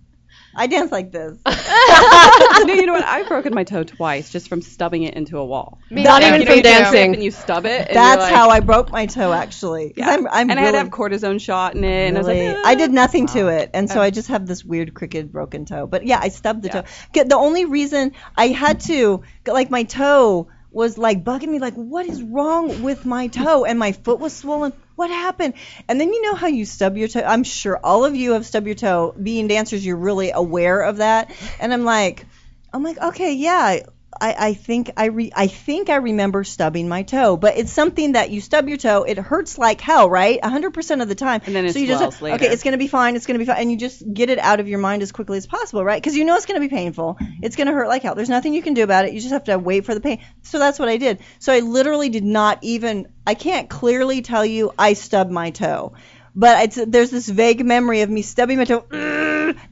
I 0.54 0.68
dance 0.68 0.92
like 0.92 1.12
this. 1.12 1.38
no, 1.46 2.74
you 2.74 2.86
know 2.86 2.94
what? 2.94 3.06
I've 3.06 3.28
broken 3.28 3.54
my 3.54 3.64
toe 3.64 3.84
twice 3.84 4.30
just 4.30 4.50
from 4.50 4.62
stubbing 4.62 5.04
it 5.04 5.14
into 5.14 5.38
a 5.38 5.46
wall. 5.46 5.80
Me 5.90 6.04
Not 6.04 6.24
even 6.24 6.42
you 6.42 6.46
know, 6.46 6.54
from 6.54 6.62
dancing. 6.62 7.14
And 7.14 7.24
you 7.24 7.32
stub 7.32 7.66
it. 7.66 7.88
And 7.88 7.96
That's 7.96 8.22
like, 8.22 8.34
how 8.34 8.50
I 8.50 8.60
broke 8.60 8.92
my 8.92 9.06
toe 9.06 9.32
actually. 9.32 9.94
Yeah. 9.96 10.10
I'm, 10.10 10.28
I'm 10.28 10.50
and 10.50 10.60
I 10.60 10.64
had 10.64 10.72
to 10.72 10.80
have 10.80 10.90
cortisone 10.90 11.40
shot 11.40 11.76
in 11.76 11.84
it. 11.84 12.08
And 12.08 12.18
I 12.18 12.20
was 12.20 12.28
like, 12.28 12.58
"Ah." 12.58 12.62
I 12.66 12.76
did 12.76 12.92
nothing 12.92 13.28
to 13.28 13.48
it, 13.48 13.70
and 13.74 13.90
so 13.90 14.02
I 14.02 14.10
just 14.10 14.28
have 14.28 14.46
this 14.46 14.66
weird 14.66 14.94
crooked 14.94 15.32
broken 15.32 15.66
toe. 15.66 15.88
But 15.88 16.06
yeah, 16.06 16.20
I 16.22 16.30
stubbed 16.30 16.64
the 16.64 16.70
toe. 16.70 16.84
The 17.14 17.38
only 17.38 17.66
reason 17.66 18.12
I 18.36 18.48
had 18.48 18.82
to, 18.82 19.24
like, 19.48 19.70
my 19.70 19.84
toe 19.84 20.50
was 20.72 20.98
like 20.98 21.24
bugging 21.24 21.50
me, 21.50 21.60
like, 21.60 21.74
what 21.74 22.06
is 22.06 22.22
wrong 22.24 22.82
with 22.82 23.06
my 23.06 23.28
toe? 23.28 23.66
And 23.66 23.78
my 23.78 23.92
foot 23.92 24.20
was 24.20 24.34
swollen. 24.34 24.74
What 24.96 25.10
happened? 25.10 25.56
And 25.88 26.00
then 26.00 26.14
you 26.14 26.22
know 26.22 26.36
how 26.36 26.48
you 26.48 26.66
stub 26.66 26.96
your 26.98 27.08
toe. 27.08 27.24
I'm 27.26 27.44
sure 27.44 27.78
all 27.84 28.06
of 28.06 28.16
you 28.16 28.34
have 28.34 28.46
stubbed 28.46 28.68
your 28.68 28.76
toe. 28.76 29.14
Being 29.22 29.48
dancers, 29.48 29.86
you're 29.86 29.98
really 29.98 30.32
aware 30.32 30.82
of 30.82 30.98
that. 30.98 31.32
And 31.60 31.74
I'm 31.74 31.84
like, 31.84 32.26
I'm 32.74 32.84
like, 32.84 32.98
okay, 33.00 33.34
yeah. 33.34 33.80
I, 34.20 34.36
I 34.38 34.54
think 34.54 34.92
I 34.98 35.06
re, 35.06 35.32
I 35.36 35.48
think 35.48 35.90
I 35.90 35.96
remember 35.96 36.44
stubbing 36.44 36.90
my 36.90 37.04
toe, 37.04 37.38
but 37.38 37.58
it's 37.58 37.72
something 37.72 38.14
that 38.14 38.30
you 38.30 38.42
stub 38.42 38.68
your 38.68 38.78
toe. 38.78 39.04
It 39.04 39.18
hurts 39.18 39.58
like 39.58 39.80
hell, 39.80 40.10
right? 40.10 40.40
100% 40.42 41.02
of 41.02 41.08
the 41.08 41.16
time. 41.16 41.42
And 41.46 41.56
then 41.56 41.66
it 41.66 41.74
so 41.74 41.80
you 41.80 41.88
just 41.88 42.22
later. 42.22 42.36
okay, 42.36 42.54
it's 42.54 42.64
gonna 42.64 42.78
be 42.78 42.88
fine. 42.88 43.16
It's 43.16 43.26
gonna 43.26 43.40
be 43.40 43.46
fine, 43.46 43.58
and 43.58 43.72
you 43.72 43.78
just 43.78 44.04
get 44.14 44.30
it 44.30 44.40
out 44.40 44.60
of 44.60 44.68
your 44.68 44.80
mind 44.80 45.02
as 45.02 45.12
quickly 45.12 45.38
as 45.38 45.48
possible, 45.48 45.84
right? 45.84 46.02
Because 46.02 46.16
you 46.16 46.26
know 46.26 46.36
it's 46.36 46.46
gonna 46.46 46.60
be 46.60 46.70
painful. 46.70 47.18
It's 47.42 47.56
gonna 47.56 47.72
hurt 47.72 47.88
like 47.88 48.04
hell. 48.04 48.16
There's 48.16 48.30
nothing 48.30 48.54
you 48.54 48.62
can 48.62 48.74
do 48.74 48.84
about 48.84 49.06
it. 49.06 49.14
You 49.14 49.20
just 49.20 49.34
have 49.34 49.46
to 49.46 49.58
wait 49.58 49.86
for 49.86 49.94
the 49.94 50.02
pain. 50.02 50.20
So 50.44 50.60
that's 50.60 50.78
what 50.78 50.90
I 50.90 50.98
did. 50.98 51.20
So 51.40 51.54
I 51.54 51.60
literally 51.60 52.10
did 52.10 52.26
not 52.26 52.60
even. 52.64 53.08
I 53.26 53.36
can't 53.36 53.70
clearly 53.70 54.22
tell 54.22 54.46
you 54.46 54.74
I 54.78 54.94
stubbed 54.94 55.32
my 55.32 55.52
toe. 55.52 55.94
But 56.34 56.64
it's, 56.64 56.80
there's 56.88 57.12
this 57.12 57.28
vague 57.28 57.66
memory 57.66 58.02
of 58.02 58.10
me 58.10 58.22
stubbing 58.22 58.58
my 58.58 58.66
toe, 58.66 58.86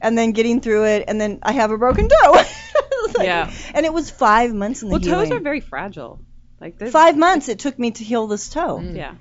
and 0.00 0.18
then 0.18 0.32
getting 0.32 0.60
through 0.60 0.84
it, 0.86 1.04
and 1.08 1.18
then 1.20 1.38
I 1.42 1.52
have 1.52 1.70
a 1.70 1.78
broken 1.78 2.08
toe. 2.08 2.34
It's 3.08 3.16
like- 3.18 3.26
Yeah. 3.26 3.50
And 3.74 3.86
it 3.86 3.92
was 3.92 4.10
five 4.10 4.52
months 4.52 4.82
in 4.82 4.88
the 4.88 4.92
well, 4.98 5.00
toes 5.00 5.30
are 5.30 5.40
very 5.40 5.60
fragile. 5.60 6.20
Like 6.60 6.78
this. 6.78 6.92
five 6.92 7.16
months 7.16 7.48
it 7.48 7.58
took 7.58 7.78
me 7.78 7.90
to 7.92 8.04
heal 8.04 8.26
this 8.26 8.48
toe. 8.50 8.80
Yeah. 8.80 9.14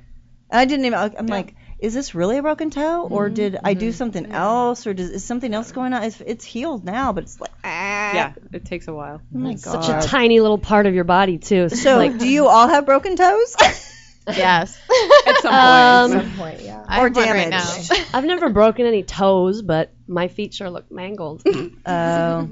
And 0.52 0.60
I 0.60 0.65
didn't 0.65 0.86
even. 0.86 1.00
I'm 1.18 1.28
like, 1.28 1.56
is 1.80 1.94
this 1.94 2.13
really 2.13 2.38
a 2.38 2.42
broken 2.42 2.70
toe, 2.72 3.08
or 3.10 3.30
did 3.30 3.58
I 3.63 3.74
do 3.74 3.94
something 3.94 4.32
else, 4.34 4.86
or 4.86 4.94
does, 4.94 5.10
is 5.10 5.24
something 5.24 5.54
else 5.54 5.72
going 5.72 5.94
on? 5.94 6.04
It's, 6.04 6.20
it's 6.20 6.44
healed 6.44 6.84
now, 6.84 7.13
but 7.13 7.24
it's 7.24 7.39
like, 7.39 7.52
ah. 7.63 8.13
Yeah. 8.13 8.34
It 8.52 8.65
takes 8.65 8.88
a 8.89 8.94
while. 8.94 9.22
Oh 9.34 9.38
my 9.38 9.54
God. 9.54 9.84
Such 9.86 10.04
a 10.04 10.08
tiny 10.08 10.42
little 10.42 10.58
part 10.58 10.88
of 10.88 10.94
your 10.94 11.06
body 11.06 11.38
too. 11.38 11.65
It's 11.72 11.82
So, 11.82 11.96
like 11.96 12.18
do 12.18 12.28
you 12.28 12.48
all 12.48 12.68
have 12.68 12.86
broken 12.86 13.15
toes? 13.15 13.56
Yes. 14.28 14.78
At 15.28 15.38
some 15.42 15.52
point. 15.52 15.54
Um, 15.54 16.12
At 16.12 16.24
some 16.26 16.38
point, 16.38 16.62
yeah. 16.62 16.86
I 16.88 17.00
Or 17.02 17.08
have 17.08 17.15
right 17.15 18.06
I've 18.13 18.26
never 18.26 18.50
broken 18.50 18.86
any 18.86 19.02
toes, 19.02 19.63
but 19.63 19.92
my 20.08 20.28
feet 20.28 20.54
sure 20.54 20.70
look 20.70 20.92
mangled. 20.92 21.42
Oh. 21.86 22.50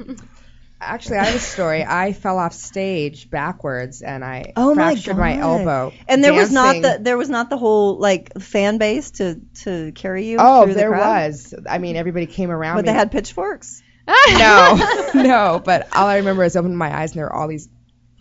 Actually, 0.80 1.18
I 1.18 1.24
have 1.26 1.36
a 1.36 1.40
story. 1.40 1.84
I 1.88 2.14
fell 2.14 2.38
off 2.38 2.54
stage 2.54 3.30
backwards 3.30 4.02
and 4.02 4.24
I 4.24 4.54
Oh 4.56 4.76
my 4.76 4.94
fractured 4.94 5.18
my, 5.18 5.34
God. 5.36 5.42
elbow. 5.42 5.94
And 6.08 6.24
there 6.24 6.34
was 6.34 6.52
not 6.52 6.82
the 6.82 6.98
there 7.02 7.18
was 7.18 7.30
not 7.30 7.50
the 7.50 7.58
whole 7.58 7.98
like 7.98 8.40
fan 8.40 8.78
base 8.78 9.12
to 9.12 9.42
to 9.64 9.92
carry 9.94 10.26
you. 10.28 10.38
Oh, 10.40 10.64
through 10.66 10.74
the 10.74 10.80
there 10.80 10.90
crowd? 10.90 11.26
was. 11.28 11.54
I 11.68 11.80
mean, 11.80 11.96
everybody 11.96 12.28
came 12.28 12.52
around 12.52 12.76
But 12.78 12.86
me. 12.86 12.92
they 12.92 12.98
had 12.98 13.12
pitchforks. 13.12 13.82
no, 14.08 14.80
no. 15.16 15.62
But 15.64 15.88
all 15.96 16.08
I 16.08 16.18
remember 16.18 16.44
is 16.44 16.56
opening 16.56 16.78
my 16.78 16.96
eyes 16.96 17.12
and 17.12 17.20
there 17.20 17.26
were 17.26 17.34
all 17.34 17.48
these 17.48 17.68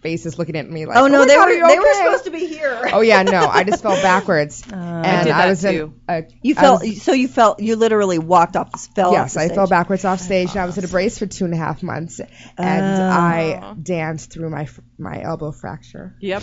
faces 0.03 0.39
looking 0.39 0.57
at 0.57 0.69
me 0.71 0.87
like, 0.87 0.97
oh 0.97 1.07
no, 1.09 1.21
my 1.21 1.27
they 1.27 1.35
God, 1.35 1.47
were 1.49 1.51
are 1.51 1.55
you 1.55 1.67
they 1.69 1.79
were 1.79 1.95
supposed 1.95 2.25
to 2.25 2.31
be 2.31 2.47
here. 2.47 2.89
Oh 2.93 3.01
yeah, 3.01 3.23
no. 3.23 3.47
I 3.47 3.65
just 3.65 3.83
fell 3.83 4.01
backwards, 4.03 4.63
Uh, 4.73 4.75
and 4.77 5.25
did 5.27 5.33
that 5.35 5.49
was 5.49 5.63
too. 5.63 5.95
in 6.09 6.15
a. 6.15 6.23
you 6.43 6.55
I 6.57 6.61
felt 6.61 6.83
was- 6.83 7.03
so 7.03 7.13
you 7.13 7.29
felt 7.29 7.61
you 7.61 7.77
literally 7.77 8.19
walked 8.19 8.57
off 8.57 8.71
the 8.73 8.79
fell 8.79 9.09
off 9.09 9.13
Yes, 9.15 9.35
the 9.35 9.41
I 9.41 9.45
stage. 9.47 9.57
fell 9.57 9.67
backwards 9.67 10.05
off 10.05 10.21
stage, 10.21 10.51
and 10.51 10.59
I 10.61 10.67
was 10.67 10.79
in 10.79 10.85
a 10.85 10.89
brace 10.89 11.19
for 11.19 11.27
two 11.27 11.45
and 11.45 11.55
a 11.55 11.57
half 11.57 11.83
months, 11.83 12.21
and 12.21 12.29
Oh. 12.59 13.09
I 13.11 13.75
danced 13.83 14.33
through 14.33 14.51
my 14.51 14.69
my 14.99 15.21
elbow 15.23 15.51
fracture 15.53 16.15
Yep. 16.21 16.43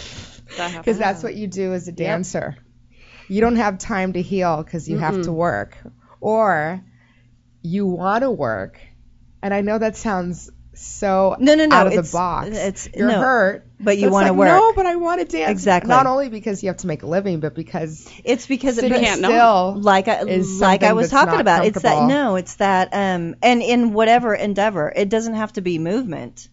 That 0.58 0.78
because 0.78 0.98
that's 0.98 1.24
what 1.24 1.36
you 1.36 1.48
do 1.48 1.74
as 1.74 1.88
a 1.88 1.92
dancer. 1.92 2.58
You 3.30 3.39
don't 3.39 3.56
have 3.56 3.78
time 3.78 4.13
to 4.13 4.22
heal 4.22 4.62
because 4.63 4.89
you 4.89 4.98
have 4.98 5.22
to 5.24 5.32
work, 5.32 5.78
or 6.20 6.84
you 7.62 7.86
want 7.86 8.24
to 8.24 8.30
work, 8.32 8.80
and 9.42 9.54
I 9.54 9.62
know 9.62 9.78
that 9.78 9.96
sounds 9.96 10.50
so 10.75 11.36
No, 11.39 11.55
no, 11.55 11.65
no, 11.65 11.75
out 11.75 11.88
of 11.88 11.93
it's- 11.93 12.12
the 12.12 12.17
box. 12.17 12.47
it's- 12.49 12.89
you're 12.95 13.07
no, 13.07 13.19
hurt, 13.19 13.65
but 13.79 13.97
you 13.97 14.09
wanna 14.09 14.29
like, 14.29 14.38
work. 14.38 14.47
No, 14.47 14.73
but 14.75 14.86
I 14.86 14.95
want 14.95 15.19
to 15.21 15.25
dance. 15.25 15.51
Exactly. 15.51 15.89
Not 15.89 16.07
only 16.07 16.29
because 16.29 16.63
you 16.63 16.69
have 16.69 16.77
to 16.77 16.88
make 16.88 17.03
a 17.03 17.07
living, 17.07 17.39
but 17.39 17.53
because 17.53 18.07
It's 18.23 18.47
because 18.47 18.77
it 18.77 18.89
can't 18.91 19.21
not. 19.21 19.29
still, 19.31 19.81
like 19.81 20.07
I, 20.07 20.23
like 20.23 20.83
I 20.83 20.93
was 20.93 21.09
talking 21.09 21.39
about. 21.39 21.65
It's 21.65 21.81
that 21.81 22.07
no, 22.07 22.36
it's 22.36 22.55
that 22.55 22.89
um 22.93 23.36
and 23.41 23.62
in 23.62 23.93
whatever 23.93 24.33
endeavor, 24.33 24.91
it 24.95 25.09
doesn't 25.09 25.36
have 25.36 25.53
to 25.53 25.62
be 25.62 25.79
movement. 25.79 26.47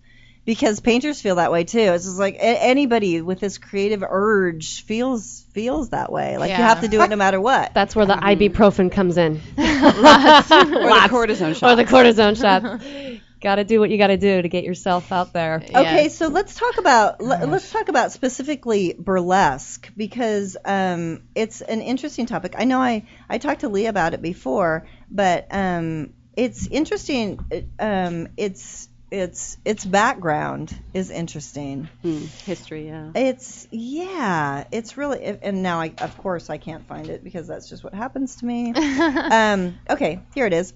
Because 0.46 0.80
painters 0.80 1.20
feel 1.20 1.36
that 1.36 1.52
way 1.52 1.64
too. 1.64 1.78
It's 1.78 2.04
just 2.06 2.18
like 2.18 2.34
a- 2.36 2.62
anybody 2.62 3.20
with 3.20 3.40
this 3.40 3.58
creative 3.58 4.02
urge 4.02 4.82
feels 4.84 5.44
feels 5.52 5.90
that 5.90 6.10
way. 6.10 6.38
Like 6.38 6.48
you 6.50 6.56
have 6.56 6.80
to 6.80 6.88
do 6.88 7.00
it 7.02 7.10
no 7.10 7.16
matter 7.16 7.40
what. 7.40 7.72
That's 7.74 7.94
where 7.94 8.06
the 8.06 8.14
ibuprofen 8.14 8.90
comes 8.90 9.16
in. 9.18 9.34
or 9.58 9.62
the 9.62 11.08
cortisone 11.10 11.54
shot. 11.54 11.72
or 11.72 11.76
the 11.76 11.84
cortisone 11.84 12.40
shots. 12.40 12.82
got 13.40 13.56
to 13.56 13.64
do 13.64 13.80
what 13.80 13.90
you 13.90 13.98
got 13.98 14.08
to 14.08 14.16
do 14.16 14.42
to 14.42 14.48
get 14.48 14.64
yourself 14.64 15.12
out 15.12 15.32
there. 15.32 15.62
Okay, 15.62 16.04
Yes. 16.04 16.16
so 16.16 16.28
let's 16.28 16.54
talk 16.54 16.78
about 16.78 17.20
let, 17.20 17.48
let's 17.48 17.70
talk 17.70 17.88
about 17.88 18.12
specifically 18.12 18.94
burlesque 18.98 19.90
because 19.96 20.56
um, 20.64 21.22
it's 21.34 21.60
an 21.60 21.80
interesting 21.80 22.26
topic. 22.26 22.54
I 22.56 22.64
know 22.64 22.80
I 22.80 23.06
I 23.28 23.38
talked 23.38 23.60
to 23.62 23.68
Lee 23.68 23.86
about 23.86 24.14
it 24.14 24.22
before, 24.22 24.86
but 25.10 25.46
um, 25.50 26.12
it's 26.36 26.66
interesting. 26.66 27.40
Um, 27.78 28.28
it's 28.36 28.88
it's 29.10 29.56
its 29.64 29.84
background 29.84 30.72
is 30.94 31.10
interesting. 31.10 31.88
Hmm, 32.02 32.26
history, 32.44 32.86
yeah. 32.86 33.10
It's 33.14 33.66
yeah, 33.70 34.64
it's 34.70 34.96
really 34.96 35.24
and 35.24 35.62
now 35.62 35.80
I 35.80 35.92
of 35.98 36.16
course 36.18 36.48
I 36.50 36.58
can't 36.58 36.86
find 36.86 37.08
it 37.08 37.24
because 37.24 37.48
that's 37.48 37.68
just 37.68 37.82
what 37.82 37.94
happens 37.94 38.36
to 38.36 38.46
me. 38.46 38.72
um, 38.74 39.78
okay, 39.88 40.20
here 40.34 40.46
it 40.46 40.52
is. 40.52 40.72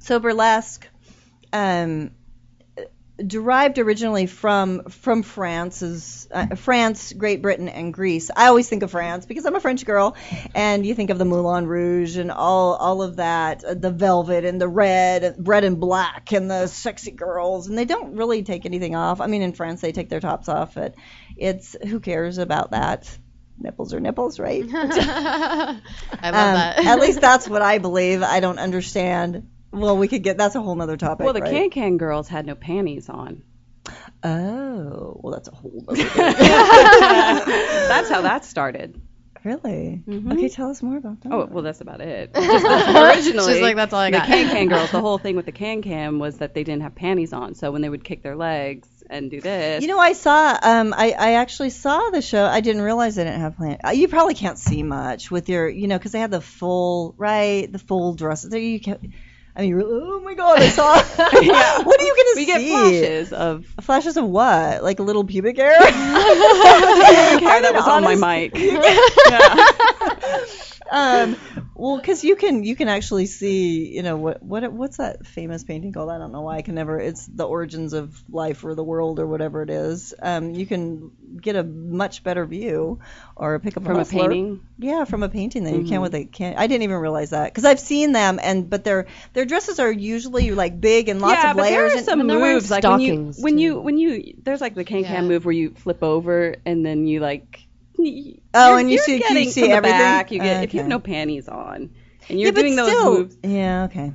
So 0.00 0.18
burlesque, 0.18 0.88
um, 1.52 2.10
derived 3.26 3.78
originally 3.78 4.24
from 4.26 4.84
from 4.84 5.22
France's 5.22 6.26
uh, 6.30 6.54
France, 6.56 7.12
Great 7.12 7.42
Britain, 7.42 7.68
and 7.68 7.92
Greece. 7.92 8.30
I 8.34 8.46
always 8.46 8.66
think 8.68 8.82
of 8.82 8.90
France 8.90 9.26
because 9.26 9.44
I'm 9.44 9.54
a 9.54 9.60
French 9.60 9.84
girl, 9.84 10.16
and 10.54 10.86
you 10.86 10.94
think 10.94 11.10
of 11.10 11.18
the 11.18 11.26
Moulin 11.26 11.66
Rouge 11.66 12.16
and 12.16 12.30
all 12.30 12.74
all 12.74 13.02
of 13.02 13.16
that, 13.16 13.62
uh, 13.62 13.74
the 13.74 13.90
velvet 13.90 14.44
and 14.46 14.58
the 14.60 14.68
red, 14.68 15.34
red 15.38 15.64
and 15.64 15.78
black, 15.78 16.32
and 16.32 16.50
the 16.50 16.66
sexy 16.66 17.10
girls, 17.10 17.66
and 17.66 17.76
they 17.76 17.84
don't 17.84 18.16
really 18.16 18.42
take 18.42 18.64
anything 18.64 18.94
off. 18.96 19.20
I 19.20 19.26
mean, 19.26 19.42
in 19.42 19.52
France 19.52 19.82
they 19.82 19.92
take 19.92 20.08
their 20.08 20.20
tops 20.20 20.48
off, 20.48 20.74
but 20.74 20.94
it's 21.36 21.76
who 21.86 22.00
cares 22.00 22.38
about 22.38 22.70
that. 22.70 23.10
Nipples 23.58 23.92
are 23.92 24.00
nipples, 24.00 24.38
right? 24.40 24.64
I 24.72 25.66
love 25.68 25.80
Um, 26.22 26.30
that. 26.54 26.78
at 26.86 27.00
least 27.00 27.20
that's 27.20 27.46
what 27.50 27.60
I 27.60 27.76
believe. 27.76 28.22
I 28.22 28.40
don't 28.40 28.58
understand. 28.58 29.46
Well, 29.72 29.96
we 29.96 30.08
could 30.08 30.22
get 30.22 30.36
that's 30.38 30.54
a 30.56 30.60
whole 30.60 30.74
nother 30.74 30.96
topic. 30.96 31.24
Well, 31.24 31.32
the 31.34 31.40
right? 31.40 31.50
Can 31.52 31.70
Can 31.70 31.96
girls 31.98 32.28
had 32.28 32.46
no 32.46 32.54
panties 32.54 33.08
on. 33.08 33.42
Oh, 34.22 35.18
well, 35.22 35.32
that's 35.32 35.48
a 35.48 35.54
whole 35.54 35.84
other 35.88 35.96
thing. 36.02 36.08
That's 36.26 38.08
how 38.10 38.22
that 38.22 38.44
started. 38.44 39.00
Really? 39.42 40.02
Mhm. 40.06 40.34
Okay, 40.34 40.50
tell 40.50 40.68
us 40.70 40.82
more 40.82 40.98
about 40.98 41.22
that. 41.22 41.32
Oh, 41.32 41.46
well, 41.50 41.62
that's 41.62 41.80
about 41.80 42.02
it. 42.02 42.34
Just 42.34 42.66
originally, 42.66 43.54
She's 43.54 43.62
like, 43.62 43.74
"That's 43.76 43.94
all 43.94 44.00
I 44.00 44.10
the 44.10 44.18
got." 44.18 44.26
Can 44.26 44.50
Can 44.50 44.68
girls, 44.68 44.90
the 44.90 45.00
whole 45.00 45.16
thing 45.16 45.34
with 45.34 45.46
the 45.46 45.52
Can 45.52 45.80
Can 45.80 46.18
was 46.18 46.38
that 46.38 46.52
they 46.52 46.62
didn't 46.62 46.82
have 46.82 46.94
panties 46.94 47.32
on. 47.32 47.54
So 47.54 47.70
when 47.72 47.80
they 47.80 47.88
would 47.88 48.04
kick 48.04 48.22
their 48.22 48.36
legs 48.36 48.86
and 49.08 49.30
do 49.30 49.40
this, 49.40 49.80
You 49.80 49.88
know, 49.88 49.98
I 49.98 50.12
saw. 50.12 50.58
Um, 50.62 50.92
I, 50.94 51.12
I 51.18 51.32
actually 51.34 51.70
saw 51.70 52.10
the 52.10 52.20
show. 52.20 52.44
I 52.44 52.60
didn't 52.60 52.82
realize 52.82 53.14
they 53.14 53.24
didn't 53.24 53.40
have 53.40 53.56
plan. 53.56 53.78
uh, 53.82 53.90
You 53.92 54.08
probably 54.08 54.34
can't 54.34 54.58
see 54.58 54.82
much 54.82 55.30
with 55.30 55.48
your, 55.48 55.70
you 55.70 55.88
know, 55.88 55.96
because 55.96 56.12
they 56.12 56.20
had 56.20 56.30
the 56.30 56.42
full 56.42 57.14
right, 57.16 57.70
the 57.72 57.78
full 57.78 58.12
dresses. 58.12 58.50
There 58.50 58.60
you 58.60 58.78
can. 58.78 59.14
I 59.56 59.62
mean, 59.62 59.82
oh 59.84 60.20
my 60.20 60.34
god, 60.34 60.60
I 60.60 60.68
saw. 60.68 60.94
What 61.84 62.00
are 62.00 62.04
you 62.04 62.14
gonna 62.16 62.36
we 62.36 62.44
see? 62.44 62.46
get 62.46 62.60
flashes 62.68 63.32
of 63.32 63.66
Flashes 63.80 64.16
of 64.16 64.26
what? 64.26 64.82
Like 64.82 64.98
a 65.00 65.02
little 65.02 65.24
pubic 65.24 65.56
hair? 65.56 65.78
hair 65.80 65.90
that 67.62 67.72
was 67.74 67.86
on 67.86 68.04
my 68.04 68.14
mic. 68.14 68.52
yeah. 68.56 69.66
um, 70.90 71.36
well, 71.80 71.96
because 71.96 72.22
you 72.24 72.36
can 72.36 72.62
you 72.62 72.76
can 72.76 72.88
actually 72.88 73.24
see, 73.26 73.88
you 73.94 74.02
know, 74.02 74.16
what 74.18 74.42
what 74.42 74.70
what's 74.70 74.98
that 74.98 75.26
famous 75.26 75.64
painting 75.64 75.92
called? 75.92 76.10
I 76.10 76.18
don't 76.18 76.30
know 76.30 76.42
why 76.42 76.58
I 76.58 76.62
can 76.62 76.74
never. 76.74 77.00
It's 77.00 77.24
the 77.26 77.44
origins 77.46 77.94
of 77.94 78.22
life 78.30 78.64
or 78.64 78.74
the 78.74 78.84
world 78.84 79.18
or 79.18 79.26
whatever 79.26 79.62
it 79.62 79.70
is. 79.70 80.12
Um, 80.20 80.50
you 80.54 80.66
can 80.66 81.10
get 81.40 81.56
a 81.56 81.62
much 81.62 82.22
better 82.22 82.44
view 82.44 83.00
or 83.34 83.58
pick 83.60 83.78
up 83.78 83.84
From 83.84 83.96
a 83.96 83.98
hustler. 84.00 84.28
painting? 84.28 84.60
Yeah, 84.78 85.04
from 85.04 85.22
a 85.22 85.28
painting 85.30 85.64
than 85.64 85.80
you 85.80 85.88
can 85.88 86.02
with 86.02 86.14
a 86.14 86.24
can. 86.26 86.56
I 86.56 86.66
didn't 86.66 86.82
even 86.82 86.96
realize 86.96 87.30
that 87.30 87.46
because 87.46 87.64
I've 87.64 87.80
seen 87.80 88.12
them 88.12 88.38
and 88.42 88.68
but 88.68 88.84
their 88.84 89.06
their 89.32 89.46
dresses 89.46 89.78
are 89.78 89.90
usually 89.90 90.50
like 90.50 90.80
big 90.80 91.08
and 91.08 91.22
lots 91.22 91.42
yeah, 91.42 91.50
of 91.52 91.56
but 91.56 91.62
there 91.62 91.80
layers. 91.80 91.94
are 91.94 91.96
and, 91.96 92.04
some 92.06 92.20
and 92.20 92.28
moves 92.28 92.70
like 92.70 92.84
when 92.84 93.00
you 93.00 93.12
stockings, 93.14 93.38
when 93.42 93.58
you 93.58 93.80
when 93.80 93.96
you 93.96 94.34
there's 94.42 94.60
like 94.60 94.74
the 94.74 94.84
Can 94.84 95.02
Can 95.04 95.12
Yeah. 95.14 95.22
move 95.22 95.46
where 95.46 95.54
you 95.54 95.70
flip 95.70 96.02
over 96.02 96.56
and 96.66 96.84
then 96.84 97.06
you 97.06 97.20
like. 97.20 97.66
Y- 97.98 98.34
Oh, 98.54 98.76
and 98.76 98.88
you 98.90 98.96
you're 98.96 99.04
see- 99.04 99.22
you 99.44 99.50
see 99.50 99.60
from 99.62 99.70
the 99.70 99.76
everything? 99.76 99.98
Back, 99.98 100.30
you 100.32 100.40
get 100.40 100.64
if 100.64 100.74
you 100.74 100.80
have 100.80 100.88
no 100.88 100.98
panties 100.98 101.48
on 101.48 101.90
and 102.28 102.40
you're 102.40 102.52
yeah, 102.52 102.60
doing 102.60 102.76
those 102.76 102.88
still, 102.90 103.12
moves. 103.18 103.36
Yeah, 103.42 103.84
okay. 103.84 104.12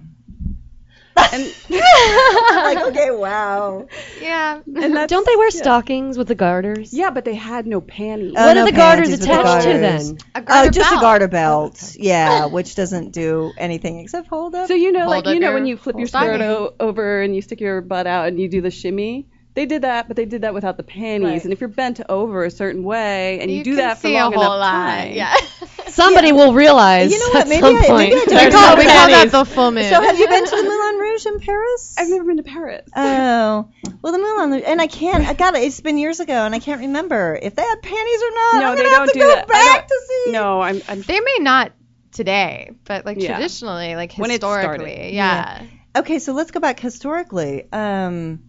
And, 1.17 1.43
like 1.69 2.77
okay, 2.87 3.09
wow. 3.11 3.87
yeah. 4.21 4.59
and 4.65 4.65
that's, 4.95 5.09
Don't 5.09 5.25
they 5.25 5.35
wear 5.37 5.49
stockings 5.49 6.17
with 6.17 6.27
the 6.27 6.35
garters? 6.35 6.93
Yeah, 6.93 7.09
but 7.09 7.23
they 7.23 7.35
had 7.35 7.65
no 7.65 7.79
panties. 7.79 8.33
Oh, 8.35 8.45
what 8.47 8.53
no 8.55 8.63
are 8.63 8.65
the 8.65 8.71
garters 8.73 9.07
panties 9.07 9.19
with 9.19 9.27
the 9.29 9.33
attached 9.41 9.63
to 9.65 9.73
garters. 9.79 10.07
then? 10.11 10.17
A 10.35 10.39
Oh, 10.39 10.41
garter 10.41 10.69
just 10.71 10.89
belt. 10.89 10.99
a 10.99 11.01
garter 11.01 11.27
belt. 11.29 11.79
Oh, 11.83 11.91
yeah, 11.97 12.45
which 12.57 12.75
doesn't 12.75 13.11
do 13.13 13.53
anything 13.57 13.99
except 13.99 14.27
hold 14.27 14.55
up. 14.55 14.67
So 14.67 14.73
you 14.75 14.91
know, 14.91 15.01
Hold 15.05 15.11
like 15.25 15.33
you 15.33 15.39
know, 15.39 15.47
your 15.47 15.53
when 15.53 15.65
you 15.65 15.77
flip 15.77 15.97
your 15.97 16.07
skirt 16.07 16.41
o- 16.41 16.73
over 16.81 17.21
and 17.21 17.33
you 17.33 17.41
stick 17.41 17.61
your 17.61 17.79
butt 17.81 18.07
out 18.07 18.27
and 18.27 18.39
you 18.39 18.49
do 18.49 18.59
the 18.61 18.71
shimmy. 18.71 19.27
They 19.55 19.65
did 19.65 19.81
that, 19.83 20.07
but 20.07 20.17
they 20.17 20.25
did 20.25 20.41
that 20.41 20.53
without 20.53 20.75
the 20.77 20.83
panties. 20.83 21.29
Right. 21.29 21.43
And 21.45 21.53
if 21.53 21.61
you're 21.61 21.69
bent 21.69 22.01
over 22.09 22.43
a 22.43 22.51
certain 22.51 22.83
way 22.83 23.39
and 23.39 23.49
you, 23.49 23.63
do 23.63 23.75
that 23.77 23.97
for 23.97 24.07
see 24.07 24.13
long 24.15 24.33
a 24.33 24.37
whole 24.37 24.55
enough 24.57 24.71
time, 24.71 25.11
Yeah. 25.13 25.33
Somebody 25.87 26.33
will 26.33 26.53
realize 26.53 27.09
You 27.11 27.19
know 27.19 27.39
what, 27.39 27.47
maybe 27.47 27.65
I- 27.67 27.85
point. 27.87 28.09
maybe 28.09 28.15
I 28.21 28.25
there's 28.27 28.53
don't 28.53 28.61
no 28.61 28.69
know. 28.71 28.75
we 28.75 28.83
call 28.83 29.07
that 29.07 29.31
the 29.31 29.45
full 29.45 29.71
moon. 29.71 29.83
So 29.85 30.01
have 30.01 30.19
you 30.19 30.27
been 30.27 30.43
to 30.43 30.49
the 30.57 30.63
Moulin 30.63 30.97
Rouge 30.99 31.25
in 31.25 31.39
Paris? 31.39 31.95
I've 31.97 32.09
never 32.09 32.25
been 32.25 32.37
to 32.37 32.43
Paris. 32.43 32.89
Oh, 32.95 33.69
well, 34.01 34.11
the 34.11 34.19
Moulin 34.19 34.51
Rouge, 34.51 34.63
and 34.67 34.81
I 34.81 34.87
can't. 34.87 35.25
I 35.25 35.33
got 35.33 35.55
it. 35.55 35.63
It's 35.63 35.79
been 35.79 35.97
years 35.97 36.19
ago, 36.19 36.33
and 36.33 36.53
I 36.53 36.59
can't 36.59 36.81
remember 36.81 37.39
if 37.41 37.55
they 37.55 37.61
had 37.61 37.81
panties 37.81 38.21
or 38.23 38.31
not. 38.31 38.59
no, 38.59 38.65
I'm 38.71 38.75
they 38.77 38.83
gonna 38.83 38.89
have 38.95 39.05
don't 39.05 39.07
to 39.07 39.13
do 39.13 39.19
go 39.21 39.35
that. 39.35 39.47
Back 39.47 39.87
to 39.87 40.01
see. 40.07 40.31
No, 40.33 40.59
I'm. 40.61 40.81
I'm 40.89 41.01
they 41.01 41.19
may 41.21 41.37
not 41.39 41.71
today, 42.11 42.71
but 42.83 43.05
like 43.05 43.21
Yeah. 43.21 43.35
traditionally, 43.35 43.95
like 43.95 44.15
When 44.15 44.31
it 44.31 44.41
started. 44.41 44.81
historically, 44.81 45.15
yeah. 45.15 45.63
Okay, 45.95 46.19
so 46.19 46.33
let's 46.33 46.51
go 46.51 46.59
back 46.59 46.77
historically. 46.81 47.71
Um, 47.71 48.41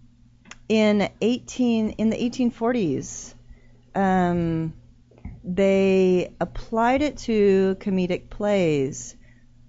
in 0.68 1.08
18 1.20 1.90
in 1.90 2.10
the 2.10 2.16
1840s, 2.16 3.34
um, 3.94 4.74
they 5.44 6.34
applied 6.40 7.02
it 7.02 7.18
to 7.18 7.76
comedic 7.80 8.28
plays 8.30 9.14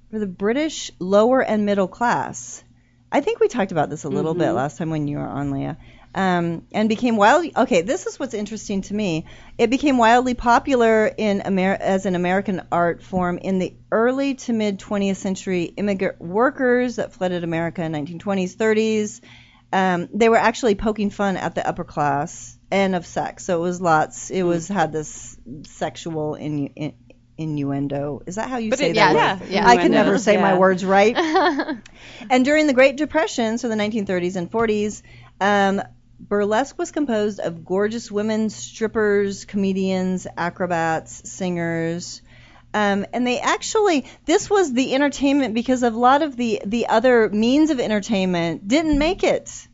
for 0.09 0.19
the 0.19 0.27
British 0.27 0.91
lower 0.99 1.41
and 1.41 1.65
middle 1.65 1.87
class. 1.87 2.63
I 3.11 3.21
think 3.21 3.39
we 3.39 3.47
talked 3.47 3.71
about 3.71 3.89
this 3.89 4.03
a 4.03 4.09
little 4.09 4.33
bit 4.33 4.51
last 4.51 4.77
time 4.77 4.89
when 4.89 5.07
you 5.07 5.17
were 5.17 5.27
on, 5.27 5.51
Leah. 5.51 5.77
Um, 6.15 6.63
and 6.71 6.89
became 6.89 7.15
wildly 7.15 7.51
okay. 7.55 7.83
This 7.83 8.07
is 8.07 8.19
what's 8.19 8.33
interesting 8.33 8.81
to 8.83 8.93
me. 8.93 9.25
It 9.57 9.69
became 9.69 9.97
wildly 9.97 10.33
popular 10.33 11.05
in 11.05 11.43
Amer- 11.45 11.77
as 11.79 12.07
an 12.07 12.15
American 12.15 12.63
art 12.71 13.03
form 13.03 13.37
in 13.37 13.59
the 13.59 13.75
early 13.91 14.33
to 14.35 14.53
mid 14.53 14.79
20th 14.79 15.17
century 15.17 15.65
immigrant 15.65 16.19
workers 16.19 16.95
that 16.95 17.13
flooded 17.13 17.43
America 17.43 17.83
in 17.83 17.91
1920s, 17.91 18.55
30s. 18.55 19.21
Um, 19.73 20.09
they 20.13 20.29
were 20.29 20.37
actually 20.37 20.75
poking 20.75 21.09
fun 21.09 21.37
at 21.37 21.55
the 21.55 21.67
upper 21.67 21.83
class 21.83 22.57
and 22.71 22.95
of 22.95 23.05
sex. 23.05 23.43
So 23.45 23.57
it 23.59 23.61
was 23.61 23.81
lots. 23.81 24.29
It 24.31 24.43
was 24.43 24.67
had 24.67 24.91
this 24.93 25.37
sexual 25.63 26.35
innu- 26.39 26.71
in, 26.75 26.93
innuendo. 27.37 28.21
Is 28.25 28.35
that 28.35 28.49
how 28.49 28.57
you 28.57 28.69
But 28.69 28.79
say 28.79 28.89
it- 28.91 28.95
that? 28.95 29.13
Yeah, 29.15 29.39
word? 29.39 29.49
yes. 29.49 29.67
I 29.67 29.77
can 29.77 29.91
never 29.91 30.17
say 30.17 30.37
my 30.37 30.57
words 30.57 30.83
right. 30.85 31.15
And 32.29 32.43
during 32.45 32.67
the 32.67 32.73
Great 32.73 32.95
Depression, 32.97 33.57
so 33.57 33.69
the 33.69 33.75
1930s 33.75 34.35
and 34.35 34.51
40s, 34.51 35.01
um, 35.39 35.81
burlesque 36.19 36.77
was 36.77 36.91
composed 36.91 37.39
of 37.39 37.63
gorgeous 37.63 38.09
women, 38.11 38.49
strippers, 38.49 39.45
comedians, 39.45 40.25
acrobats, 40.35 41.29
singers. 41.29 42.21
Um, 42.73 43.05
and 43.13 43.25
they 43.25 43.39
actually, 43.39 44.05
this 44.25 44.49
was 44.49 44.73
the 44.73 44.93
entertainment 44.93 45.53
because 45.53 45.83
a 45.83 45.89
lot 45.89 46.21
of 46.21 46.35
the, 46.35 46.61
the 46.65 46.87
other 46.87 47.29
means 47.29 47.69
of 47.69 47.79
entertainment 47.79 48.67
didn't 48.67 48.99
make 48.99 49.23
it. 49.23 49.67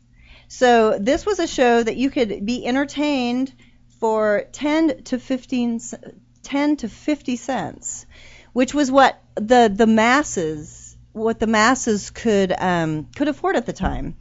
So 0.48 0.98
this 0.98 1.26
was 1.26 1.38
a 1.38 1.46
show 1.46 1.82
that 1.82 1.96
you 1.96 2.10
could 2.10 2.46
be 2.46 2.64
entertained 2.66 3.52
for 3.98 4.44
10 4.52 5.04
to 5.04 5.18
15, 5.18 5.80
c- 5.80 5.96
10 6.42 6.76
to 6.76 6.88
50 6.88 7.36
cents, 7.36 8.06
which 8.52 8.74
was 8.74 8.90
what 8.90 9.18
the 9.34 9.72
the 9.74 9.86
masses, 9.86 10.96
what 11.12 11.40
the 11.40 11.46
masses 11.46 12.10
could 12.10 12.52
um, 12.56 13.08
could 13.16 13.28
afford 13.28 13.56
at 13.56 13.66
the 13.66 13.72
time. 13.72 14.16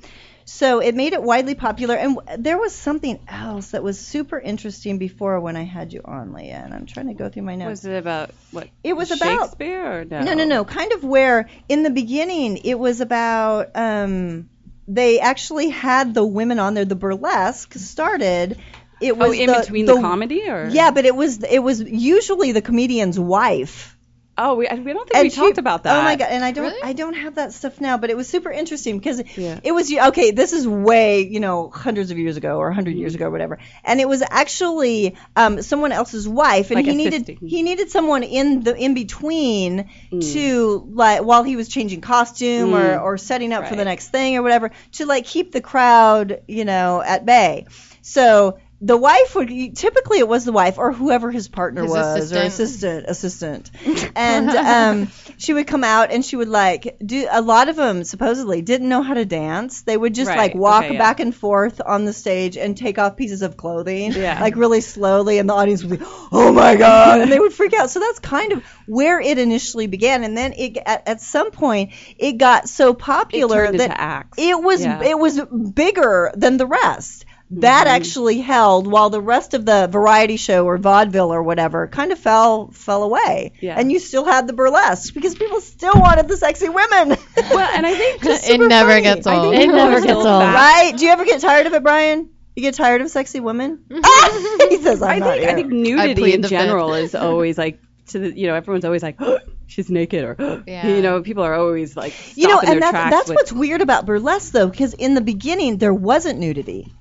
So 0.46 0.80
it 0.80 0.94
made 0.96 1.14
it 1.14 1.24
widely 1.24 1.56
popular, 1.56 1.96
and 1.96 2.16
w- 2.18 2.38
there 2.44 2.58
was 2.58 2.74
something 2.76 3.20
else 3.28 3.72
that 3.72 3.82
was 3.84 3.98
super 4.00 4.40
interesting 4.40 4.98
before 4.98 5.40
when 5.40 5.56
I 5.56 5.64
had 5.64 5.94
you 5.94 6.02
on, 6.04 6.34
Leah. 6.34 6.62
And 6.66 6.74
I'm 6.74 6.86
trying 6.86 7.08
to 7.08 7.14
go 7.14 7.30
through 7.30 7.44
my 7.44 7.56
notes. 7.56 7.70
Was 7.70 7.86
it 7.86 7.98
about 7.98 8.32
what? 8.52 8.68
It 8.84 8.94
was 8.96 9.12
about- 9.12 9.40
Shakespeare 9.42 10.02
or 10.02 10.06
no? 10.06 10.22
No, 10.22 10.34
no, 10.34 10.46
no. 10.46 10.66
Kind 10.66 10.92
of 10.94 11.04
where 11.04 11.50
in 11.70 11.84
the 11.84 11.90
beginning 11.90 12.58
it 12.58 12.78
was 12.78 13.02
about 13.02 13.72
um 13.76 14.50
they 14.88 15.20
actually 15.22 15.70
had 15.70 16.14
the 16.14 16.26
women 16.26 16.60
on 16.60 16.74
there. 16.74 16.86
The 16.86 16.96
burlesque 16.96 17.74
started. 17.76 18.58
It 19.02 19.18
was 19.18 19.30
Oh, 19.30 19.34
in 19.34 19.48
the, 19.48 19.60
between 19.62 19.86
the, 19.86 20.00
comedy 20.00 20.48
or? 20.50 20.70
Yeah, 20.72 20.92
but 20.92 21.06
it 21.06 21.16
was 21.16 21.42
it 21.44 21.60
was 21.60 21.82
usually 21.82 22.52
the 22.52 22.62
comedian's 22.62 23.20
wife. 23.20 23.93
Oh, 24.36 24.56
we, 24.56 24.68
we 24.68 24.94
don't 24.94 25.08
think 25.08 25.16
And 25.16 25.24
we 25.24 25.30
she- 25.30 25.36
talked 25.36 25.60
about 25.60 25.84
that. 25.84 26.00
Oh 26.00 26.02
my 26.04 26.16
god! 26.16 26.30
And 26.32 26.44
I 26.44 26.52
don't 26.52 26.64
Really? 26.66 26.82
I 26.82 26.94
don't 26.94 27.14
have 27.14 27.36
that 27.36 27.54
stuff 27.54 27.80
now, 27.80 27.98
but 27.98 28.10
it 28.10 28.18
was 28.18 28.28
super 28.28 28.50
interesting 28.50 28.98
because 28.98 29.22
Yeah. 29.38 29.60
it 29.64 29.72
was 29.72 29.94
okay. 29.94 30.32
This 30.32 30.54
is 30.54 30.68
way 30.68 31.22
you 31.22 31.40
know 31.40 31.70
hundreds 31.70 32.10
of 32.10 32.18
years 32.18 32.36
ago 32.36 32.58
or 32.58 32.66
100 32.68 32.92
Mm-hmm. 32.92 33.00
years 33.00 33.14
ago 33.14 33.26
or 33.28 33.32
whatever, 33.32 33.60
and 33.84 34.02
it 34.02 34.08
was 34.10 34.24
actually 34.28 35.16
um, 35.36 35.62
someone 35.62 35.92
else's 35.92 36.28
wife, 36.28 36.72
and 36.72 36.78
Like 36.78 36.86
he 36.86 36.96
needed 36.96 37.14
assisting. 37.30 37.48
he 37.48 37.62
needed 37.62 37.92
someone 37.92 38.24
in 38.24 38.62
the 38.64 38.76
in 38.76 38.94
between 38.96 39.90
Mm. 40.12 40.34
to 40.34 40.88
like 40.92 41.22
while 41.24 41.44
he 41.44 41.56
was 41.56 41.68
changing 41.70 42.02
costume 42.02 42.74
or 42.74 42.98
or 43.00 43.18
setting 43.20 43.54
up 43.54 43.68
for 43.68 43.76
the 43.76 43.86
next 43.86 44.10
thing 44.10 44.36
or 44.38 44.42
whatever 44.42 44.72
to 44.94 45.06
like 45.06 45.26
keep 45.26 45.52
the 45.52 45.62
crowd 45.62 46.42
you 46.48 46.66
know 46.66 47.02
at 47.02 47.26
bay. 47.26 47.68
So. 48.02 48.58
The 48.86 48.98
wife 48.98 49.34
would 49.36 49.50
typically 49.76 50.20
it 50.20 50.28
was 50.28 50.44
the 50.44 50.52
wife 50.52 50.78
or 50.78 50.92
whoever 50.92 51.32
his 51.32 51.48
partner 51.48 51.84
His 51.84 51.92
was 51.92 52.34
or 52.34 52.38
assistant. 52.42 53.06
assistant 53.08 53.72
assistant 53.88 54.12
and 54.16 54.50
um, 54.50 55.12
she 55.38 55.54
would 55.54 55.68
come 55.68 55.86
out 55.86 56.12
and 56.12 56.24
she 56.26 56.36
would 56.36 56.50
like 56.50 56.98
do 57.04 57.26
a 57.32 57.42
lot 57.42 57.70
of 57.70 57.78
them 57.78 58.04
supposedly 58.04 58.62
didn't 58.62 58.90
know 58.90 59.02
how 59.02 59.14
to 59.14 59.24
dance 59.26 59.84
they 59.84 59.96
would 59.96 60.14
just 60.14 60.28
Right, 60.30 60.38
like 60.38 60.56
walk 60.56 60.84
okay, 60.84 60.94
yeah. 60.94 61.00
back 61.00 61.20
and 61.22 61.34
forth 61.34 61.80
on 61.86 62.04
the 62.04 62.12
stage 62.14 62.58
and 62.58 62.76
take 62.78 62.98
off 63.00 63.16
pieces 63.16 63.42
of 63.42 63.56
clothing 63.56 64.12
Yeah. 64.12 64.42
like 64.42 64.58
really 64.58 64.82
slowly 64.82 65.38
and 65.40 65.48
the 65.50 65.54
audience 65.54 65.84
would 65.84 66.00
be 66.00 66.06
oh 66.34 66.52
my 66.52 66.76
god 66.76 67.22
and 67.22 67.32
they 67.32 67.40
would 67.40 67.54
freak 67.54 67.74
out 67.74 67.90
so 67.90 68.02
that's 68.02 68.20
kind 68.20 68.52
of 68.52 68.64
where 68.86 69.20
it 69.22 69.38
initially 69.38 69.88
began 69.88 70.24
and 70.26 70.36
then 70.38 70.54
it 70.58 70.78
at, 70.86 71.08
at 71.08 71.22
some 71.22 71.52
point 71.52 71.92
it 72.18 72.34
got 72.34 72.68
so 72.68 72.94
popular 72.94 73.72
that 73.72 74.28
it 74.38 74.62
was 74.62 74.82
Yeah. 74.84 75.02
it 75.04 75.18
was 75.18 75.40
bigger 75.74 76.32
than 76.36 76.58
the 76.58 76.68
rest. 76.68 77.26
That 77.62 77.86
Mm-hmm. 77.88 77.96
actually 77.96 78.40
held 78.40 78.88
while 78.88 79.10
the 79.10 79.22
rest 79.22 79.54
of 79.54 79.66
the 79.66 79.88
variety 79.92 80.38
show 80.38 80.66
or 80.66 80.78
vaudeville 80.78 81.34
or 81.34 81.44
whatever 81.44 81.88
kind 81.88 82.12
of 82.12 82.20
fell 82.20 82.72
fell 82.72 83.04
away. 83.04 83.54
Yeah. 83.62 83.78
And 83.80 83.92
you 83.92 84.00
still 84.00 84.26
had 84.26 84.48
the 84.48 84.54
burlesque 84.54 85.14
because 85.14 85.36
people 85.36 85.62
still 85.62 85.94
wanted 85.96 86.28
the 86.28 86.38
sexy 86.38 86.70
women. 86.70 87.10
well, 87.38 87.70
and 87.76 87.86
I 87.86 87.94
think 87.96 88.24
Just 88.24 88.50
it 88.50 88.60
never 88.60 88.90
funny. 88.92 89.02
gets 89.04 89.28
old. 89.28 89.54
It 89.56 89.68
never 89.68 90.02
gets 90.02 90.14
old. 90.14 90.26
fat. 90.26 90.54
Right? 90.56 90.98
Do 90.98 91.06
you 91.06 91.12
ever 91.12 91.26
get 91.26 91.42
tired 91.42 91.68
of 91.68 91.74
it, 91.74 91.84
Brian? 91.84 92.30
You 92.56 92.62
get 92.62 92.76
tired 92.76 93.02
of 93.02 93.10
sexy 93.10 93.40
women? 93.40 93.84
he 93.90 94.78
says 94.78 95.02
I'm 95.02 95.10
I 95.10 95.20
not 95.20 95.38
think 95.38 95.50
I 95.50 95.54
think 95.56 95.72
nudity 95.72 96.14
plead 96.16 96.34
in 96.36 96.42
the 96.42 96.50
fifth. 96.50 96.60
general 96.60 96.94
is 96.94 97.16
always 97.16 97.58
like 97.58 97.80
to 98.08 98.20
the 98.20 98.38
you 98.38 98.48
know 98.48 98.54
everyone's 98.56 98.86
always 98.86 99.02
like 99.02 99.18
she's 99.68 99.90
naked 99.90 100.24
or 100.24 100.64
Yeah. 100.68 100.88
you 100.88 101.02
know 101.02 101.22
people 101.24 101.44
are 101.44 101.56
always 101.56 101.96
like 101.98 102.14
you 102.38 102.48
know, 102.48 102.60
and 102.60 102.70
their 102.70 102.80
that's 102.92 103.10
that's 103.10 103.30
with, 103.30 103.36
what's 103.38 103.52
weird 103.54 103.82
about 103.82 104.06
burlesque 104.06 104.52
though, 104.52 104.68
because 104.68 104.94
in 104.94 105.14
the 105.16 105.22
beginning 105.22 105.78
there 105.78 105.94
wasn't 105.94 106.38
nudity. 106.40 106.94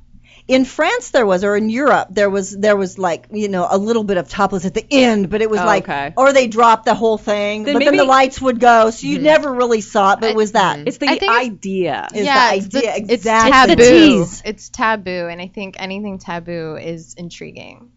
In 0.49 0.65
France 0.65 1.11
there 1.11 1.25
was, 1.25 1.45
or 1.45 1.57
in 1.57 1.71
Europe 1.71 2.09
there 2.11 2.29
was, 2.29 2.51
there 2.51 2.77
was 2.77 2.99
like 2.99 3.27
you 3.31 3.49
know 3.49 3.67
a 3.71 3.79
little 3.79 4.05
bit 4.05 4.17
of 4.17 4.29
topless 4.29 4.65
at 4.65 4.75
the 4.75 4.85
end, 4.91 5.31
but 5.31 5.41
it 5.41 5.49
was 5.49 5.61
Oh, 5.61 5.65
like, 5.65 5.85
okay. 5.85 6.13
or 6.17 6.33
they 6.33 6.49
dropped 6.49 6.85
the 6.85 6.95
whole 6.95 7.17
thing, 7.19 7.65
Then 7.65 7.75
but 7.75 7.85
then 7.85 7.97
the 7.97 8.05
lights 8.05 8.41
would 8.41 8.59
go, 8.59 8.91
so 8.91 9.07
you 9.07 9.17
mm-hmm. 9.17 9.25
never 9.25 9.53
really 9.53 9.81
saw 9.81 10.15
it. 10.15 10.21
But 10.21 10.31
it 10.31 10.37
was 10.37 10.53
that. 10.53 10.87
it's 10.87 10.99
the 10.99 11.07
I 11.07 11.11
think 11.19 11.23
it's- 11.23 11.47
idea. 11.47 12.09
is 12.15 12.25
yeah, 12.27 12.51
the 12.51 12.57
it's, 12.57 12.67
the- 12.69 12.79
idea 12.79 12.95
it's 12.97 13.11
exactly. 13.11 13.77
taboo. 13.77 13.85
tease. 14.25 14.43
It's 14.45 14.69
taboo, 14.69 15.29
and 15.29 15.41
I 15.41 15.47
think 15.49 15.77
anything 15.79 16.19
taboo 16.19 16.77
is 16.77 17.15
intriguing. 17.15 17.93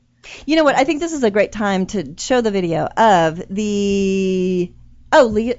You 0.46 0.56
know 0.56 0.64
what? 0.64 0.76
I 0.76 0.84
think 0.86 1.02
this 1.02 1.14
is 1.14 1.24
a 1.24 1.32
great 1.32 1.52
time 1.52 1.86
to 1.88 2.16
show 2.18 2.41
the 2.41 2.52
video 2.52 2.86
of 2.86 3.43
the 3.50 4.72
oh 5.12 5.26
Leah 5.26 5.58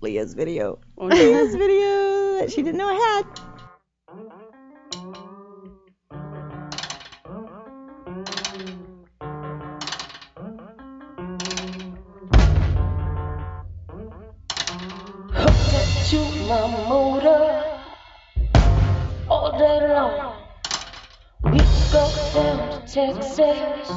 Leah's 0.00 0.34
video. 0.34 0.78
Oh, 0.98 1.08
no. 1.08 1.16
Leah's 1.16 1.54
video 1.54 2.38
that 2.40 2.52
she 2.52 2.62
didn't 2.62 2.76
know 2.78 2.88
I 2.88 2.94
had. 2.94 3.40
To 16.10 16.18
my 16.46 16.66
motor 16.88 17.64
all 19.28 19.58
day 19.58 19.88
long. 19.92 20.36
We 21.42 21.58
go 21.90 22.04
down 22.32 22.70
to 22.70 22.78
Texas, 22.86 23.90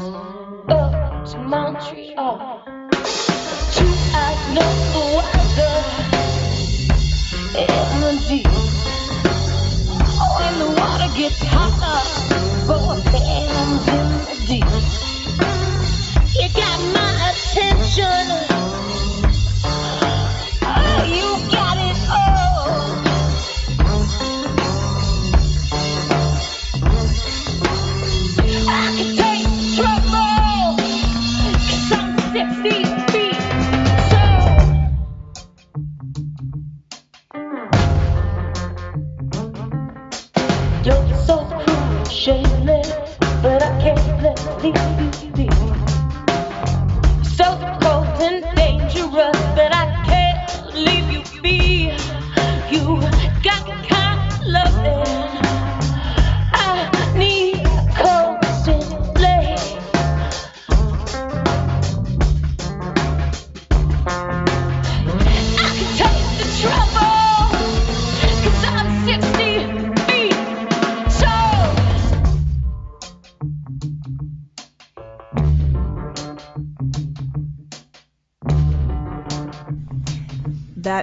up 0.69 1.25
to 1.27 1.37
Montreal. 1.37 2.63
Two 3.75 3.93
eyes 4.15 4.41
know 4.55 4.71
the 4.95 5.03
weather 5.17 5.77
in 7.61 8.01
the 8.01 8.13
deep. 8.27 8.47
Oh, 10.17 10.45
and 10.47 10.57
the 10.61 10.69
water 10.81 11.09
gets 11.15 11.41
hotter, 11.43 12.01
both 12.65 13.03
hands 13.05 13.87
in 13.87 14.07
the 14.25 14.35
deep. 14.47 14.71
You 16.41 16.47
got 16.55 16.79
my 16.91 17.11
attention. 17.29 18.48
But 43.41 43.63
I 43.63 43.81
can't 43.81 44.21
let 44.21 44.63
leave. 44.63 44.75
you 44.99 45.08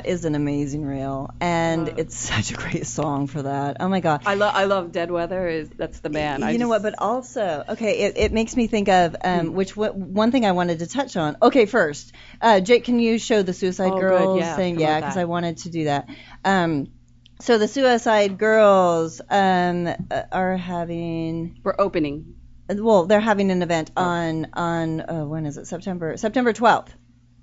That 0.07 0.13
is 0.13 0.25
an 0.25 0.37
amazing 0.37 0.85
reel, 0.85 1.31
and 1.41 1.89
it's 1.99 2.17
such 2.33 2.53
a 2.53 2.55
great 2.55 2.87
song 2.87 3.27
for 3.27 3.43
that. 3.43 3.79
Oh 3.81 3.89
my 3.89 3.99
god. 3.99 4.23
I 4.25 4.35
love 4.35 4.53
I 4.55 4.65
love 4.65 4.93
Dead 4.93 5.11
Weather 5.11 5.49
is 5.49 5.69
that's 5.71 5.99
the 5.99 6.11
man. 6.11 6.45
I 6.45 6.53
you 6.53 6.59
know 6.59 6.67
just- 6.67 6.71
what? 6.71 6.83
But 6.83 6.95
also, 7.03 7.65
okay, 7.71 7.99
it, 7.99 8.17
it 8.17 8.33
makes 8.33 8.55
me 8.57 8.69
think 8.69 8.89
of 8.89 9.17
um, 9.25 9.53
which 9.55 9.71
w- 9.75 9.93
one 9.93 10.31
thing 10.31 10.47
I 10.47 10.53
wanted 10.53 10.79
to 10.79 10.87
touch 10.87 11.17
on. 11.17 11.37
Okay, 11.43 11.67
first, 11.67 12.13
uh, 12.41 12.61
Jake, 12.61 12.85
can 12.85 13.01
you 13.01 13.19
show 13.19 13.43
the 13.43 13.53
Suicide 13.53 13.93
Oh, 13.95 13.99
Girls 13.99 14.39
yeah, 14.39 14.55
thing? 14.55 14.79
Yeah, 14.79 15.01
because. 15.01 15.17
I 15.17 15.25
wanted 15.25 15.59
to 15.59 15.71
do 15.71 15.85
that. 15.85 16.09
Um, 16.45 16.93
so 17.41 17.59
the 17.59 17.67
Suicide 17.67 18.39
Girls 18.39 19.21
um, 19.29 19.89
uh, 19.89 20.23
are 20.31 20.57
having. 20.57 21.61
We're 21.65 21.75
opening. 21.81 22.37
Well, 22.69 23.07
they're 23.07 23.19
having 23.21 23.51
an 23.51 23.61
event 23.63 23.91
on 23.97 24.47
on 24.53 25.01
uh, 25.01 25.25
when 25.25 25.47
is 25.47 25.57
it? 25.59 25.67
September 25.67 26.17
September 26.17 26.53
12th. 26.53 26.91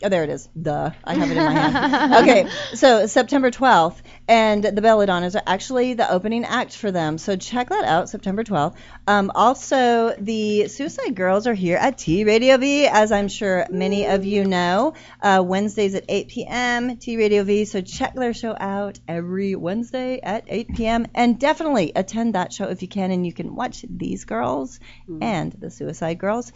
Oh, 0.04 0.10
there 0.10 0.24
it 0.24 0.30
is. 0.30 0.50
Duh. 0.60 0.92
I 1.04 1.14
have 1.16 1.32
it 1.32 1.38
in 1.38 1.44
my 1.44 1.52
hand. 1.52 2.14
Okay, 2.24 2.50
so 2.74 3.08
September 3.08 3.52
12th, 3.52 4.02
and 4.28 4.64
the 4.64 4.82
Belladonnas 4.82 5.36
are 5.36 5.44
actually 5.46 5.94
the 5.94 6.10
opening 6.10 6.46
act 6.46 6.76
for 6.76 6.92
them. 6.92 7.18
So 7.18 7.36
check 7.36 7.70
that 7.70 7.84
out, 7.84 8.10
September 8.10 8.44
12th. 8.44 8.76
Um, 9.06 9.32
also, 9.36 10.16
the 10.18 10.68
Suicide 10.68 11.16
Girls 11.16 11.46
are 11.48 11.54
here 11.54 11.78
at 11.78 11.98
T 11.98 12.24
Radio 12.24 12.58
V, 12.58 12.88
as 12.88 13.12
I'm 13.12 13.28
sure 13.28 13.66
many 13.70 14.06
of 14.06 14.26
you 14.26 14.46
know. 14.46 14.94
Uh, 15.22 15.44
Wednesdays 15.46 15.96
at 15.96 16.06
8 16.08 16.28
p.m. 16.30 16.98
T 16.98 17.18
Radio 17.18 17.44
V. 17.44 17.66
So 17.66 17.82
check 17.82 18.16
their 18.16 18.34
show 18.34 18.56
out 18.58 19.00
every 19.08 19.56
Wednesday 19.56 20.20
at 20.22 20.46
8 20.48 20.76
p.m. 20.76 21.08
and 21.14 21.40
definitely 21.40 21.92
attend 21.96 22.36
that 22.36 22.54
show 22.54 22.70
if 22.70 22.82
you 22.82 22.88
can, 22.88 23.12
and 23.12 23.26
you 23.26 23.34
can 23.34 23.56
watch 23.56 23.86
these 23.90 24.26
girls 24.26 24.80
and 25.22 25.52
the 25.54 25.70
Suicide 25.70 26.18
Girls. 26.18 26.52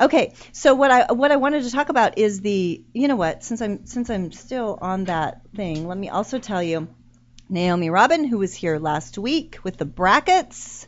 Okay, 0.00 0.34
so 0.52 0.74
what 0.74 0.90
I 0.90 1.12
what 1.12 1.30
I 1.32 1.36
wanted 1.36 1.64
to 1.64 1.70
talk 1.70 1.90
about 1.90 2.18
is 2.18 2.40
the 2.40 2.82
you 2.92 3.08
know 3.08 3.16
what 3.16 3.44
since 3.44 3.60
I'm 3.60 3.86
since 3.86 4.08
I'm 4.08 4.32
still 4.32 4.78
on 4.80 5.04
that 5.04 5.49
thing, 5.54 5.86
let 5.86 5.98
me 5.98 6.08
also 6.08 6.38
tell 6.38 6.62
you 6.62 6.88
Naomi 7.48 7.90
Robin, 7.90 8.24
who 8.24 8.38
was 8.38 8.54
here 8.54 8.78
last 8.78 9.18
week 9.18 9.58
with 9.64 9.76
the 9.76 9.84
brackets 9.84 10.86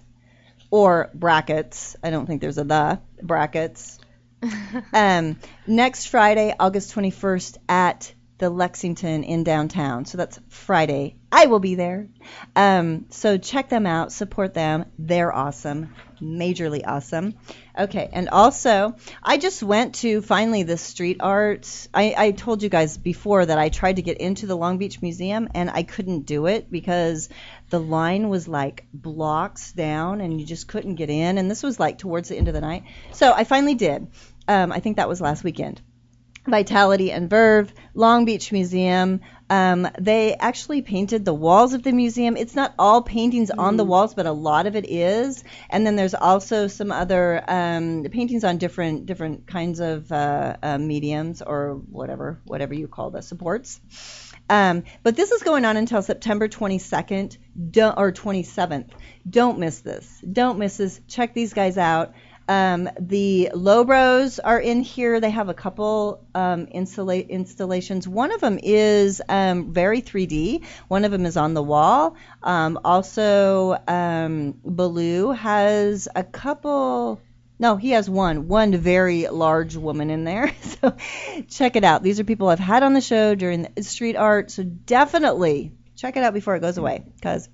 or 0.70 1.10
brackets. 1.14 1.96
I 2.02 2.10
don't 2.10 2.26
think 2.26 2.40
there's 2.40 2.58
a 2.58 2.64
the 2.64 3.00
brackets. 3.22 3.98
um, 4.92 5.38
next 5.66 6.06
Friday, 6.06 6.54
August 6.58 6.94
21st 6.94 7.58
at 7.68 8.14
the 8.42 8.50
Lexington 8.50 9.22
in 9.22 9.44
downtown. 9.44 10.04
So 10.04 10.18
that's 10.18 10.40
Friday. 10.48 11.14
I 11.30 11.46
will 11.46 11.60
be 11.60 11.76
there. 11.76 12.08
Um, 12.56 13.06
so 13.08 13.38
check 13.38 13.68
them 13.68 13.86
out, 13.86 14.10
support 14.10 14.52
them. 14.52 14.86
They're 14.98 15.32
awesome, 15.32 15.94
majorly 16.20 16.82
awesome. 16.84 17.34
Okay, 17.78 18.10
and 18.12 18.28
also 18.30 18.96
I 19.22 19.38
just 19.38 19.62
went 19.62 19.94
to 19.96 20.22
finally 20.22 20.64
the 20.64 20.76
street 20.76 21.18
art. 21.20 21.86
I, 21.94 22.16
I 22.18 22.30
told 22.32 22.64
you 22.64 22.68
guys 22.68 22.98
before 22.98 23.46
that 23.46 23.60
I 23.60 23.68
tried 23.68 23.96
to 23.96 24.02
get 24.02 24.18
into 24.18 24.48
the 24.48 24.56
Long 24.56 24.76
Beach 24.76 25.00
Museum 25.00 25.48
and 25.54 25.70
I 25.70 25.84
couldn't 25.84 26.22
do 26.22 26.46
it 26.46 26.68
because 26.68 27.28
the 27.70 27.78
line 27.78 28.28
was 28.28 28.48
like 28.48 28.86
blocks 28.92 29.70
down 29.70 30.20
and 30.20 30.40
you 30.40 30.44
just 30.44 30.66
couldn't 30.66 30.96
get 30.96 31.10
in. 31.10 31.38
And 31.38 31.48
this 31.48 31.62
was 31.62 31.78
like 31.78 31.98
towards 31.98 32.28
the 32.28 32.36
end 32.36 32.48
of 32.48 32.54
the 32.54 32.60
night. 32.60 32.82
So 33.12 33.32
I 33.32 33.44
finally 33.44 33.76
did. 33.76 34.08
Um, 34.48 34.72
I 34.72 34.80
think 34.80 34.96
that 34.96 35.08
was 35.08 35.20
last 35.20 35.44
weekend. 35.44 35.80
Vitality 36.46 37.12
and 37.12 37.30
Verve, 37.30 37.72
Long 37.94 38.24
Beach 38.24 38.50
Museum. 38.52 39.20
Um, 39.48 39.86
they 39.98 40.34
actually 40.34 40.82
painted 40.82 41.24
the 41.24 41.34
walls 41.34 41.74
of 41.74 41.82
the 41.82 41.92
museum. 41.92 42.36
It's 42.36 42.54
not 42.54 42.74
all 42.78 43.02
paintings 43.02 43.50
on 43.50 43.76
the 43.76 43.84
walls, 43.84 44.14
but 44.14 44.26
a 44.26 44.32
lot 44.32 44.66
of 44.66 44.76
it 44.76 44.88
is. 44.88 45.44
And 45.68 45.86
then 45.86 45.94
there's 45.94 46.14
also 46.14 46.68
some 46.68 46.90
other 46.90 47.44
um, 47.46 48.04
paintings 48.10 48.44
on 48.44 48.58
different 48.58 49.06
different 49.06 49.46
kinds 49.46 49.80
of 49.80 50.10
uh, 50.10 50.56
uh, 50.62 50.78
mediums 50.78 51.42
or 51.42 51.74
whatever 51.90 52.40
whatever 52.44 52.74
you 52.74 52.88
call 52.88 53.10
the 53.10 53.22
supports. 53.22 53.80
Um, 54.48 54.84
but 55.02 55.16
this 55.16 55.30
is 55.30 55.42
going 55.42 55.64
on 55.64 55.76
until 55.76 56.02
September 56.02 56.48
22nd 56.48 57.38
don't, 57.70 57.96
or 57.96 58.12
27th. 58.12 58.90
Don't 59.28 59.58
miss 59.58 59.80
this. 59.80 60.22
Don't 60.30 60.58
miss 60.58 60.76
this. 60.76 61.00
Check 61.08 61.32
these 61.34 61.52
guys 61.52 61.78
out. 61.78 62.14
Um, 62.48 62.88
the 62.98 63.50
Lobros 63.54 64.38
are 64.42 64.58
in 64.58 64.80
here. 64.80 65.20
They 65.20 65.30
have 65.30 65.48
a 65.48 65.54
couple 65.54 66.24
um, 66.34 66.66
installa- 66.66 67.28
installations. 67.28 68.08
One 68.08 68.32
of 68.32 68.40
them 68.40 68.58
is 68.62 69.22
um, 69.28 69.72
very 69.72 70.02
3D. 70.02 70.64
One 70.88 71.04
of 71.04 71.12
them 71.12 71.26
is 71.26 71.36
on 71.36 71.54
the 71.54 71.62
wall. 71.62 72.16
Um, 72.42 72.78
also, 72.84 73.78
um, 73.86 74.54
Baloo 74.64 75.32
has 75.32 76.08
a 76.14 76.24
couple. 76.24 77.20
No, 77.58 77.76
he 77.76 77.90
has 77.90 78.10
one. 78.10 78.48
One 78.48 78.76
very 78.76 79.28
large 79.28 79.76
woman 79.76 80.10
in 80.10 80.24
there. 80.24 80.52
So 80.82 80.96
check 81.48 81.76
it 81.76 81.84
out. 81.84 82.02
These 82.02 82.18
are 82.18 82.24
people 82.24 82.48
I've 82.48 82.58
had 82.58 82.82
on 82.82 82.92
the 82.92 83.00
show 83.00 83.36
during 83.36 83.68
the 83.76 83.84
street 83.84 84.16
art. 84.16 84.50
So 84.50 84.64
definitely 84.64 85.70
check 85.94 86.16
it 86.16 86.24
out 86.24 86.34
before 86.34 86.56
it 86.56 86.60
goes 86.60 86.76
away 86.76 87.04
because 87.14 87.48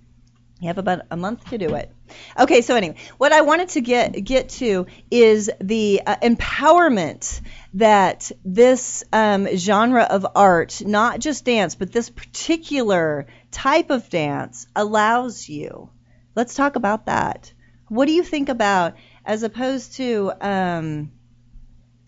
you 0.61 0.69
have 0.69 0.79
about 0.79 1.03
a 1.11 1.17
month 1.19 1.45
to 1.51 1.59
do 1.59 1.75
it. 1.75 1.93
Okay, 2.39 2.63
so 2.63 2.75
anyway, 2.75 2.97
what 3.19 3.33
I 3.33 3.43
wanted 3.43 3.71
to 3.71 3.81
get 3.81 4.13
get 4.25 4.49
to 4.51 4.87
is 5.11 5.51
the 5.61 6.03
uh, 6.07 6.17
empowerment 6.17 7.41
that 7.75 8.31
this 8.45 9.05
um, 9.13 9.49
genre 9.57 10.03
of 10.03 10.27
art, 10.35 10.83
not 10.85 11.21
just 11.21 11.45
dance, 11.45 11.75
but 11.75 11.93
this 11.93 12.11
particular 12.11 13.27
type 13.51 13.91
of 13.91 14.09
dance, 14.11 14.67
allows 14.75 15.49
you. 15.49 15.91
Let's 16.35 16.55
talk 16.55 16.77
about 16.77 17.07
that. 17.07 17.53
What 17.89 18.07
do 18.07 18.13
you 18.13 18.23
think 18.23 18.49
about 18.49 18.95
as 19.25 19.43
opposed 19.43 19.95
to 19.95 20.33
um, 20.41 21.13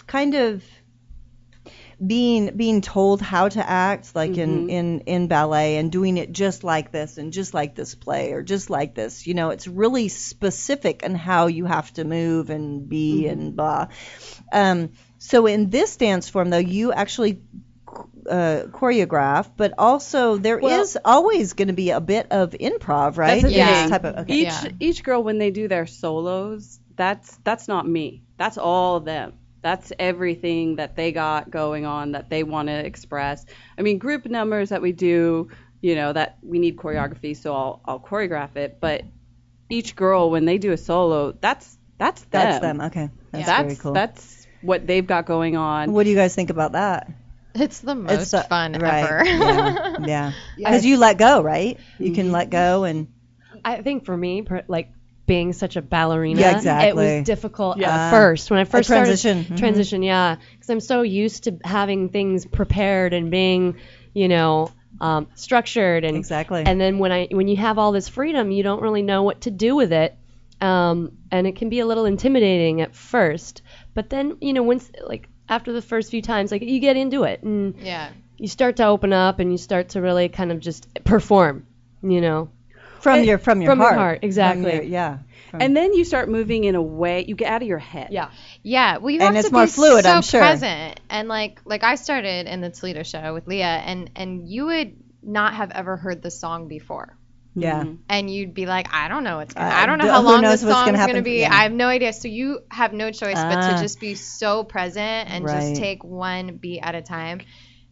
kind 0.07 0.35
of 0.35 0.63
being 2.05 2.57
being 2.57 2.81
told 2.81 3.21
how 3.21 3.49
to 3.49 3.69
act 3.69 4.15
like 4.15 4.39
in, 4.39 4.71
in 4.71 5.01
in 5.01 5.29
ballet 5.29 5.77
and 5.77 5.93
doing 5.93 6.17
it 6.17 6.33
just 6.33 6.65
like 6.65 6.91
this 6.91 7.19
and 7.19 7.33
just 7.33 7.53
like 7.53 7.75
this 7.75 7.95
play 7.95 8.33
or 8.33 8.43
just 8.43 8.71
like 8.71 8.95
this 8.95 9.27
you 9.27 9.35
know 9.35 9.51
it's 9.51 9.67
really 9.67 10.09
specific 10.09 11.03
on 11.05 11.15
how 11.15 11.47
you 11.47 11.67
have 11.67 11.93
to 11.93 12.05
move 12.05 12.49
and 12.49 12.89
be 12.89 13.27
and 13.29 13.55
blah 13.55 13.87
um, 14.51 14.91
so 15.19 15.47
in 15.47 15.69
this 15.69 15.97
dance 15.97 16.29
form 16.31 16.49
though 16.49 16.57
you 16.57 16.91
actually 16.93 17.43
uh, 18.29 18.65
choreograph 18.71 19.51
but 19.57 19.75
also 19.77 20.37
there 20.39 20.59
is 20.59 20.95
Well- 20.95 21.03
always 21.05 21.53
going 21.53 21.69
to 21.69 21.75
be 21.75 21.91
a 21.91 22.01
bit 22.01 22.29
of 22.31 22.53
improv 22.53 23.19
right 23.19 23.43
That's 23.43 23.53
the 23.55 23.61
In 23.61 23.67
this 23.67 23.81
thing. 23.81 23.91
type 23.91 24.05
of 24.05 24.17
okay. 24.21 24.35
Each 24.35 24.75
each 24.81 25.05
girl 25.05 25.23
when 25.23 25.37
they 25.39 25.51
do 25.51 25.69
their 25.69 25.87
solos, 25.87 26.79
that's 26.97 27.37
that's 27.45 27.69
not 27.69 27.87
me. 27.87 28.23
That's 28.39 28.57
all 28.59 29.01
them. 29.01 29.35
That's 29.63 29.93
everything 29.99 30.77
that 30.77 30.97
they 30.97 31.13
got 31.13 31.51
going 31.51 31.85
on 31.85 32.13
that 32.13 32.31
they 32.31 32.43
want 32.43 32.69
to 32.69 32.75
express. 32.85 33.45
I 33.77 33.83
mean, 33.83 33.99
group 33.99 34.27
numbers 34.27 34.71
that 34.71 34.81
we 34.81 34.93
do, 34.93 35.51
you 35.81 35.95
know, 35.95 36.13
that 36.13 36.39
we 36.43 36.59
need 36.59 36.77
choreography, 36.77 37.37
so 37.37 37.55
I'll 37.55 37.81
I'll 37.85 38.01
choreograph 38.01 38.57
it. 38.57 38.79
But 38.81 39.03
each 39.69 39.95
girl 39.97 40.31
when 40.31 40.45
they 40.45 40.59
do 40.59 40.73
a 40.73 40.77
solo, 40.77 41.33
that's 41.33 41.79
that's 42.01 42.23
them. 42.23 42.31
that's 42.31 42.61
them 42.61 42.81
okay 42.81 43.11
that's, 43.31 43.47
That's 43.47 43.63
very 43.63 43.77
cool 43.77 43.93
that's 43.93 44.47
what 44.63 44.87
they've 44.87 45.07
got 45.07 45.27
going 45.27 45.57
on. 45.57 45.93
what 45.93 46.05
do 46.05 46.11
you 46.11 46.17
guys 46.17 46.35
think 46.35 46.51
about 46.51 46.73
that 46.73 47.13
It's 47.55 47.81
the 47.81 47.95
most 47.95 48.13
It's 48.13 48.31
the- 48.31 48.43
fun 48.43 48.73
right, 48.73 49.05
ever. 49.05 49.25
yeah, 49.27 49.97
yeah. 50.07 50.33
Because 50.57 50.85
you 50.85 50.97
let 50.97 51.19
go, 51.19 51.43
right? 51.43 51.79
You 51.99 52.13
can 52.13 52.27
mm-hmm. 52.27 52.35
let 52.35 52.51
go 52.51 52.85
and 52.85 53.09
I 53.65 53.83
think 53.83 54.07
for 54.07 54.17
me, 54.17 54.47
like 54.69 54.93
being 55.31 55.53
such 55.53 55.77
a 55.77 55.83
ballerina, 55.83 56.41
Yeah, 56.41 56.83
it 56.83 56.97
was 56.97 57.25
difficult 57.25 57.79
Yeah. 57.79 57.89
at 57.89 58.11
first 58.11 58.51
when 58.51 58.59
I 58.59 58.65
first 58.65 58.89
transition, 58.89 59.45
started 59.45 59.59
transition. 59.61 60.03
Yeah, 60.03 60.39
because 60.55 60.71
I'm 60.71 60.81
so 60.81 61.03
used 61.03 61.45
to 61.45 61.57
having 61.63 62.09
things 62.09 62.45
prepared 62.47 63.13
and 63.13 63.31
being, 63.31 63.77
you 64.13 64.27
know, 64.27 64.73
um, 65.01 65.29
structured 65.37 66.03
and 66.03 66.17
Exactly. 66.17 66.65
And 66.67 66.81
then 66.81 66.99
when 66.99 67.13
I 67.13 67.29
when 67.31 67.47
you 67.47 67.57
have 67.59 67.79
all 67.79 67.93
this 67.93 68.09
freedom, 68.09 68.51
you 68.51 68.65
don't 68.65 68.83
really 68.83 69.03
know 69.03 69.23
what 69.23 69.43
to 69.43 69.53
do 69.53 69.77
with 69.77 69.93
it, 69.93 70.17
um, 70.61 71.13
and 71.31 71.47
it 71.47 71.55
can 71.55 71.69
be 71.69 71.79
a 71.79 71.87
little 71.87 72.07
intimidating 72.07 72.81
at 72.81 72.97
first. 72.97 73.63
But 73.95 74.11
then 74.11 74.37
you 74.41 74.53
know 74.53 74.65
once 74.65 74.91
like 75.07 75.29
after 75.49 75.73
the 75.73 75.81
first 75.83 76.11
few 76.11 76.23
times, 76.23 76.51
like 76.51 76.63
you 76.63 76.81
get 76.81 76.97
into 76.97 77.23
it 77.23 77.45
and 77.45 77.77
yeah. 77.79 78.11
you 78.37 78.49
start 78.49 78.79
to 78.79 78.87
open 78.87 79.13
up 79.13 79.39
and 79.39 79.53
you 79.53 79.59
start 79.59 79.91
to 79.91 80.01
really 80.01 80.29
kind 80.29 80.51
of 80.51 80.59
just 80.59 80.93
perform, 81.05 81.67
you 82.03 82.21
know. 82.21 82.51
From 83.03 83.25
your 83.25 83.39
from 83.39 83.63
your 83.63 83.73
From 83.73 83.79
your 83.81 83.89
heart, 83.89 83.99
heart, 83.99 84.19
From 84.21 84.27
exactly. 84.27 84.75
your- 84.75 84.83
yeah. 84.83 85.19
And 85.53 85.77
then 85.77 85.95
you 85.95 86.05
start 86.05 86.29
moving 86.29 86.63
in 86.63 86.77
a 86.77 86.83
way 86.83 87.25
you 87.27 87.35
get 87.35 87.51
out 87.51 87.61
of 87.61 87.67
your 87.67 87.79
head. 87.79 88.09
Yeah. 88.13 88.31
Yeah, 88.63 88.99
well, 88.99 89.11
you 89.11 89.21
And 89.21 89.35
have 89.35 89.37
it's 89.37 89.49
to 89.49 89.53
more 89.53 89.65
be 89.65 89.71
fluid, 89.73 90.05
so 90.05 90.11
I'm 90.13 90.23
sure. 90.23 90.41
present. 90.41 91.01
And 91.11 91.27
like, 91.29 91.61
like 91.65 91.83
I 91.83 91.97
started 91.97 92.47
in 92.47 92.61
the 92.61 92.71
Toledo 92.71 93.03
show 93.03 93.35
with 93.35 93.49
Leah, 93.49 93.65
and 93.85 94.11
and 94.15 94.49
you 94.49 94.67
would 94.67 94.95
not 95.23 95.55
have 95.55 95.73
ever 95.73 95.97
heard 95.97 96.23
the 96.23 96.31
song 96.31 96.69
before, 96.69 97.19
yeah. 97.57 97.85
and 98.09 98.31
you'd 98.33 98.55
be 98.55 98.67
like, 98.67 98.95
I 98.95 99.09
don't 99.09 99.25
know 99.25 99.39
what's 99.39 99.53
gonna, 99.53 99.69
Uh, 99.69 99.73
I 99.73 99.87
don't 99.87 99.99
know 99.99 100.11
how 100.11 100.23
long 100.23 100.41
knows 100.43 100.61
this 100.61 100.69
what's 100.69 100.77
song's 100.87 100.97
gonna 100.97 101.07
gonna, 101.15 101.23
be. 101.23 101.41
Yeah. 101.41 101.53
I 101.53 101.65
have 101.65 101.73
no 101.73 101.89
idea. 101.89 102.13
So 102.13 102.29
you 102.29 102.61
have 102.71 102.93
no 102.93 103.11
choice 103.11 103.35
but 103.35 103.59
Ah. 103.59 103.75
to 103.77 103.83
just 103.83 103.99
be 103.99 104.15
so 104.15 104.63
present 104.63 105.31
and 105.31 105.45
Right. 105.45 105.61
just 105.73 105.81
take 105.81 106.05
one 106.05 106.59
beat 106.59 106.81
at 106.81 106.95
a 106.95 107.03
time, 107.03 107.41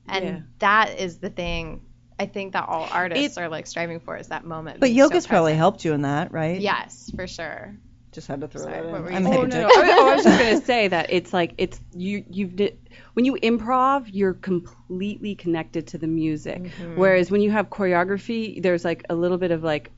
and 0.09 0.25
Yeah. 0.25 0.39
that 0.61 1.01
is 1.01 1.19
the 1.19 1.29
thing. 1.31 1.81
I 2.19 2.27
think 2.27 2.53
that 2.55 2.69
all 2.69 2.89
artists 2.91 3.37
It- 3.37 3.41
are 3.41 3.49
like 3.49 3.67
striving 3.67 4.01
for 4.01 4.17
is 4.17 4.29
that 4.29 4.45
moment. 4.45 4.81
But 4.81 4.87
being 4.87 4.97
so 4.99 5.05
yoga's 5.05 5.27
probably 5.27 5.55
helped 5.55 5.85
you 5.85 5.93
in 5.93 6.03
that, 6.03 6.33
right? 6.33 6.61
Yes, 6.61 7.11
for 7.15 7.27
sure. 7.27 7.77
Just 8.11 8.27
had 8.27 8.41
to 8.41 8.49
throw 8.49 8.63
Sorry, 8.63 8.75
that 8.75 8.85
in. 8.87 8.91
what 8.93 9.03
were 9.03 9.11
you 9.11 9.17
I'm 9.17 9.25
saying? 9.25 9.37
Oh, 9.37 9.43
making 9.43 9.61
no, 9.61 9.69
no. 9.69 9.75
I, 9.75 10.11
I 10.11 10.15
was 10.17 10.25
just 10.25 10.39
gonna 10.39 10.61
say 10.65 10.89
that 10.89 11.13
it's 11.13 11.33
like 11.33 11.53
it's 11.59 11.79
you 11.95 12.25
you've 12.31 12.57
di- 12.57 12.73
when 13.13 13.25
you 13.27 13.35
improv 13.43 14.07
you're 14.11 14.33
completely 14.35 15.35
connected 15.35 15.89
to 15.89 15.99
the 15.99 16.07
music 16.07 16.63
Mm-hmm. 16.63 16.97
whereas 16.97 17.31
when 17.31 17.43
you 17.43 17.51
have 17.51 17.69
choreography 17.69 18.63
there's 18.63 18.85
like 18.85 19.05
a 19.11 19.15
little 19.15 19.37
bit 19.39 19.51
of 19.51 19.63
like 19.63 19.91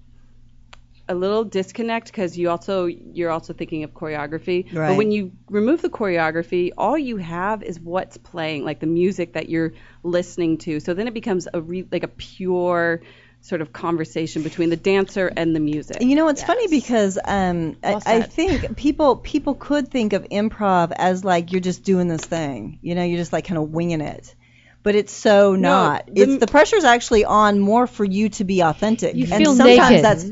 a 1.10 1.14
little 1.14 1.44
disconnect 1.44 2.06
because 2.06 2.38
you 2.38 2.48
also 2.50 2.86
you're 2.86 3.30
also 3.30 3.52
thinking 3.52 3.82
of 3.84 3.90
choreography 3.92 4.64
Right. 4.72 4.88
but 4.88 4.96
when 4.96 5.10
you 5.10 5.32
remove 5.48 5.82
the 5.82 5.90
choreography 5.90 6.70
all 6.78 6.96
you 6.96 7.16
have 7.18 7.62
is 7.62 7.78
what's 7.80 8.16
playing 8.16 8.64
like 8.64 8.78
the 8.80 8.86
music 8.86 9.32
that 9.34 9.48
you're 9.48 9.72
listening 10.02 10.58
to 10.58 10.80
so 10.80 10.94
then 10.94 11.08
it 11.08 11.14
becomes 11.14 11.48
a 11.52 11.60
re- 11.60 11.88
like 11.90 12.04
a 12.04 12.08
pure 12.08 13.00
sort 13.42 13.60
of 13.62 13.72
conversation 13.72 14.42
between 14.42 14.68
the 14.70 14.76
dancer 14.76 15.26
and 15.34 15.56
the 15.56 15.60
music. 15.60 15.96
You 16.02 16.14
know, 16.14 16.28
it's 16.28 16.42
funny 16.44 16.68
because 16.68 17.18
um, 17.24 17.76
I, 17.82 17.88
Well 17.92 18.02
I 18.04 18.20
said. 18.20 18.32
think 18.34 18.76
people 18.76 19.16
people 19.16 19.54
could 19.54 19.88
think 19.90 20.12
of 20.12 20.24
improv 20.28 20.92
as 20.94 21.24
like 21.24 21.50
you're 21.50 21.62
just 21.62 21.82
doing 21.82 22.06
this 22.06 22.20
thing. 22.20 22.78
You 22.82 22.94
know, 22.94 23.02
you're 23.02 23.16
just 23.16 23.32
like 23.32 23.46
kind 23.46 23.56
of 23.56 23.70
winging 23.70 24.02
it. 24.02 24.34
But 24.82 24.94
it's 24.94 25.12
so 25.12 25.56
not. 25.56 26.04
the- 26.06 26.20
it's 26.22 26.36
the 26.38 26.46
pressure's 26.46 26.84
actually 26.84 27.24
on 27.24 27.60
more 27.60 27.86
for 27.86 28.04
you 28.04 28.28
to 28.30 28.44
be 28.44 28.60
authentic. 28.62 29.14
You 29.14 29.24
and 29.32 29.42
feel 29.42 29.54
sometimes 29.54 29.90
naked. 29.90 30.04
that's 30.04 30.24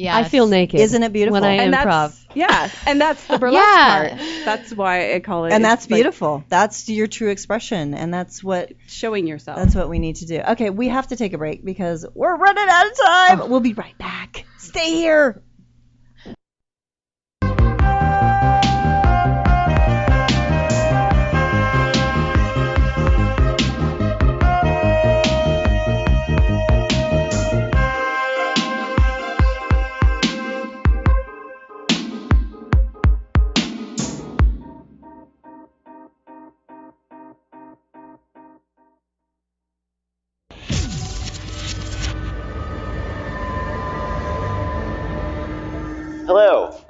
Yeah. 0.00 0.16
I 0.16 0.24
feel 0.24 0.46
naked. 0.46 0.80
Isn't 0.80 1.02
it 1.02 1.12
beautiful? 1.12 1.40
When 1.40 1.44
I 1.44 1.54
and 1.62 1.74
improv. 1.74 1.84
that's 1.84 2.26
yeah, 2.34 2.70
and 2.86 3.00
that's 3.00 3.26
the 3.26 3.38
burlesque 3.38 3.66
Yeah. 3.66 4.08
part. 4.16 4.20
That's 4.44 4.72
why 4.72 5.14
I 5.14 5.20
call 5.20 5.44
it. 5.46 5.52
and 5.52 5.64
it's 5.64 5.70
that's 5.70 5.90
like 5.90 5.96
beautiful. 5.98 6.44
that's 6.48 6.88
your 6.88 7.06
true 7.06 7.30
expression, 7.30 7.94
and 7.94 8.12
that's 8.14 8.42
what 8.42 8.72
showing 8.86 9.26
yourself. 9.26 9.58
that's 9.58 9.74
what 9.74 9.88
we 9.88 9.98
need 9.98 10.16
to 10.16 10.26
do. 10.26 10.40
Okay, 10.40 10.70
we 10.70 10.88
have 10.88 11.08
to 11.08 11.16
take 11.16 11.32
a 11.32 11.38
break 11.38 11.64
because 11.64 12.06
we're 12.14 12.36
running 12.36 12.66
out 12.68 12.86
of 12.86 12.96
time. 12.96 13.40
Oh. 13.42 13.46
We'll 13.46 13.60
be 13.60 13.74
right 13.74 13.96
back. 13.98 14.44
Stay 14.58 14.92
here. 14.94 15.42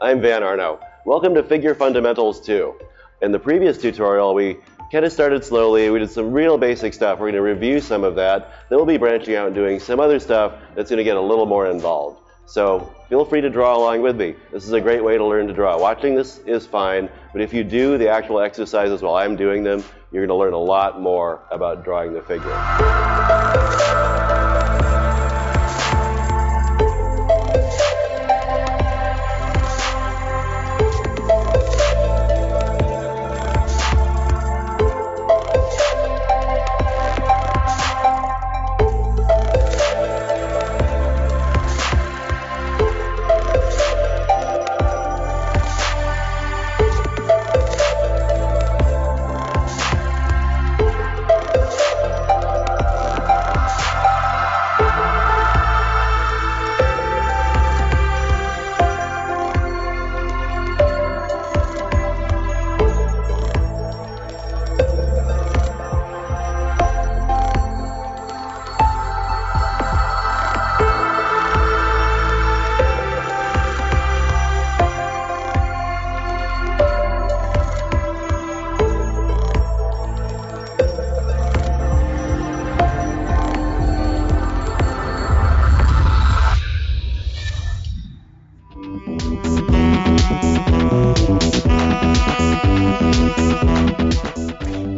I'm 0.03 0.23
Van 0.23 0.43
Arno. 0.43 0.81
Welcome 1.05 1.35
to 1.35 1.43
Figure 1.43 1.75
Fundamentals 1.75 2.41
2. 2.41 2.75
In 3.21 3.33
the 3.33 3.39
previous 3.39 3.77
tutorial, 3.77 4.33
we 4.33 4.57
kind 4.91 5.05
of 5.05 5.13
started 5.13 5.45
slowly. 5.45 5.91
We 5.91 5.99
did 5.99 6.11
some 6.11 6.33
real 6.33 6.57
basic 6.57 6.95
stuff. 6.95 7.19
We're 7.19 7.31
going 7.31 7.35
to 7.35 7.43
review 7.43 7.81
some 7.81 8.03
of 8.03 8.15
that. 8.15 8.51
Then 8.71 8.79
we'll 8.79 8.87
be 8.87 8.97
branching 8.97 9.35
out 9.35 9.49
and 9.49 9.55
doing 9.55 9.79
some 9.79 10.01
other 10.01 10.19
stuff 10.19 10.55
that's 10.75 10.89
going 10.89 10.97
to 10.97 11.05
get 11.05 11.19
a 11.19 11.21
little 11.21 11.45
more 11.45 11.67
involved. 11.67 12.23
So 12.47 12.95
feel 13.11 13.27
free 13.27 13.43
to 13.43 13.51
draw 13.51 13.77
along 13.77 14.01
with 14.01 14.17
me. 14.17 14.37
This 14.51 14.65
is 14.65 14.73
a 14.73 14.81
great 14.81 15.05
way 15.05 15.19
to 15.19 15.25
learn 15.25 15.47
to 15.49 15.53
draw. 15.53 15.79
Watching 15.79 16.15
this 16.15 16.39
is 16.47 16.67
fine, 16.67 17.11
but 17.35 17.43
if 17.43 17.53
you 17.53 17.63
do 17.63 17.99
the 17.99 18.09
actual 18.09 18.41
exercises 18.41 19.03
while 19.03 19.17
I'm 19.17 19.37
doing 19.37 19.63
them, 19.63 19.85
you're 20.13 20.27
going 20.27 20.35
to 20.35 20.43
learn 20.43 20.55
a 20.55 20.59
lot 20.59 20.99
more 20.99 21.43
about 21.51 21.85
drawing 21.85 22.15
the 22.15 22.23
figure. 22.23 22.57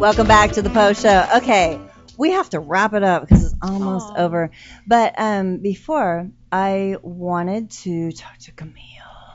Welcome 0.03 0.27
back 0.27 0.51
to 0.55 0.63
the 0.63 0.69
Po 0.69 0.93
Sho. 0.95 1.27
Okay, 1.37 1.81
we 2.19 2.33
have 2.33 2.51
to 2.51 2.59
wrap 2.59 2.93
it 2.93 3.05
up 3.05 3.23
because 3.23 3.45
it's 3.45 3.55
almost 3.63 4.11
over. 4.17 4.51
But 4.85 5.15
um, 5.17 5.59
before, 5.59 6.29
I 6.51 6.97
wanted 7.03 7.71
to 7.71 8.11
talk 8.11 8.37
to 8.39 8.51
Camille. 8.51 8.77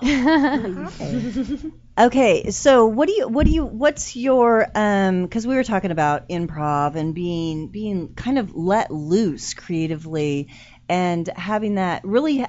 Okay, 1.98 2.52
so 2.52 2.86
what 2.86 3.08
do 3.08 3.16
you 3.16 3.28
what 3.30 3.46
do 3.48 3.52
you 3.52 3.66
what's 3.66 4.16
your 4.18 4.68
um 4.76 5.24
because 5.24 5.48
we 5.48 5.56
were 5.56 5.64
talking 5.64 5.90
about 5.90 6.30
improv 6.30 6.96
and 6.96 7.16
being 7.16 7.70
being 7.70 8.14
kind 8.14 8.38
of 8.38 8.54
let 8.54 8.92
loose 8.92 9.56
creatively 9.56 10.50
and 10.88 11.28
having 11.30 11.76
that 11.76 12.04
really 12.04 12.46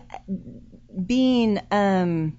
being 1.06 1.60
um 1.70 2.36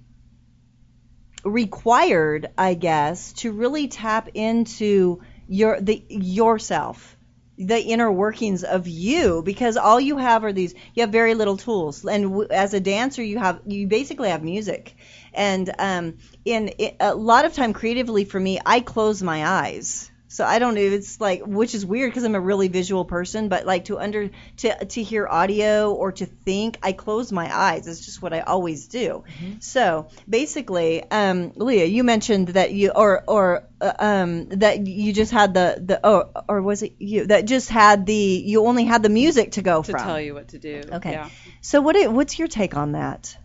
required, 1.43 2.49
I 2.57 2.73
guess, 2.73 3.33
to 3.33 3.51
really 3.51 3.87
tap 3.87 4.29
into 4.33 5.21
your 5.49 5.81
the 5.81 6.05
yourself, 6.09 7.17
the 7.57 7.81
inner 7.81 8.11
workings 8.11 8.63
of 8.63 8.87
you, 8.87 9.41
because 9.43 9.77
all 9.77 9.99
you 9.99 10.17
have 10.17 10.43
are 10.45 10.53
these. 10.53 10.73
You 10.93 11.01
have 11.01 11.11
very 11.11 11.35
little 11.35 11.57
tools, 11.57 12.05
and 12.05 12.23
w- 12.25 12.47
as 12.51 12.73
a 12.73 12.79
dancer, 12.79 13.23
you 13.23 13.39
have 13.39 13.61
you 13.67 13.87
basically 13.87 14.29
have 14.29 14.43
music, 14.43 14.95
and 15.33 15.69
um, 15.79 16.17
in 16.45 16.71
it, 16.79 16.95
a 16.99 17.15
lot 17.15 17.45
of 17.45 17.53
time 17.53 17.73
creatively 17.73 18.25
for 18.25 18.39
me, 18.39 18.59
I 18.65 18.79
close 18.81 19.23
my 19.23 19.45
eyes. 19.45 20.11
So 20.31 20.45
I 20.45 20.59
don't 20.59 20.75
know. 20.75 20.81
It's 20.81 21.19
like, 21.19 21.41
which 21.41 21.73
is 21.73 21.83
weird 21.83 22.11
because 22.11 22.23
I'm 22.23 22.35
a 22.35 22.39
really 22.39 22.67
visual 22.67 23.03
person, 23.03 23.49
but 23.49 23.65
like 23.65 23.85
to 23.85 23.97
under 23.97 24.29
to 24.57 24.85
to 24.85 25.01
hear 25.03 25.27
audio 25.27 25.91
or 25.91 26.11
to 26.11 26.27
think, 26.27 26.77
I 26.83 26.91
close 26.91 27.31
my 27.31 27.49
eyes. 27.51 27.87
It's 27.87 28.05
just 28.05 28.21
what 28.21 28.31
I 28.31 28.41
always 28.41 28.87
do. 28.87 29.23
So 29.59 30.07
basically, 30.29 31.03
um, 31.09 31.51
Leah, 31.55 31.85
you 31.85 32.03
mentioned 32.03 32.49
that 32.49 32.71
you 32.71 32.91
or 32.95 33.23
or 33.27 33.63
uh, 33.81 33.93
um, 33.97 34.49
that 34.49 34.85
you 34.85 35.13
just 35.13 35.31
had 35.31 35.55
the 35.55 35.81
the 35.83 35.99
oh 36.03 36.29
or 36.47 36.61
was 36.61 36.83
it 36.83 36.93
you 36.99 37.25
that 37.25 37.45
just 37.45 37.69
had 37.69 38.05
the 38.05 38.13
you 38.45 38.67
only 38.67 38.83
had 38.85 39.01
the 39.01 39.09
music 39.09 39.53
to 39.53 39.63
go 39.63 39.81
from 39.81 39.83
to 39.83 39.91
from. 39.93 40.03
tell 40.05 40.21
you 40.21 40.35
what 40.35 40.49
to 40.49 40.59
do. 40.59 40.81
Okay. 40.93 41.11
Yeah. 41.13 41.29
So 41.61 41.81
what 41.81 41.95
i- 41.95 42.07
what's 42.07 42.37
your 42.37 42.47
take 42.47 42.77
on 42.77 42.91
that? 42.91 43.35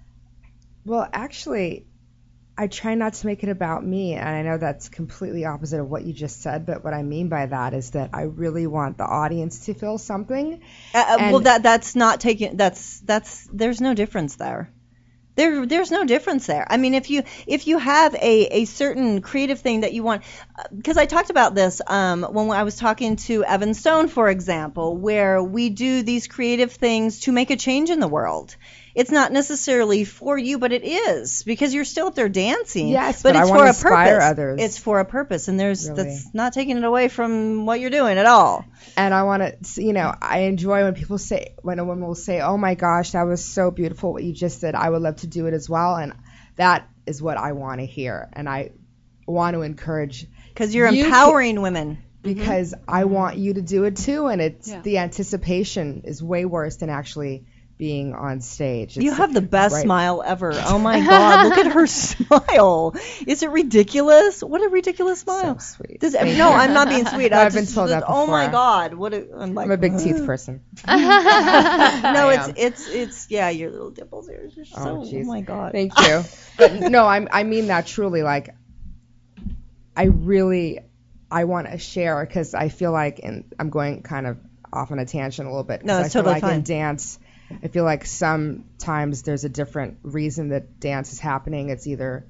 Well, 0.84 1.08
actually, 1.12 1.86
I 2.56 2.68
try 2.68 2.94
not 2.94 3.14
to 3.14 3.26
make 3.26 3.42
it 3.42 3.48
about 3.48 3.84
me, 3.84 4.14
and 4.14 4.28
I 4.28 4.42
know 4.42 4.58
that's 4.58 4.88
completely 4.88 5.44
opposite 5.44 5.80
of 5.80 5.90
what 5.90 6.04
you 6.04 6.12
just 6.12 6.40
said. 6.40 6.66
But 6.66 6.84
what 6.84 6.94
I 6.94 7.02
mean 7.02 7.28
by 7.28 7.46
that 7.46 7.74
is 7.74 7.90
that 7.90 8.10
I 8.12 8.22
really 8.22 8.66
want 8.66 8.96
the 8.96 9.04
audience 9.04 9.66
to 9.66 9.74
feel 9.74 9.98
something. 9.98 10.60
Uh, 10.94 10.98
uh, 10.98 11.16
well, 11.32 11.40
that 11.40 11.64
that's 11.64 11.96
not 11.96 12.20
taking 12.20 12.56
that's 12.56 13.00
that's 13.00 13.48
there's 13.52 13.80
no 13.80 13.92
difference 13.94 14.36
there. 14.36 14.70
There 15.34 15.66
there's 15.66 15.90
no 15.90 16.04
difference 16.04 16.46
there. 16.46 16.64
I 16.70 16.76
mean, 16.76 16.94
if 16.94 17.10
you 17.10 17.24
if 17.48 17.66
you 17.66 17.78
have 17.78 18.14
a, 18.14 18.46
a 18.60 18.64
certain 18.66 19.20
creative 19.20 19.58
thing 19.58 19.80
that 19.80 19.92
you 19.92 20.04
want, 20.04 20.22
because 20.74 20.96
I 20.96 21.06
talked 21.06 21.30
about 21.30 21.56
this 21.56 21.80
um, 21.84 22.22
when 22.22 22.50
I 22.50 22.62
was 22.62 22.76
talking 22.76 23.16
to 23.16 23.42
Evan 23.42 23.74
Stone, 23.74 24.08
for 24.08 24.28
example, 24.28 24.96
where 24.96 25.42
we 25.42 25.70
do 25.70 26.02
these 26.02 26.28
creative 26.28 26.70
things 26.70 27.20
to 27.20 27.32
make 27.32 27.50
a 27.50 27.56
change 27.56 27.90
in 27.90 27.98
the 27.98 28.06
world. 28.06 28.54
It's 28.94 29.10
not 29.10 29.32
necessarily 29.32 30.04
for 30.04 30.38
you, 30.38 30.58
but 30.58 30.72
it 30.72 30.84
is 30.84 31.42
because 31.42 31.74
you're 31.74 31.84
still 31.84 32.06
up 32.06 32.14
there 32.14 32.28
dancing. 32.28 32.88
Yes, 32.88 33.22
but, 33.22 33.32
but 33.32 33.36
I 33.36 33.42
it's 33.42 33.50
wanna 33.50 33.60
for 33.60 33.66
a 33.66 33.68
inspire 33.70 34.14
purpose. 34.16 34.30
others. 34.30 34.60
It's 34.62 34.78
for 34.78 35.00
a 35.00 35.04
purpose, 35.04 35.48
and 35.48 35.58
there's 35.58 35.88
Really. 35.88 36.02
that's 36.04 36.32
not 36.32 36.52
taking 36.52 36.76
it 36.76 36.84
away 36.84 37.08
from 37.08 37.66
what 37.66 37.80
you're 37.80 37.90
doing 37.90 38.18
at 38.18 38.26
all. 38.26 38.64
And 38.96 39.12
I 39.12 39.24
want 39.24 39.42
to, 39.64 39.82
you 39.82 39.92
know, 39.92 40.14
I 40.22 40.40
enjoy 40.42 40.84
when 40.84 40.94
people 40.94 41.18
say, 41.18 41.54
when 41.62 41.78
a 41.80 41.84
woman 41.84 42.06
will 42.06 42.14
say, 42.14 42.40
"Oh 42.40 42.56
my 42.56 42.74
gosh, 42.74 43.10
that 43.12 43.22
was 43.24 43.44
so 43.44 43.70
beautiful 43.72 44.12
what 44.12 44.22
you 44.22 44.32
just 44.32 44.60
said. 44.60 44.74
I 44.76 44.88
would 44.90 45.02
love 45.02 45.16
to 45.16 45.26
do 45.26 45.46
it 45.46 45.54
as 45.54 45.68
well." 45.68 45.96
And 45.96 46.12
that 46.56 46.88
is 47.04 47.20
what 47.20 47.36
I 47.36 47.52
want 47.52 47.80
to 47.80 47.86
hear, 47.86 48.28
and 48.32 48.48
I 48.48 48.70
want 49.26 49.54
to 49.54 49.62
encourage 49.62 50.26
Because 50.50 50.72
you're 50.72 50.88
You 50.88 51.02
ca- 51.02 51.08
empowering 51.08 51.60
women. 51.62 51.98
Mm-hmm. 52.22 52.34
because 52.38 52.74
I 52.88 53.04
want 53.04 53.36
you 53.38 53.54
to 53.54 53.60
do 53.60 53.84
it 53.84 53.96
too, 53.96 54.28
and 54.28 54.40
it's 54.40 54.68
Yeah. 54.70 54.80
the 54.82 54.98
anticipation 54.98 56.02
is 56.04 56.22
way 56.22 56.44
worse 56.44 56.76
than 56.76 56.88
actually 56.90 57.44
being 57.84 58.14
on 58.14 58.40
stage. 58.40 58.96
You 58.96 59.12
have 59.12 59.34
the 59.34 59.42
best 59.42 59.74
right. 59.74 59.82
smile 59.82 60.22
ever. 60.24 60.52
Oh 60.74 60.78
my 60.78 60.98
God! 60.98 61.48
Look 61.48 61.58
at 61.58 61.72
her 61.72 61.86
smile. 61.86 62.94
Is 63.26 63.42
it 63.42 63.50
ridiculous? 63.50 64.42
What 64.42 64.62
a 64.62 64.68
ridiculous 64.70 65.20
smile. 65.20 65.58
So 65.58 65.76
sweet. 65.76 66.00
Does, 66.00 66.14
no. 66.14 66.50
I'm 66.50 66.72
not 66.72 66.88
being 66.88 67.06
sweet. 67.06 67.30
No, 67.34 67.38
I 67.38 67.44
I've 67.44 67.52
been 67.52 67.66
told 67.66 67.90
that 67.90 68.04
Oh 68.06 68.26
my. 68.26 68.48
God! 68.48 68.94
What 68.94 69.12
a, 69.12 69.26
I'm 69.36 69.52
like. 69.54 69.66
I'm 69.66 69.72
a 69.72 69.76
big 69.76 69.98
teeth 69.98 70.24
person. 70.24 70.62
no, 70.86 72.30
it's 72.30 72.48
it's 72.56 72.88
it's 72.88 73.30
yeah. 73.30 73.50
Your 73.50 73.70
little 73.70 73.90
dimples 73.90 74.30
are 74.30 74.48
just 74.48 74.72
oh, 74.76 74.84
so. 74.84 74.90
Oh, 74.90 75.04
Oh, 75.24 75.24
my 75.24 75.42
God! 75.42 75.72
Thank 75.72 75.92
you. 76.00 76.22
but 76.56 76.72
no, 76.74 77.06
I'm, 77.06 77.28
I 77.30 77.42
mean 77.42 77.66
that 77.66 77.86
truly. 77.86 78.22
Like, 78.22 78.54
I 79.94 80.04
really, 80.04 80.80
I 81.30 81.44
want 81.44 81.70
to 81.70 81.78
share 81.78 82.24
because 82.24 82.54
I 82.54 82.68
feel 82.68 82.92
like, 82.92 83.20
and 83.22 83.52
I'm 83.58 83.68
going 83.70 84.02
kind 84.02 84.26
of 84.26 84.38
off 84.74 84.90
on 84.90 84.98
a 84.98 85.06
tangent 85.06 85.46
a 85.46 85.50
little 85.50 85.64
bit. 85.64 85.84
No, 85.84 85.96
I 85.96 86.02
it's 86.02 86.12
feel 86.12 86.22
totally 86.22 86.34
like 86.34 86.42
fine. 86.42 86.54
in 86.56 86.62
dance, 86.62 87.18
I 87.62 87.68
feel 87.68 87.84
like 87.84 88.06
sometimes 88.06 89.22
there's 89.22 89.44
a 89.44 89.48
different 89.48 89.98
reason 90.02 90.48
that 90.50 90.80
dance 90.80 91.12
is 91.12 91.20
happening. 91.20 91.70
It's 91.70 91.86
either 91.86 92.26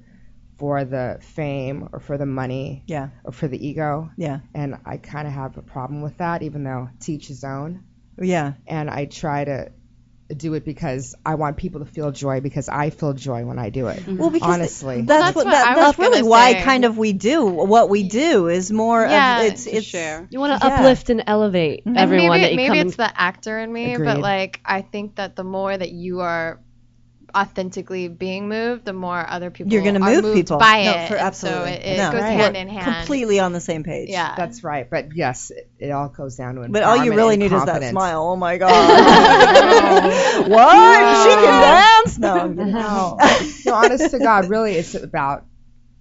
for 0.57 0.85
the 0.85 1.19
fame 1.21 1.89
or 1.91 1.99
for 1.99 2.17
the 2.17 2.25
money 2.25 2.83
Yeah, 2.87 3.09
or 3.23 3.31
for 3.31 3.47
the 3.47 3.67
ego. 3.67 4.09
yeah, 4.17 4.39
And 4.53 4.77
I 4.85 4.97
kind 4.97 5.27
of 5.27 5.33
have 5.33 5.57
a 5.57 5.61
problem 5.61 6.01
with 6.01 6.17
that, 6.17 6.43
even 6.43 6.63
though 6.63 6.89
teach 6.99 7.27
his 7.27 7.43
own. 7.43 7.83
yeah. 8.17 8.53
And 8.65 8.89
I 8.89 9.05
try 9.05 9.43
to 9.43 9.71
do 10.35 10.53
it 10.55 10.65
because 10.65 11.13
I 11.25 11.35
want 11.35 11.57
people 11.57 11.81
to 11.81 11.85
feel 11.85 12.11
joy 12.11 12.41
because 12.41 12.67
I 12.67 12.89
feel 12.89 13.13
joy 13.13 13.45
when 13.45 13.59
I 13.59 13.69
do 13.69 13.87
it. 13.87 13.99
Mm-hmm. 13.99 14.17
Well, 14.17 14.31
because 14.31 14.55
honestly. 14.55 15.01
that's, 15.01 15.07
that's 15.23 15.35
what, 15.35 15.45
what 15.45 15.51
that, 15.51 15.75
that's 15.75 15.99
really 15.99 16.23
why 16.23 16.53
say. 16.53 16.63
kind 16.63 16.85
of 16.85 16.97
we 16.97 17.13
do 17.13 17.45
what 17.45 17.89
we 17.89 18.03
do 18.03 18.47
is 18.47 18.71
more 18.71 19.01
Yeah, 19.01 19.41
of 19.41 19.51
it's 19.53 19.65
to 19.65 19.71
it's 19.75 19.85
share. 19.85 20.27
You 20.31 20.39
want 20.39 20.59
to 20.59 20.67
Yeah. 20.67 20.75
uplift 20.77 21.09
and 21.11 21.23
elevate 21.27 21.85
And 21.85 21.97
everyone 21.97 22.41
maybe, 22.41 22.43
that 22.43 22.51
you 22.51 22.57
maybe 22.57 22.67
come 22.79 22.87
it's 22.87 22.95
in- 22.97 23.03
the 23.03 23.21
actor 23.21 23.59
in 23.59 23.71
me, 23.71 23.97
but 23.97 24.19
like 24.19 24.61
I 24.65 24.81
think 24.81 25.15
that 25.17 25.35
the 25.35 25.43
more 25.43 25.77
that 25.77 25.91
you 25.91 26.21
are 26.21 26.59
authentically 27.35 28.07
being 28.07 28.47
moved, 28.47 28.85
the 28.85 28.93
more 28.93 29.23
other 29.27 29.51
people 29.51 29.73
you're 29.73 29.81
going 29.81 29.95
to 29.95 29.99
move 29.99 30.23
moved 30.23 30.35
people 30.37 30.57
by 30.57 30.83
no, 30.85 30.91
it. 30.91 31.07
for 31.09 31.15
absolutely 31.15 31.71
So 31.73 31.77
it, 31.79 31.81
it 31.85 31.97
no, 31.97 32.11
goes 32.11 32.21
we're 32.21 32.27
hand 32.27 32.57
in 32.57 32.67
hand. 32.67 32.95
completely 32.97 33.39
on 33.39 33.51
the 33.51 33.59
same 33.59 33.83
page. 33.83 34.09
Yeah. 34.09 34.35
That's 34.37 34.63
right. 34.63 34.89
But 34.89 35.15
yes, 35.15 35.51
it, 35.51 35.69
it 35.77 35.91
all 35.91 36.09
goes 36.09 36.35
down 36.35 36.55
to 36.55 36.67
But 36.69 36.83
all 36.83 37.03
you 37.03 37.13
really 37.13 37.33
and 37.35 37.43
need 37.43 37.51
is 37.51 37.65
that 37.65 37.83
smile. 37.89 38.23
Oh 38.27 38.35
my 38.35 38.57
god! 38.59 38.71
what? 40.49 41.23
She 41.23 41.35
can 41.35 41.61
dance? 41.61 42.17
No, 42.17 42.33
I'm 42.33 42.55
kidding. 42.57 42.71
No, 42.73 43.17
no, 43.65 43.73
honest 43.73 44.11
to 44.11 44.19
God, 44.19 44.49
really, 44.49 44.73
it's 44.75 44.95
about 44.95 45.45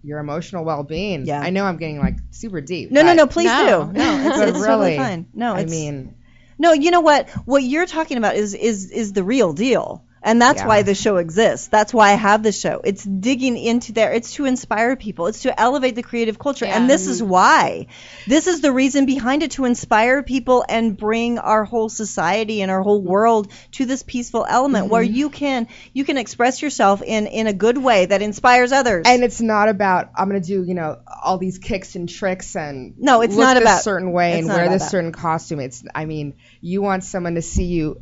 your 0.03 0.19
emotional 0.19 0.65
well-being. 0.65 1.25
Yeah. 1.27 1.41
I 1.41 1.51
know 1.51 1.65
I'm 1.65 1.79
getting 1.79 1.99
like 1.99 2.17
super 2.31 2.61
deep. 2.61 2.91
No, 2.91 3.03
no, 3.03 3.15
no, 3.15 3.27
please 3.27 3.47
No. 3.47 3.87
do. 3.87 3.93
No, 3.93 4.17
it's, 4.29 4.37
But 4.39 4.49
it's 4.49 4.59
totally 4.59 4.91
really, 4.91 4.97
fine. 4.97 5.27
No, 5.33 5.55
I 5.55 5.65
mean, 5.65 6.15
no, 6.59 6.73
you 6.73 6.91
know 6.91 7.01
what? 7.01 7.29
What 7.47 7.63
you're 7.63 7.87
talking 7.87 8.19
about 8.19 8.37
is 8.37 8.55
is 8.55 8.91
is 8.91 9.13
the 9.13 9.25
real 9.25 9.53
deal. 9.53 10.05
And 10.25 10.41
that's 10.41 10.63
Yeah. 10.63 10.67
why 10.69 10.83
the 10.83 10.95
show 10.95 11.19
exists. 11.19 11.69
That's 11.69 11.93
why 11.93 12.11
I 12.11 12.15
have 12.15 12.43
the 12.43 12.51
show. 12.51 12.81
It's 12.83 13.05
digging 13.05 13.59
into 13.59 13.93
there. 13.93 14.13
It's 14.15 14.33
to 14.35 14.47
inspire 14.47 14.97
people. 14.97 15.27
It's 15.27 15.43
to 15.43 15.61
elevate 15.61 15.95
the 15.97 16.03
creative 16.03 16.39
culture. 16.39 16.65
And 16.65 16.89
this 16.89 17.07
is 17.07 17.23
why. 17.23 17.89
This 18.27 18.47
is 18.47 18.63
the 18.63 18.73
reason 18.73 19.05
behind 19.05 19.43
it 19.43 19.53
to 19.53 19.67
inspire 19.67 20.23
people 20.23 20.65
and 20.67 20.97
bring 20.97 21.39
our 21.39 21.65
whole 21.65 21.91
society 21.91 22.63
and 22.63 22.71
our 22.71 22.81
whole 22.81 23.03
world 23.03 23.53
to 23.73 23.85
this 23.85 24.03
peaceful 24.03 24.47
element 24.49 24.89
where 24.89 25.05
mm-hmm. 25.05 25.15
you 25.15 25.29
can 25.29 25.69
you 25.93 26.05
can 26.05 26.17
express 26.17 26.63
yourself 26.63 27.03
in 27.03 27.27
in 27.27 27.47
a 27.47 27.53
good 27.53 27.77
way 27.77 28.07
that 28.07 28.23
inspires 28.23 28.73
others. 28.73 29.05
and 29.07 29.23
it's 29.23 29.43
not 29.43 29.69
about 29.69 30.11
I'm 30.17 30.29
gonna 30.29 30.41
do 30.41 30.65
you 30.65 30.73
know 30.75 31.01
all 31.23 31.37
these 31.37 31.59
kicks 31.59 31.97
and 31.97 32.09
tricks 32.09 32.57
and 32.57 32.95
No, 32.99 33.21
it's 33.21 33.35
look 33.37 33.45
not 33.45 33.55
this 33.55 33.63
about- 33.63 33.83
certain 33.83 34.13
way 34.13 34.39
and 34.39 34.49
wear 34.49 34.71
this 34.71 34.83
that. 34.83 34.91
certain 34.91 35.13
costume. 35.13 35.61
It's 35.61 35.85
I 35.95 36.07
mean 36.07 36.35
you 36.63 36.81
want 36.81 37.05
someone 37.05 37.35
to 37.35 37.43
see 37.43 37.65
you 37.65 38.01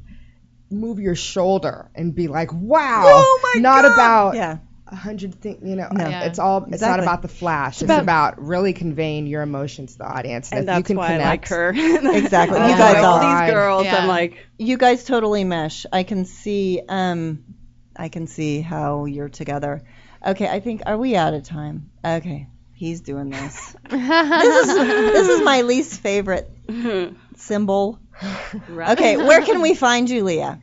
move 0.72 0.98
your 0.98 1.14
shoulder 1.14 1.90
and 1.94 2.14
be 2.14 2.28
like 2.28 2.52
wow. 2.52 3.02
Oh 3.04 3.40
my 3.54 3.60
not 3.60 3.82
God! 3.82 3.92
about 3.92 4.34
yeah. 4.34 4.58
a 4.86 4.96
hundred 4.96 5.34
things. 5.40 5.60
You 5.62 5.76
know, 5.76 5.88
No. 5.92 6.08
Yeah. 6.08 6.24
it's 6.24 6.38
all. 6.38 6.66
It's 6.70 6.82
not 6.82 7.00
about 7.00 7.22
the 7.22 7.28
flash. 7.28 7.74
It's, 7.74 7.82
about- 7.82 8.02
about, 8.02 8.42
really 8.42 8.72
conveying 8.72 9.26
your 9.26 9.42
emotions 9.42 9.92
to 9.92 9.98
the 9.98 10.06
audience. 10.06 10.50
And 10.50 10.60
if 10.60 10.66
that's 10.66 10.78
you 10.78 10.84
can 10.84 10.96
why 10.96 11.08
connect, 11.08 11.24
I 11.24 11.30
like 11.30 11.48
her. 11.48 11.68
Exactly. 12.16 12.58
You 12.58 12.66
You 12.66 12.76
guys 12.76 12.94
guys, 12.94 13.04
all 13.04 13.20
these 13.20 13.50
girls. 13.52 13.84
Yeah. 13.84 13.98
I'm 13.98 14.08
like, 14.08 14.46
you 14.58 14.76
guys 14.76 15.04
totally 15.04 15.44
mesh. 15.44 15.86
I 15.92 16.02
can 16.02 16.24
see 16.24 16.80
um 16.88 17.44
I 17.96 18.08
can 18.08 18.26
see 18.26 18.60
how 18.60 19.04
you're 19.04 19.28
together. 19.28 19.82
Okay, 20.24 20.48
I 20.48 20.60
think 20.60 20.82
are 20.86 20.96
we 20.96 21.16
out 21.16 21.34
of 21.34 21.42
time? 21.42 21.90
Okay. 22.04 22.48
He's 22.74 23.00
doing 23.00 23.30
this. 23.30 23.76
this 23.90 24.68
is 24.68 24.74
this 24.76 25.28
is 25.28 25.42
my 25.42 25.62
least 25.62 26.00
favorite 26.00 26.50
symbol. 27.36 27.98
Okay, 28.22 29.16
where 29.28 29.42
can 29.42 29.60
we 29.62 29.74
find 29.74 30.08
you, 30.10 30.24
Leah? 30.24 30.60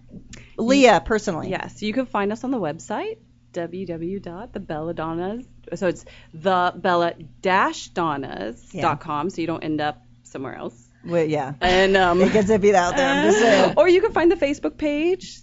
Leah, 0.58 1.02
personally. 1.04 1.50
Yes, 1.50 1.82
you 1.82 1.94
can 1.94 2.06
find 2.06 2.32
us 2.32 2.44
on 2.44 2.52
the 2.52 2.60
website 2.60 3.18
www.thebelladonnas. 3.54 5.46
So 5.76 5.88
it's 5.88 6.06
the 6.34 6.74
bella 6.76 7.14
donnas.com 7.42 9.30
so 9.30 9.42
you 9.42 9.48
don't 9.48 9.64
end 9.64 9.82
up 9.82 10.04
somewhere 10.24 10.56
else. 10.56 10.76
Well, 11.06 11.24
yeah. 11.24 11.54
And 11.62 11.96
um 11.98 12.22
It 12.26 12.34
gets 12.34 12.50
iffy 12.50 12.74
out 12.74 12.96
there, 12.98 13.10
I'm 13.10 13.24
just 13.26 13.40
saying. 13.40 13.74
or 13.78 13.88
you 13.88 14.02
can 14.02 14.12
find 14.12 14.32
the 14.32 14.36
Facebook 14.36 14.78
page. 14.78 15.40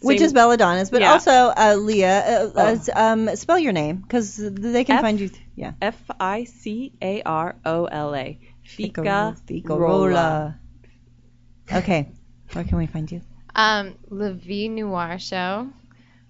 Which 0.00 0.20
is 0.20 0.32
Belladonna's, 0.32 0.90
but 0.90 1.00
Yeah. 1.00 1.12
also 1.12 1.32
uh, 1.32 1.74
Leah. 1.76 2.20
Uh, 2.20 2.50
Oh. 2.54 2.60
uh, 2.64 2.78
um, 2.94 3.34
spell 3.34 3.58
your 3.58 3.72
name 3.72 3.96
because 3.96 4.36
they 4.36 4.84
can 4.84 4.96
F- 4.96 5.02
find 5.02 5.18
you. 5.18 5.28
Th- 5.28 5.42
yeah. 5.56 5.72
F 5.82 6.00
I 6.20 6.44
C 6.44 6.92
A 7.02 7.22
R 7.24 7.56
O 7.64 7.86
L 7.86 8.14
A. 8.14 8.38
Fika 8.62 9.02
Rola. 9.66 10.60
Okay. 11.72 12.08
Where 12.52 12.64
can 12.64 12.78
we 12.78 12.86
find 12.86 13.10
you? 13.10 13.20
Um, 13.54 13.96
Levie 14.10 14.70
Noir 14.70 15.18
Show, 15.18 15.68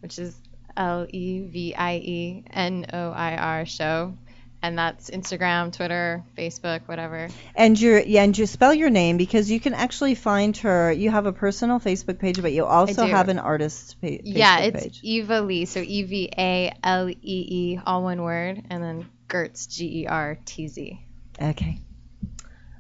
which 0.01 0.19
is 0.19 0.35
L 0.77 1.07
E 1.09 1.41
V 1.43 1.75
I 1.75 1.97
E 1.97 2.45
N 2.51 2.87
O 2.93 3.11
I 3.11 3.37
R 3.37 3.67
Show, 3.67 4.15
and 4.63 4.79
that's 4.79 5.11
Instagram, 5.11 5.73
Twitter, 5.73 6.25
Facebook, 6.37 6.81
whatever. 6.87 7.29
And 7.55 7.79
your 7.81 8.01
yeah, 8.01 8.23
and 8.23 8.35
just 8.35 8.53
spell 8.53 8.73
your 8.73 8.91
name 8.91 9.17
because 9.17 9.51
you 9.51 9.61
can 9.61 9.75
actually 9.75 10.15
find 10.15 10.57
her. 10.59 10.91
You 10.91 11.11
have 11.11 11.27
a 11.27 11.33
personal 11.33 11.81
Facebook 11.81 12.19
page, 12.19 12.41
but 12.41 12.53
you 12.53 12.65
also 12.65 13.07
do. 13.07 13.11
have 13.11 13.29
an 13.29 13.39
artist 13.39 14.01
pa- 14.01 14.07
Facebook 14.07 14.21
yeah, 14.25 14.59
it's 14.61 14.83
page. 14.83 15.03
Evalee, 15.03 15.67
so 15.67 15.81
E 15.81 16.03
V 16.03 16.31
A 16.37 16.73
L 16.83 17.09
E 17.09 17.17
E, 17.23 17.81
all 17.85 18.03
one 18.03 18.23
word, 18.23 18.63
and 18.71 18.83
then 18.83 19.09
Gertz, 19.29 19.69
G 19.69 20.03
E 20.03 20.07
R 20.07 20.39
T 20.45 20.69
Z. 20.69 21.01
Okay. 21.41 21.81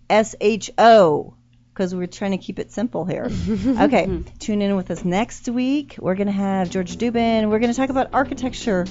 S 0.10 0.36
H 0.42 0.70
O 0.78 1.36
because 1.74 1.96
we're 1.96 2.06
trying 2.08 2.32
to 2.32 2.38
keep 2.38 2.60
it 2.60 2.72
simple 2.72 3.04
here. 3.06 3.30
okay, 3.68 4.24
tune 4.40 4.62
in 4.62 4.76
with 4.76 4.92
us 4.92 5.04
next 5.04 5.50
week. 5.50 5.96
We're 6.00 6.16
going 6.16 6.28
to 6.28 6.34
have 6.34 6.70
George 6.70 6.98
Dubin. 6.98 7.50
We're 7.50 7.60
going 7.60 7.72
to 7.72 7.78
talk 7.78 7.90
about 7.90 8.14
architecture. 8.14 8.86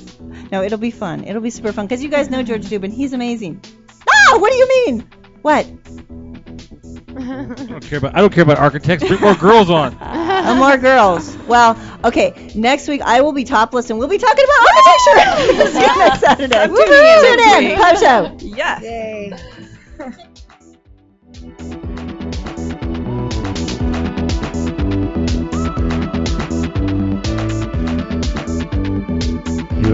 No, 0.50 0.62
it'll 0.62 0.78
be 0.78 0.90
fun. 0.90 1.24
It'll 1.24 1.42
be 1.42 1.50
super 1.50 1.72
fun 1.72 1.86
because 1.86 2.02
you 2.02 2.08
guys 2.08 2.28
know 2.28 2.42
George 2.42 2.64
Dubin. 2.66 2.92
He's 2.92 3.12
amazing. 3.12 3.62
Ah, 4.08 4.38
what 4.38 4.50
do 4.50 4.56
you 4.58 4.68
mean? 4.68 5.08
What? 5.42 5.66
I 7.14 7.54
don't 7.68 7.84
care 7.86 7.98
about 7.98 8.16
I 8.16 8.20
don't 8.20 8.32
care 8.32 8.42
about 8.42 8.58
architects. 8.58 9.06
Bring 9.06 9.20
more 9.20 9.34
girls 9.34 9.70
on. 9.70 9.96
Uh, 10.42 10.56
more 10.56 10.76
girls. 10.76 11.36
Well, 11.46 11.78
okay. 12.02 12.50
Next 12.56 12.88
week 12.88 13.00
I 13.00 13.20
will 13.20 13.30
be 13.32 13.44
topless 13.44 13.90
and 13.90 13.98
we'll 14.00 14.08
be 14.08 14.18
talking 14.18 14.44
about 14.44 14.68
architecture. 14.68 15.66
See 15.70 15.80
you 15.80 15.98
next 15.98 16.18
Saturday. 16.20 16.66
Woo-hoo, 16.66 16.84
Tune 16.84 17.64
in. 17.64 17.64
week. 17.70 17.78
Pub 17.78 17.96
show. 17.98 18.36
Yes. 18.40 18.82
Yay. 18.82 19.32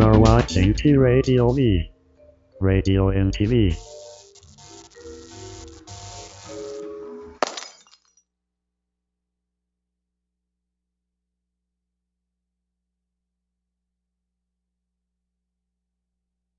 Are 0.09 0.19
watching 0.19 0.73
T 0.73 0.97
Radio 0.97 1.53
V. 1.53 1.91
Radio 2.61 3.11
and 3.11 3.31
TV. 3.31 3.77